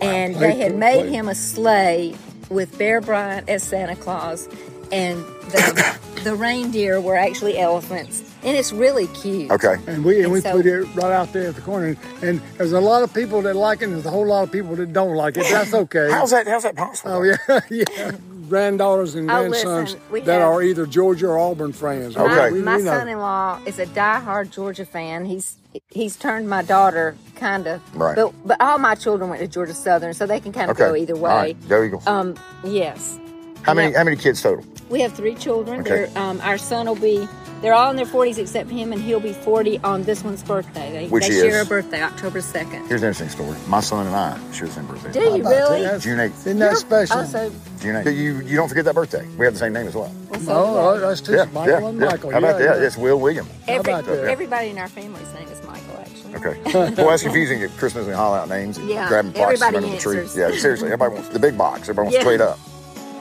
and 0.00 0.34
they 0.36 0.56
had 0.56 0.76
made 0.76 1.08
him 1.10 1.28
a 1.28 1.34
sleigh 1.34 2.14
with 2.48 2.76
Bear 2.78 3.00
Bryant 3.00 3.48
as 3.48 3.62
Santa 3.62 3.96
Claus, 3.96 4.46
and 4.90 5.18
the 5.50 5.98
the 6.24 6.34
reindeer 6.34 7.00
were 7.00 7.16
actually 7.16 7.58
elephants, 7.58 8.22
and 8.42 8.56
it's 8.56 8.72
really 8.72 9.06
cute. 9.08 9.50
Okay. 9.50 9.76
And 9.86 10.04
we 10.04 10.16
and, 10.16 10.24
And 10.24 10.32
we 10.32 10.40
so- 10.40 10.52
put 10.52 10.66
it 10.66 10.84
right 10.94 11.12
out 11.12 11.32
there 11.32 11.48
at 11.48 11.54
the 11.56 11.60
corner, 11.62 11.96
and 12.22 12.40
there's 12.58 12.72
a 12.72 12.80
lot 12.80 13.02
of 13.02 13.12
people 13.12 13.42
that 13.42 13.54
like 13.56 13.80
it, 13.82 13.86
and 13.86 13.94
there's 13.94 14.06
a 14.06 14.10
whole 14.10 14.26
lot 14.26 14.42
of 14.44 14.52
people 14.52 14.76
that 14.76 14.92
don't 14.92 15.14
like 15.16 15.36
it. 15.36 15.46
That's 15.50 15.74
okay. 15.74 16.10
How's 16.10 16.30
that? 16.30 16.46
How's 16.46 16.62
that 16.64 16.76
possible? 16.76 17.12
Oh 17.12 17.22
yeah, 17.22 17.36
yeah. 17.70 18.12
Granddaughters 18.48 19.14
and 19.14 19.30
Oh, 19.30 19.48
grandsons 19.48 19.96
listen, 20.10 20.26
that 20.26 20.40
have- 20.40 20.48
are 20.48 20.62
either 20.62 20.86
Georgia 20.86 21.28
or 21.28 21.38
Auburn 21.38 21.72
fans. 21.72 22.16
My, 22.16 22.50
We- 22.50 22.60
my 22.62 22.76
we 22.76 22.82
son-in-law 22.84 23.60
is 23.66 23.78
a 23.78 23.86
diehard 23.86 24.50
Georgia 24.50 24.84
fan. 24.84 25.24
He's 25.24 25.56
he's 25.88 26.16
turned 26.16 26.48
my 26.50 26.62
daughter 26.62 27.14
kind 27.36 27.66
of, 27.66 27.80
Right. 27.94 28.14
but 28.16 28.32
but 28.44 28.60
all 28.60 28.78
my 28.78 28.94
children 28.94 29.30
went 29.30 29.40
to 29.42 29.48
Georgia 29.48 29.72
Southern, 29.74 30.12
so 30.14 30.26
they 30.26 30.40
can 30.40 30.52
kind 30.52 30.70
of 30.70 30.76
Okay. 30.80 30.88
go 30.90 30.94
either 30.96 31.14
All 31.14 31.20
way. 31.22 31.28
right. 31.30 31.68
Go 31.68 31.82
Eagles. 31.82 32.06
Um, 32.06 32.34
yes, 32.64 33.18
How 33.62 33.74
many? 33.74 33.94
How 33.94 34.02
many 34.04 34.16
kids 34.16 34.42
total? 34.42 34.64
We 34.92 35.00
have 35.00 35.12
three 35.14 35.34
children. 35.34 35.80
Okay. 35.80 35.90
They're, 36.06 36.18
um, 36.18 36.40
our 36.42 36.58
son 36.58 36.86
will 36.86 36.94
be. 36.94 37.26
They're 37.62 37.74
all 37.74 37.90
in 37.90 37.96
their 37.96 38.06
forties 38.06 38.38
except 38.38 38.70
him, 38.70 38.92
and 38.92 39.00
he'll 39.00 39.20
be 39.20 39.32
forty 39.32 39.78
on 39.78 40.02
this 40.02 40.24
one's 40.24 40.42
birthday. 40.42 40.90
They, 40.92 41.08
Which 41.08 41.28
they 41.28 41.34
is? 41.34 41.42
share 41.42 41.62
a 41.62 41.64
birthday, 41.64 42.02
October 42.02 42.40
second. 42.40 42.86
Here's 42.88 43.02
an 43.02 43.08
interesting 43.08 43.28
story. 43.28 43.56
My 43.68 43.78
son 43.80 44.04
and 44.06 44.16
I 44.16 44.36
share 44.52 44.66
the 44.66 44.74
same 44.74 44.86
birthday. 44.86 45.12
Do 45.12 45.20
you 45.20 45.48
really? 45.48 46.00
June 46.00 46.18
8th. 46.18 46.38
Isn't 46.46 46.58
that 46.58 46.76
special? 46.76 47.18
Also, 47.18 47.50
June 47.78 47.94
8th. 47.94 48.16
You, 48.16 48.40
you 48.40 48.56
don't 48.56 48.68
forget 48.68 48.84
that 48.86 48.96
birthday. 48.96 49.24
We 49.38 49.44
have 49.44 49.54
the 49.54 49.60
same 49.60 49.72
name 49.72 49.86
as 49.86 49.94
well. 49.94 50.12
Oh, 50.48 50.98
that's 50.98 51.20
just 51.20 51.30
Yeah, 51.30 51.44
Michael 51.52 51.66
yeah, 51.82 51.88
and 51.88 52.00
yeah. 52.00 52.06
Michael. 52.06 52.30
How 52.32 52.38
about 52.38 52.60
yeah, 52.60 52.66
that? 52.66 52.80
yeah. 52.80 52.86
It's 52.86 52.96
Will 52.96 53.20
William. 53.20 53.46
every, 53.68 53.92
about 53.92 54.06
that? 54.06 54.24
everybody 54.24 54.70
in 54.70 54.78
our 54.78 54.88
family's 54.88 55.32
name 55.34 55.46
is 55.46 55.64
Michael. 55.64 55.98
Actually. 56.00 56.34
Okay. 56.34 56.60
well, 56.74 57.10
that's 57.10 57.22
confusing 57.22 57.62
at 57.62 57.70
Christmas 57.76 58.06
and 58.06 58.16
holler 58.16 58.38
out 58.38 58.48
names 58.48 58.76
and 58.76 58.88
Yeah, 58.88 59.06
grabbing 59.06 59.30
boxes 59.32 59.62
under 59.62 59.80
the 59.80 59.86
tree. 59.98 60.18
answers. 60.18 60.36
Yeah, 60.36 60.50
seriously. 60.50 60.86
Everybody 60.88 61.14
wants 61.14 61.28
the 61.28 61.38
big 61.38 61.56
box. 61.56 61.82
Everybody 61.82 62.06
wants 62.06 62.14
Yeah. 62.16 62.20
straight 62.22 62.40
up. 62.40 62.58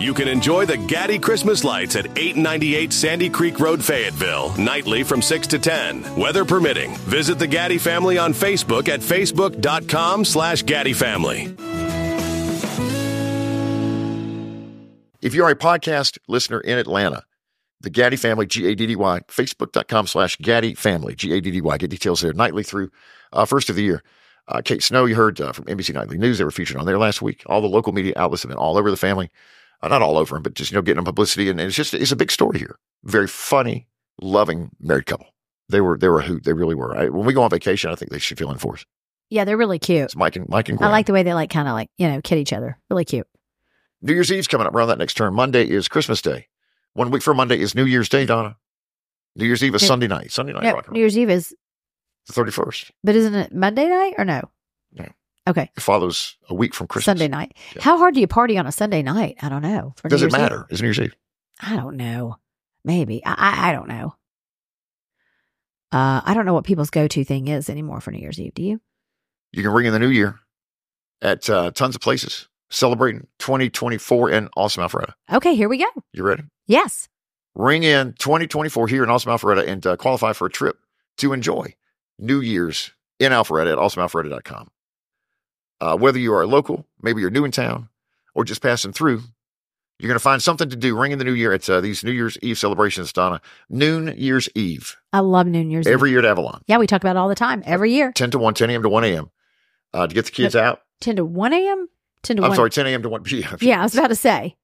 You 0.02 0.16
can 0.16 0.28
enjoy 0.28 0.66
the 0.66 0.78
Gaddy 0.78 1.20
Christmas 1.20 1.64
lights 1.64 1.96
at 1.96 2.18
898 2.18 2.92
Sandy 2.92 3.30
Creek 3.30 3.60
Road, 3.60 3.84
Fayetteville, 3.84 4.52
nightly 4.58 5.04
from 5.04 5.22
6 5.22 5.46
to 5.46 5.60
10. 5.60 6.16
Weather 6.16 6.44
permitting. 6.44 6.96
Visit 7.02 7.38
the 7.38 7.46
Gaddy 7.46 7.78
family 7.78 8.18
on 8.18 8.34
Facebook 8.34 8.90
at 8.90 9.00
facebook.com 9.00 10.26
slash 10.26 10.64
Gaddy 10.64 10.94
family. 10.94 11.56
If 15.22 15.36
you're 15.36 15.50
a 15.50 15.56
podcast 15.56 16.18
listener 16.28 16.60
in 16.62 16.80
Atlanta, 16.80 17.24
the 17.82 17.92
Gaddy 17.92 18.16
family, 18.18 18.48
G 18.48 18.66
A 18.72 18.74
D 18.74 18.88
D 18.88 18.96
Y, 18.96 19.20
facebook.com 19.28 20.08
slash 20.08 20.36
Gaddy 20.38 20.74
family, 20.74 21.14
G 21.14 21.32
A 21.34 21.42
D 21.42 21.52
D 21.52 21.62
Y. 21.62 21.78
Get 21.78 21.92
details 21.92 22.22
there 22.22 22.34
nightly 22.34 22.64
through 22.64 22.90
uh, 23.34 23.46
first 23.46 23.70
of 23.70 23.76
the 23.76 23.84
year. 23.84 24.02
Uh, 24.48 24.64
Kate 24.66 24.82
Snow, 24.82 25.06
you 25.06 25.14
heard 25.14 25.40
uh, 25.40 25.52
from 25.52 25.66
NBC 25.66 25.94
Nightly 25.94 26.18
News. 26.18 26.40
They 26.40 26.44
were 26.44 26.50
featured 26.50 26.78
on 26.78 26.88
there 26.88 26.98
last 26.98 27.22
week. 27.22 27.44
All 27.46 27.62
the 27.62 27.68
local 27.68 27.94
media 27.94 28.14
outlets 28.16 28.42
have 28.42 28.50
been 28.50 28.58
all 28.58 28.80
over 28.80 28.90
the 28.90 28.98
family. 28.98 29.30
Uh, 29.84 29.88
not 29.88 30.02
all 30.02 30.18
over 30.18 30.36
them, 30.36 30.44
but 30.44 30.54
just, 30.54 30.72
you 30.72 30.76
know, 30.76 30.82
getting 30.82 30.98
them 30.98 31.06
publicity. 31.06 31.50
And, 31.50 31.60
and 31.60 31.68
it's 31.68 31.76
just, 31.76 31.94
it's 31.94 32.12
a 32.12 32.16
big 32.16 32.32
story 32.32 32.60
here. 32.60 32.78
Very 33.04 33.28
funny, 33.28 33.88
loving 34.22 34.70
married 34.80 35.08
couple. 35.08 35.28
They 35.70 35.82
were, 35.82 35.98
they 35.98 36.08
were 36.08 36.20
a 36.20 36.24
hoot. 36.24 36.44
They 36.44 36.54
really 36.54 36.76
were. 36.76 36.96
I, 36.96 37.10
when 37.10 37.26
we 37.26 37.34
go 37.34 37.42
on 37.44 37.50
vacation, 37.50 37.90
I 37.92 37.96
think 37.96 38.12
they 38.12 38.20
should 38.20 38.38
feel 38.38 38.52
in 38.52 38.58
force. 38.58 38.86
Yeah, 39.30 39.46
they're 39.46 39.58
really 39.58 39.80
cute. 39.80 40.04
It's 40.04 40.16
Mike 40.16 40.36
and 40.36 40.48
Mike 40.50 40.68
and 40.68 40.78
I 40.84 40.90
like 40.90 41.06
the 41.06 41.14
way 41.14 41.24
they 41.24 41.34
like 41.34 41.50
kind 41.50 41.68
of 41.70 41.74
like 41.74 41.90
you 41.98 42.10
know 42.10 42.20
kid 42.22 42.38
each 42.38 42.52
other. 42.52 42.78
Really 42.90 43.06
cute. 43.06 43.26
New 44.02 44.14
Year's 44.14 44.30
Eve's 44.32 44.48
coming 44.48 44.68
up 44.68 44.76
around 44.76 44.90
that 44.90 44.98
next 44.98 45.14
turn. 45.16 45.34
Monday 45.34 45.64
is 45.70 45.88
Christmas 45.88 46.22
Day. 46.22 46.48
One 46.94 47.12
week 47.12 47.24
from 47.24 47.38
Monday 47.38 47.58
is 47.60 47.74
New 47.74 47.86
Year's 47.86 48.10
Day, 48.10 48.26
Donna. 48.26 48.58
New 49.38 49.46
Year's 49.46 49.64
Eve 49.64 49.74
is. 49.76 49.88
Sunday 49.88 50.08
night. 50.08 50.32
Sunday 50.34 50.52
night, 50.52 50.64
Yeah, 50.64 50.82
New. 50.92 51.00
Year's 51.00 51.18
Eve 51.18 51.30
is, 51.30 51.56
the 52.28 52.34
31st. 52.34 52.92
but 53.06 53.16
isn't 53.16 53.34
it 53.34 53.54
Monday 53.56 53.88
night 53.88 54.16
or 54.18 54.26
no? 54.26 54.42
No. 54.92 55.06
Okay, 55.48 55.72
It 55.76 55.82
follows 55.82 56.38
a 56.50 56.54
week 56.54 56.76
from 56.76 56.86
Christmas. 56.88 57.06
Sunday 57.06 57.28
night. 57.28 57.54
How 57.80 57.98
hard 57.98 58.14
do 58.14 58.20
you 58.20 58.28
party 58.28 58.58
on 58.60 58.68
a 58.68 58.72
Sunday 58.72 59.02
night? 59.02 59.38
I 59.42 59.50
don't 59.50 59.64
know. 59.64 59.94
For 59.98 60.08
New 60.08 60.12
Does 60.12 60.22
it 60.22 60.26
Year's 60.26 60.34
Eve? 60.36 60.40
matter? 60.40 60.68
It's 60.70 60.82
New 60.82 60.88
Year's 60.88 61.00
Eve. 61.00 61.16
I 61.62 61.76
don't 61.76 61.98
know. 61.98 62.36
Maybe 62.86 63.26
I, 63.26 63.34
I 63.38 63.70
I 63.70 63.72
don't 63.74 63.88
know. 63.88 64.16
Uh, 65.92 66.22
I 66.24 66.34
don't 66.34 66.46
know 66.46 66.54
what 66.54 66.64
people's 66.64 66.90
go 66.90 67.08
to 67.08 67.24
thing 67.24 67.48
is 67.48 67.70
anymore 67.70 68.02
for 68.02 68.12
New 68.12 68.20
Year's 68.20 68.40
Eve. 68.40 68.54
Do 68.54 68.64
you? 68.64 68.80
You 69.52 69.64
can 69.64 69.72
ring 69.72 69.88
in 69.88 69.94
the 69.94 70.00
new 70.00 70.08
year 70.10 70.40
at 71.22 71.50
uh, 71.50 71.72
tons 71.72 71.96
of 71.96 72.02
places 72.02 72.48
celebrating 72.70 73.28
2024 73.40 74.30
in 74.32 74.48
Awesome 74.56 74.84
Alpharetta. 74.84 75.14
Okay, 75.34 75.56
here 75.56 75.68
we 75.68 75.78
go. 75.78 75.88
You 76.14 76.24
ready? 76.24 76.44
Yes. 76.68 77.10
Ring 77.56 77.84
in 77.84 78.14
2024 78.14 78.88
here 78.88 79.04
in 79.04 79.10
Awesome 79.10 79.32
Alpharetta 79.32 79.68
and 79.68 79.86
uh, 79.86 79.98
qualify 79.98 80.32
for 80.34 80.46
a 80.46 80.50
trip 80.52 80.78
to 81.18 81.34
enjoy 81.34 81.76
New 82.18 82.40
Year's 82.40 82.92
in 83.20 83.34
Alpharetta 83.34 83.74
at 83.74 83.78
awesomealpharetta.com. 83.78 84.70
Uh, 85.82 85.98
whether 85.98 86.20
you 86.20 86.32
are 86.34 86.44
a 86.44 86.48
local, 86.48 86.86
maybe 87.02 87.20
you're 87.22 87.30
new 87.32 87.44
in 87.44 87.52
town, 87.52 87.90
or 88.36 88.46
just 88.46 88.62
passing 88.62 88.94
through, 88.94 89.22
you're 90.00 90.08
going 90.08 90.16
to 90.16 90.20
find 90.24 90.42
something 90.42 90.70
to 90.70 90.76
do 90.76 90.96
ring 90.98 91.12
in 91.12 91.18
the 91.20 91.26
new 91.26 91.34
year 91.34 91.52
at 91.52 91.68
uh, 91.70 91.82
these 91.82 92.04
New 92.04 92.12
Year's 92.12 92.38
Eve 92.42 92.58
celebrations, 92.58 93.12
Donna. 93.12 93.42
Noon 93.70 94.14
Year's 94.16 94.48
Eve, 94.56 94.96
I 95.12 95.20
love 95.20 95.48
Noon 95.48 95.70
Year's 95.72 95.88
Eve. 95.88 95.94
every 95.94 96.10
Eve. 96.10 96.14
year 96.14 96.20
at 96.20 96.26
Avalon, 96.26 96.62
Yeah, 96.68 96.78
we 96.78 96.86
talk 96.88 97.02
about 97.02 97.16
it 97.16 97.20
all 97.20 97.28
the 97.30 97.36
time. 97.36 97.64
Every 97.66 97.92
year. 97.94 98.12
10 98.12 98.32
to 98.32 98.40
1, 98.40 98.54
10 98.54 98.70
a.m. 98.70 98.84
to 98.84 98.90
1 98.90 99.04
a.m. 99.06 99.32
Uh, 99.94 100.08
to 100.08 100.14
get 100.14 100.26
the 100.26 100.32
kids 100.32 100.56
out. 100.56 100.82
10 101.02 101.16
to 101.18 101.26
1 101.26 101.52
a.m.? 101.54 101.90
10 102.24 102.38
to 102.38 102.44
I'm 102.44 102.50
1. 102.50 102.56
sorry, 102.56 102.70
10 102.70 102.86
a.m. 102.88 103.02
to 103.04 103.10
1 103.10 103.24
p.m. 103.24 103.58
Yeah, 103.62 103.80
I 103.80 103.84
was 103.84 103.96
about 103.96 104.08
to 104.10 104.16
say 104.16 104.56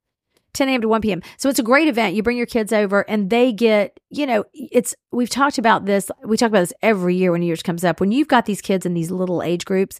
10 0.58 0.70
a.m. 0.70 0.82
to 0.82 0.88
1 0.88 1.01
p.m. 1.01 1.22
So 1.38 1.49
it's 1.49 1.60
a 1.60 1.64
great 1.64 1.88
event. 1.88 2.16
You 2.16 2.24
bring 2.24 2.38
your 2.38 2.45
kids 2.45 2.74
over 2.74 3.01
and 3.10 3.30
they 3.30 3.51
get, 3.53 3.99
you 4.10 4.26
know, 4.26 4.43
it's, 4.53 4.95
we've 5.12 5.30
talked 5.30 5.58
about 5.58 5.86
this. 5.86 6.10
We 6.26 6.36
talk 6.38 6.49
about 6.49 6.60
this 6.62 6.74
every 6.82 7.16
year 7.16 7.32
when 7.32 7.41
New 7.41 7.47
Year's 7.47 7.64
comes 7.64 7.84
up. 7.84 7.99
When 7.99 8.12
you've 8.12 8.28
got 8.28 8.45
these 8.45 8.62
kids 8.62 8.86
in 8.86 8.93
these 8.93 9.12
little 9.12 9.41
age 9.43 9.66
groups, 9.66 9.99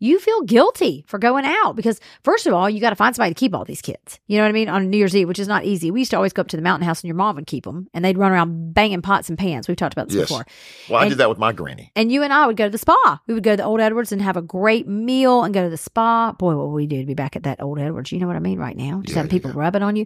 you 0.00 0.18
feel 0.20 0.42
guilty 0.42 1.04
for 1.08 1.18
going 1.18 1.44
out 1.44 1.74
because, 1.74 2.00
first 2.22 2.46
of 2.46 2.54
all, 2.54 2.70
you 2.70 2.80
got 2.80 2.90
to 2.90 2.96
find 2.96 3.14
somebody 3.16 3.34
to 3.34 3.38
keep 3.38 3.52
all 3.54 3.64
these 3.64 3.82
kids. 3.82 4.20
You 4.28 4.38
know 4.38 4.44
what 4.44 4.50
I 4.50 4.52
mean? 4.52 4.68
On 4.68 4.90
New 4.90 4.96
Year's 4.96 5.16
Eve, 5.16 5.26
which 5.26 5.40
is 5.40 5.48
not 5.48 5.64
easy. 5.64 5.90
We 5.90 6.00
used 6.00 6.12
to 6.12 6.16
always 6.16 6.32
go 6.32 6.40
up 6.42 6.48
to 6.48 6.56
the 6.56 6.62
mountain 6.62 6.86
house 6.86 7.00
and 7.02 7.08
your 7.08 7.16
mom 7.16 7.34
would 7.36 7.46
keep 7.48 7.64
them 7.64 7.88
and 7.92 8.04
they'd 8.04 8.16
run 8.16 8.30
around 8.32 8.74
banging 8.74 9.02
pots 9.02 9.28
and 9.28 9.36
pans. 9.36 9.66
We've 9.66 9.76
talked 9.76 9.94
about 9.94 10.08
this 10.08 10.16
Yes. 10.16 10.28
before. 10.28 10.46
Well, 10.88 11.00
I 11.00 11.02
And- 11.02 11.10
did 11.10 11.18
that 11.18 11.28
with 11.28 11.38
my 11.38 11.52
granny. 11.52 11.90
and 11.96 12.12
you 12.12 12.22
and 12.22 12.32
I 12.32 12.46
would 12.46 12.56
go 12.56 12.64
to 12.66 12.70
the 12.70 12.78
spa. 12.78 13.20
We 13.26 13.34
would 13.34 13.42
go 13.42 13.52
to 13.52 13.56
the 13.56 13.64
Old 13.64 13.80
Edwards 13.80 14.12
and 14.12 14.22
have 14.22 14.36
a 14.36 14.42
great 14.42 14.86
meal 14.86 15.42
and 15.42 15.52
go 15.52 15.64
to 15.64 15.70
the 15.70 15.76
spa. 15.76 16.32
Boy, 16.32 16.54
what 16.54 16.68
would 16.68 16.74
we 16.74 16.86
do 16.86 17.00
to 17.00 17.06
be 17.06 17.14
back 17.14 17.34
at 17.34 17.42
that 17.42 17.60
Old 17.60 17.80
Edwards? 17.80 18.12
You 18.12 18.20
know 18.20 18.28
what 18.28 18.36
I 18.36 18.40
mean 18.40 18.58
right 18.60 18.76
now? 18.76 19.00
Just 19.02 19.16
having 19.16 19.30
people 19.30 19.50
rubbing 19.52 19.82
on 19.82 19.96
you. 19.96 19.97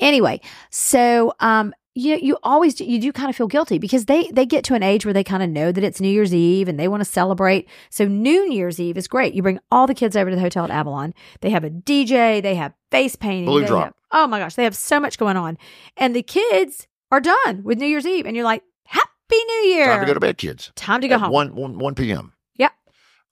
Anyway, 0.00 0.40
so 0.70 1.34
um, 1.40 1.74
you 1.94 2.16
you 2.20 2.38
always 2.42 2.74
do, 2.74 2.84
you 2.84 3.00
do 3.00 3.12
kind 3.12 3.30
of 3.30 3.36
feel 3.36 3.46
guilty 3.46 3.78
because 3.78 4.04
they 4.06 4.28
they 4.32 4.44
get 4.46 4.64
to 4.64 4.74
an 4.74 4.82
age 4.82 5.04
where 5.06 5.14
they 5.14 5.24
kind 5.24 5.42
of 5.42 5.48
know 5.50 5.72
that 5.72 5.82
it's 5.84 6.00
New 6.00 6.08
Year's 6.08 6.34
Eve 6.34 6.68
and 6.68 6.78
they 6.78 6.88
want 6.88 7.00
to 7.00 7.04
celebrate. 7.10 7.68
So 7.90 8.06
New 8.06 8.50
Year's 8.52 8.78
Eve 8.80 8.96
is 8.96 9.08
great. 9.08 9.34
You 9.34 9.42
bring 9.42 9.58
all 9.70 9.86
the 9.86 9.94
kids 9.94 10.16
over 10.16 10.30
to 10.30 10.36
the 10.36 10.42
hotel 10.42 10.64
at 10.64 10.70
Avalon. 10.70 11.14
They 11.40 11.50
have 11.50 11.64
a 11.64 11.70
DJ. 11.70 12.42
They 12.42 12.54
have 12.54 12.72
face 12.90 13.16
painting. 13.16 13.46
Blue 13.46 13.64
drop. 13.66 13.84
have- 13.84 13.94
oh 14.12 14.26
my 14.26 14.38
gosh, 14.38 14.54
they 14.54 14.64
have 14.64 14.76
so 14.76 15.00
much 15.00 15.18
going 15.18 15.36
on, 15.36 15.56
and 15.96 16.14
the 16.14 16.22
kids 16.22 16.86
are 17.10 17.20
done 17.20 17.62
with 17.62 17.78
New 17.78 17.86
Year's 17.86 18.06
Eve, 18.06 18.26
and 18.26 18.34
you're 18.36 18.44
like, 18.44 18.62
Happy 18.84 19.06
New 19.30 19.68
Year! 19.74 19.86
Time 19.86 20.00
to 20.00 20.06
go 20.06 20.14
to 20.14 20.20
bed, 20.20 20.38
kids. 20.38 20.70
Time 20.76 21.00
to 21.00 21.08
go 21.08 21.14
At 21.16 21.20
home. 21.22 21.32
1, 21.32 21.54
1, 21.54 21.78
1 21.78 21.94
p.m. 21.94 22.32
Yep. 22.56 22.72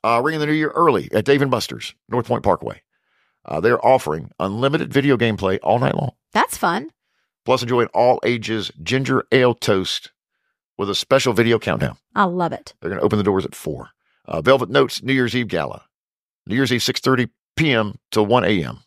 Uh, 0.02 0.20
ringing 0.22 0.40
the 0.40 0.46
new 0.46 0.52
year 0.52 0.70
early 0.70 1.08
at 1.12 1.24
Dave 1.24 1.42
and 1.42 1.50
Buster's, 1.50 1.94
North 2.08 2.26
Point 2.26 2.42
Parkway. 2.42 2.82
Uh, 3.44 3.60
they're 3.60 3.84
offering 3.84 4.30
unlimited 4.40 4.92
video 4.92 5.16
game 5.16 5.36
play 5.36 5.58
all 5.58 5.78
night 5.78 5.94
long. 5.94 6.12
That's 6.32 6.56
fun. 6.56 6.90
Plus, 7.44 7.62
enjoy 7.62 7.82
an 7.82 7.88
all 7.94 8.20
ages 8.24 8.70
ginger 8.82 9.24
ale 9.32 9.54
toast 9.54 10.12
with 10.78 10.88
a 10.88 10.94
special 10.94 11.32
video 11.32 11.58
countdown. 11.58 11.96
I 12.14 12.24
love 12.24 12.52
it. 12.52 12.74
They're 12.80 12.90
going 12.90 13.00
to 13.00 13.04
open 13.04 13.18
the 13.18 13.22
doors 13.24 13.44
at 13.44 13.54
4. 13.54 13.90
Uh, 14.26 14.40
Velvet 14.40 14.70
Notes 14.70 15.02
New 15.02 15.12
Year's 15.12 15.36
Eve 15.36 15.48
Gala. 15.48 15.82
New 16.46 16.54
Year's 16.56 16.72
Eve, 16.72 16.80
6.30 16.80 17.28
p.m. 17.56 17.98
till 18.10 18.24
1 18.26 18.44
a.m. 18.44 18.78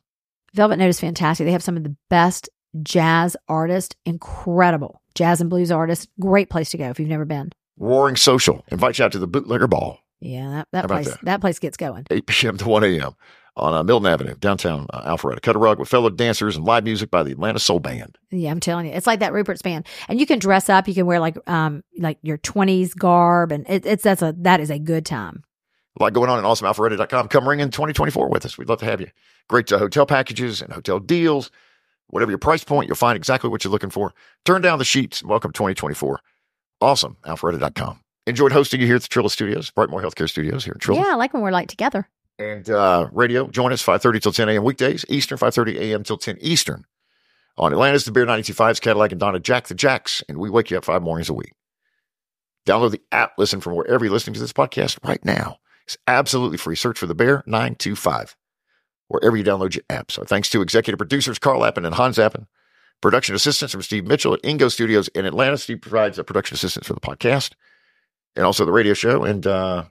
Velvet 0.54 0.78
Note 0.78 0.88
is 0.90 1.00
fantastic. 1.00 1.46
They 1.46 1.52
have 1.52 1.64
some 1.64 1.78
of 1.78 1.84
the 1.84 1.96
best 2.10 2.50
jazz 2.84 3.38
artists, 3.48 3.96
incredible 4.06 5.02
jazz 5.16 5.40
and 5.42 5.50
blues 5.50 5.72
artists. 5.72 6.08
Great 6.20 6.50
place 6.50 6.70
to 6.72 6.78
go 6.78 6.90
if 6.90 7.00
you've 7.00 7.10
never 7.10 7.26
been. 7.26 7.52
Roaring 7.78 8.16
Social 8.16 8.66
invites 8.70 9.00
you 9.00 9.06
out 9.06 9.12
to 9.12 9.20
the 9.20 9.28
Bootlegger 9.28 9.68
Ball, 9.68 10.00
Yeah, 10.20 10.50
that, 10.50 10.68
that 10.72 10.88
place 10.88 11.10
that? 11.10 11.20
that? 11.26 11.42
place 11.42 11.60
gets 11.60 11.78
going. 11.78 12.06
8 12.10 12.26
p.m. 12.26 12.58
to 12.58 12.68
1 12.68 12.84
a.m. 12.84 13.16
on 13.58 13.74
uh, 13.74 13.84
Milton 13.84 14.08
Avenue, 14.08 14.36
downtown 14.36 14.88
uh, 14.92 15.16
Alpharetta. 15.16 15.42
Cut 15.42 15.56
a 15.56 15.60
rug 15.60 15.80
with 15.80 15.90
fellow 15.90 16.10
dancers 16.10 16.56
and 16.56 16.66
live 16.66 16.84
music 16.84 17.12
by 17.12 17.24
the 17.24 17.32
Atlanta 17.32 17.60
Soul 17.60 17.80
Band. 17.80 18.18
Yeah, 18.32 18.52
I'm 18.52 18.60
telling 18.60 18.86
you, 18.86 18.94
it's 18.94 19.08
like 19.08 19.20
that 19.20 19.34
Rupert's 19.34 19.62
band, 19.62 19.86
and 20.08 20.20
you 20.20 20.26
can 20.26 20.40
dress 20.40 20.70
up. 20.70 20.88
You 20.88 20.94
can 20.94 21.06
wear 21.06 21.20
like 21.20 21.38
um 21.50 21.84
like 21.98 22.20
your 22.22 22.38
20s 22.38 22.96
garb, 22.96 23.52
and 23.52 23.66
it, 23.68 23.86
it's 23.86 24.04
that's 24.04 24.22
a 24.22 24.34
that 24.40 24.60
is 24.60 24.70
a 24.70 24.80
good 24.80 25.06
time. 25.06 25.44
A 26.00 26.04
lot 26.04 26.14
going 26.14 26.30
on 26.30 26.38
at 26.38 26.46
awesomealpharetta.com. 26.46 27.28
Come 27.28 27.50
ring 27.50 27.60
in 27.60 27.72
2024 27.72 28.30
with 28.30 28.46
us. 28.46 28.58
We'd 28.58 28.70
love 28.70 28.80
to 28.80 28.86
have 28.86 29.02
you. 29.02 29.08
Great 29.50 29.72
uh, 29.72 29.80
hotel 29.80 30.06
packages 30.06 30.62
and 30.62 30.72
hotel 30.72 31.00
deals. 31.00 31.50
Whatever 32.10 32.32
your 32.32 32.38
price 32.38 32.64
point, 32.64 32.88
you'll 32.88 32.96
find 32.96 33.18
exactly 33.18 33.50
what 33.50 33.64
you're 33.64 33.72
looking 33.72 33.90
for. 33.90 34.14
Turn 34.46 34.62
down 34.62 34.80
the 34.80 34.86
sheets. 34.86 35.24
Welcome 35.24 35.52
2024. 35.52 36.22
Awesome. 36.80 37.18
Alpharetta.com. 37.26 38.00
Enjoyed 38.28 38.52
hosting 38.52 38.80
you 38.80 38.86
here 38.86 38.98
at 38.98 39.02
the 39.02 39.08
Trilith 39.08 39.32
Studios, 39.32 39.72
Brightmore 39.72 40.02
Healthcare 40.02 40.30
Studios 40.30 40.64
here 40.64 40.74
in 40.74 40.80
Trilith. 40.80 41.04
Yeah, 41.04 41.14
I 41.14 41.16
like 41.16 41.34
when 41.34 41.42
we're 41.42 41.52
like 41.52 41.70
together. 41.70 42.08
And 42.40 42.70
uh, 42.70 43.10
radio, 43.12 43.48
join 43.48 43.74
us 43.74 43.84
5.30 43.84 44.22
till 44.22 44.32
10 44.32 44.50
a.m. 44.50 44.64
weekdays, 44.64 45.06
Eastern, 45.10 45.38
5.30 45.38 45.76
a.m. 45.80 46.04
till 46.04 46.18
10 46.18 46.38
Eastern. 46.40 46.86
On 47.58 47.74
Atlanta's 47.74 48.06
The 48.06 48.12
Bear 48.12 48.28
92.5's 48.28 48.80
Cadillac 48.80 49.12
and 49.12 49.20
Donna 49.20 49.40
Jack 49.40 49.68
the 49.68 49.74
Jacks. 49.74 50.24
And 50.30 50.38
we 50.38 50.50
wake 50.50 50.70
you 50.70 50.78
up 50.78 50.86
five 50.86 51.02
mornings 51.02 51.30
a 51.30 51.34
week. 51.34 51.54
Download 52.68 52.92
the 52.92 53.02
app. 53.12 53.34
Listen 53.40 53.62
from 53.62 53.76
wherever 53.76 54.06
you're 54.06 54.14
listening 54.14 54.36
to 54.36 54.40
this 54.40 54.54
podcast 54.54 55.04
right 55.04 55.24
now. 55.26 55.58
It's 55.86 55.98
absolutely 56.06 56.58
free. 56.58 56.76
Search 56.76 57.00
for 57.00 57.08
The 57.08 57.16
Bear 57.16 57.44
925 57.48 58.36
wherever 59.08 59.38
you 59.38 59.44
download 59.44 59.76
your 59.76 59.84
app. 59.90 60.12
So 60.12 60.24
thanks 60.24 60.50
to 60.50 60.62
executive 60.62 60.98
producers 60.98 61.40
Carl 61.40 61.66
Appen 61.66 61.86
and 61.86 61.96
Hans 61.96 62.20
Appen. 62.20 62.48
Production 63.02 63.36
assistance 63.36 63.72
from 63.72 63.84
Steve 63.84 64.06
Mitchell 64.06 64.34
at 64.34 64.42
Ingo 64.42 64.72
Studios 64.72 65.08
in 65.10 65.26
Atlanta. 65.26 65.58
Steve 65.58 65.82
provides 65.82 66.18
a 66.18 66.24
production 66.24 66.56
assistance 66.56 66.88
for 66.88 66.94
the 66.94 67.00
podcast 67.00 67.54
and 68.36 68.46
also 68.46 68.66
the 68.66 68.72
radio 68.72 68.94
show. 68.94 69.24
And 69.24 69.46
uh, 69.46 69.86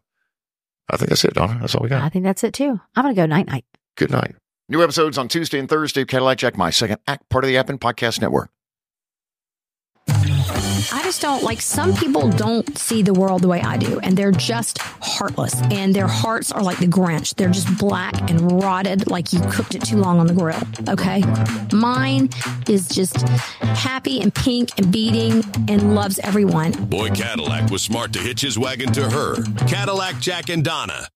I 0.90 0.96
think 0.96 1.08
that's 1.08 1.24
it, 1.24 1.34
Donna. 1.34 1.58
That's 1.60 1.74
all 1.74 1.82
we 1.82 1.88
got. 1.88 2.02
I 2.02 2.08
think 2.08 2.24
that's 2.24 2.44
it 2.44 2.54
too. 2.54 2.80
I'm 2.94 3.04
gonna 3.04 3.14
go 3.14 3.26
night 3.26 3.46
night. 3.46 3.64
Good 3.96 4.10
night. 4.10 4.36
New 4.68 4.82
episodes 4.82 5.16
on 5.16 5.28
Tuesday 5.28 5.58
and 5.58 5.68
Thursday 5.68 6.02
of 6.02 6.08
Cadillac 6.08 6.38
Jack, 6.38 6.56
my 6.56 6.70
second 6.70 6.98
act, 7.06 7.28
part 7.28 7.44
of 7.44 7.48
the 7.48 7.56
App 7.56 7.68
and 7.68 7.80
Podcast 7.80 8.20
Network. 8.20 8.50
I 10.92 11.02
just 11.02 11.22
don't 11.22 11.42
like 11.42 11.60
some 11.60 11.94
people 11.94 12.28
don't 12.30 12.76
see 12.76 13.02
the 13.02 13.14
world 13.14 13.42
the 13.42 13.48
way 13.48 13.60
I 13.60 13.76
do, 13.76 13.98
and 14.00 14.16
they're 14.16 14.32
just 14.32 14.78
heartless, 14.78 15.60
and 15.70 15.94
their 15.94 16.06
hearts 16.06 16.52
are 16.52 16.62
like 16.62 16.78
the 16.78 16.86
Grinch. 16.86 17.34
They're 17.34 17.50
just 17.50 17.78
black 17.78 18.30
and 18.30 18.62
rotted, 18.62 19.10
like 19.10 19.32
you 19.32 19.40
cooked 19.50 19.74
it 19.74 19.84
too 19.84 19.96
long 19.96 20.18
on 20.20 20.26
the 20.26 20.34
grill. 20.34 20.62
Okay, 20.88 21.22
mine 21.72 22.28
is 22.68 22.88
just 22.88 23.26
happy 23.60 24.20
and 24.20 24.34
pink 24.34 24.70
and 24.78 24.92
beating 24.92 25.42
and 25.68 25.94
loves 25.94 26.18
everyone. 26.20 26.72
Boy 26.72 27.10
Cadillac 27.10 27.70
was 27.70 27.82
smart 27.82 28.12
to 28.12 28.18
hitch 28.18 28.42
his 28.42 28.58
wagon 28.58 28.92
to 28.92 29.08
her. 29.08 29.42
Cadillac 29.66 30.18
Jack 30.18 30.48
and 30.48 30.64
Donna. 30.64 31.08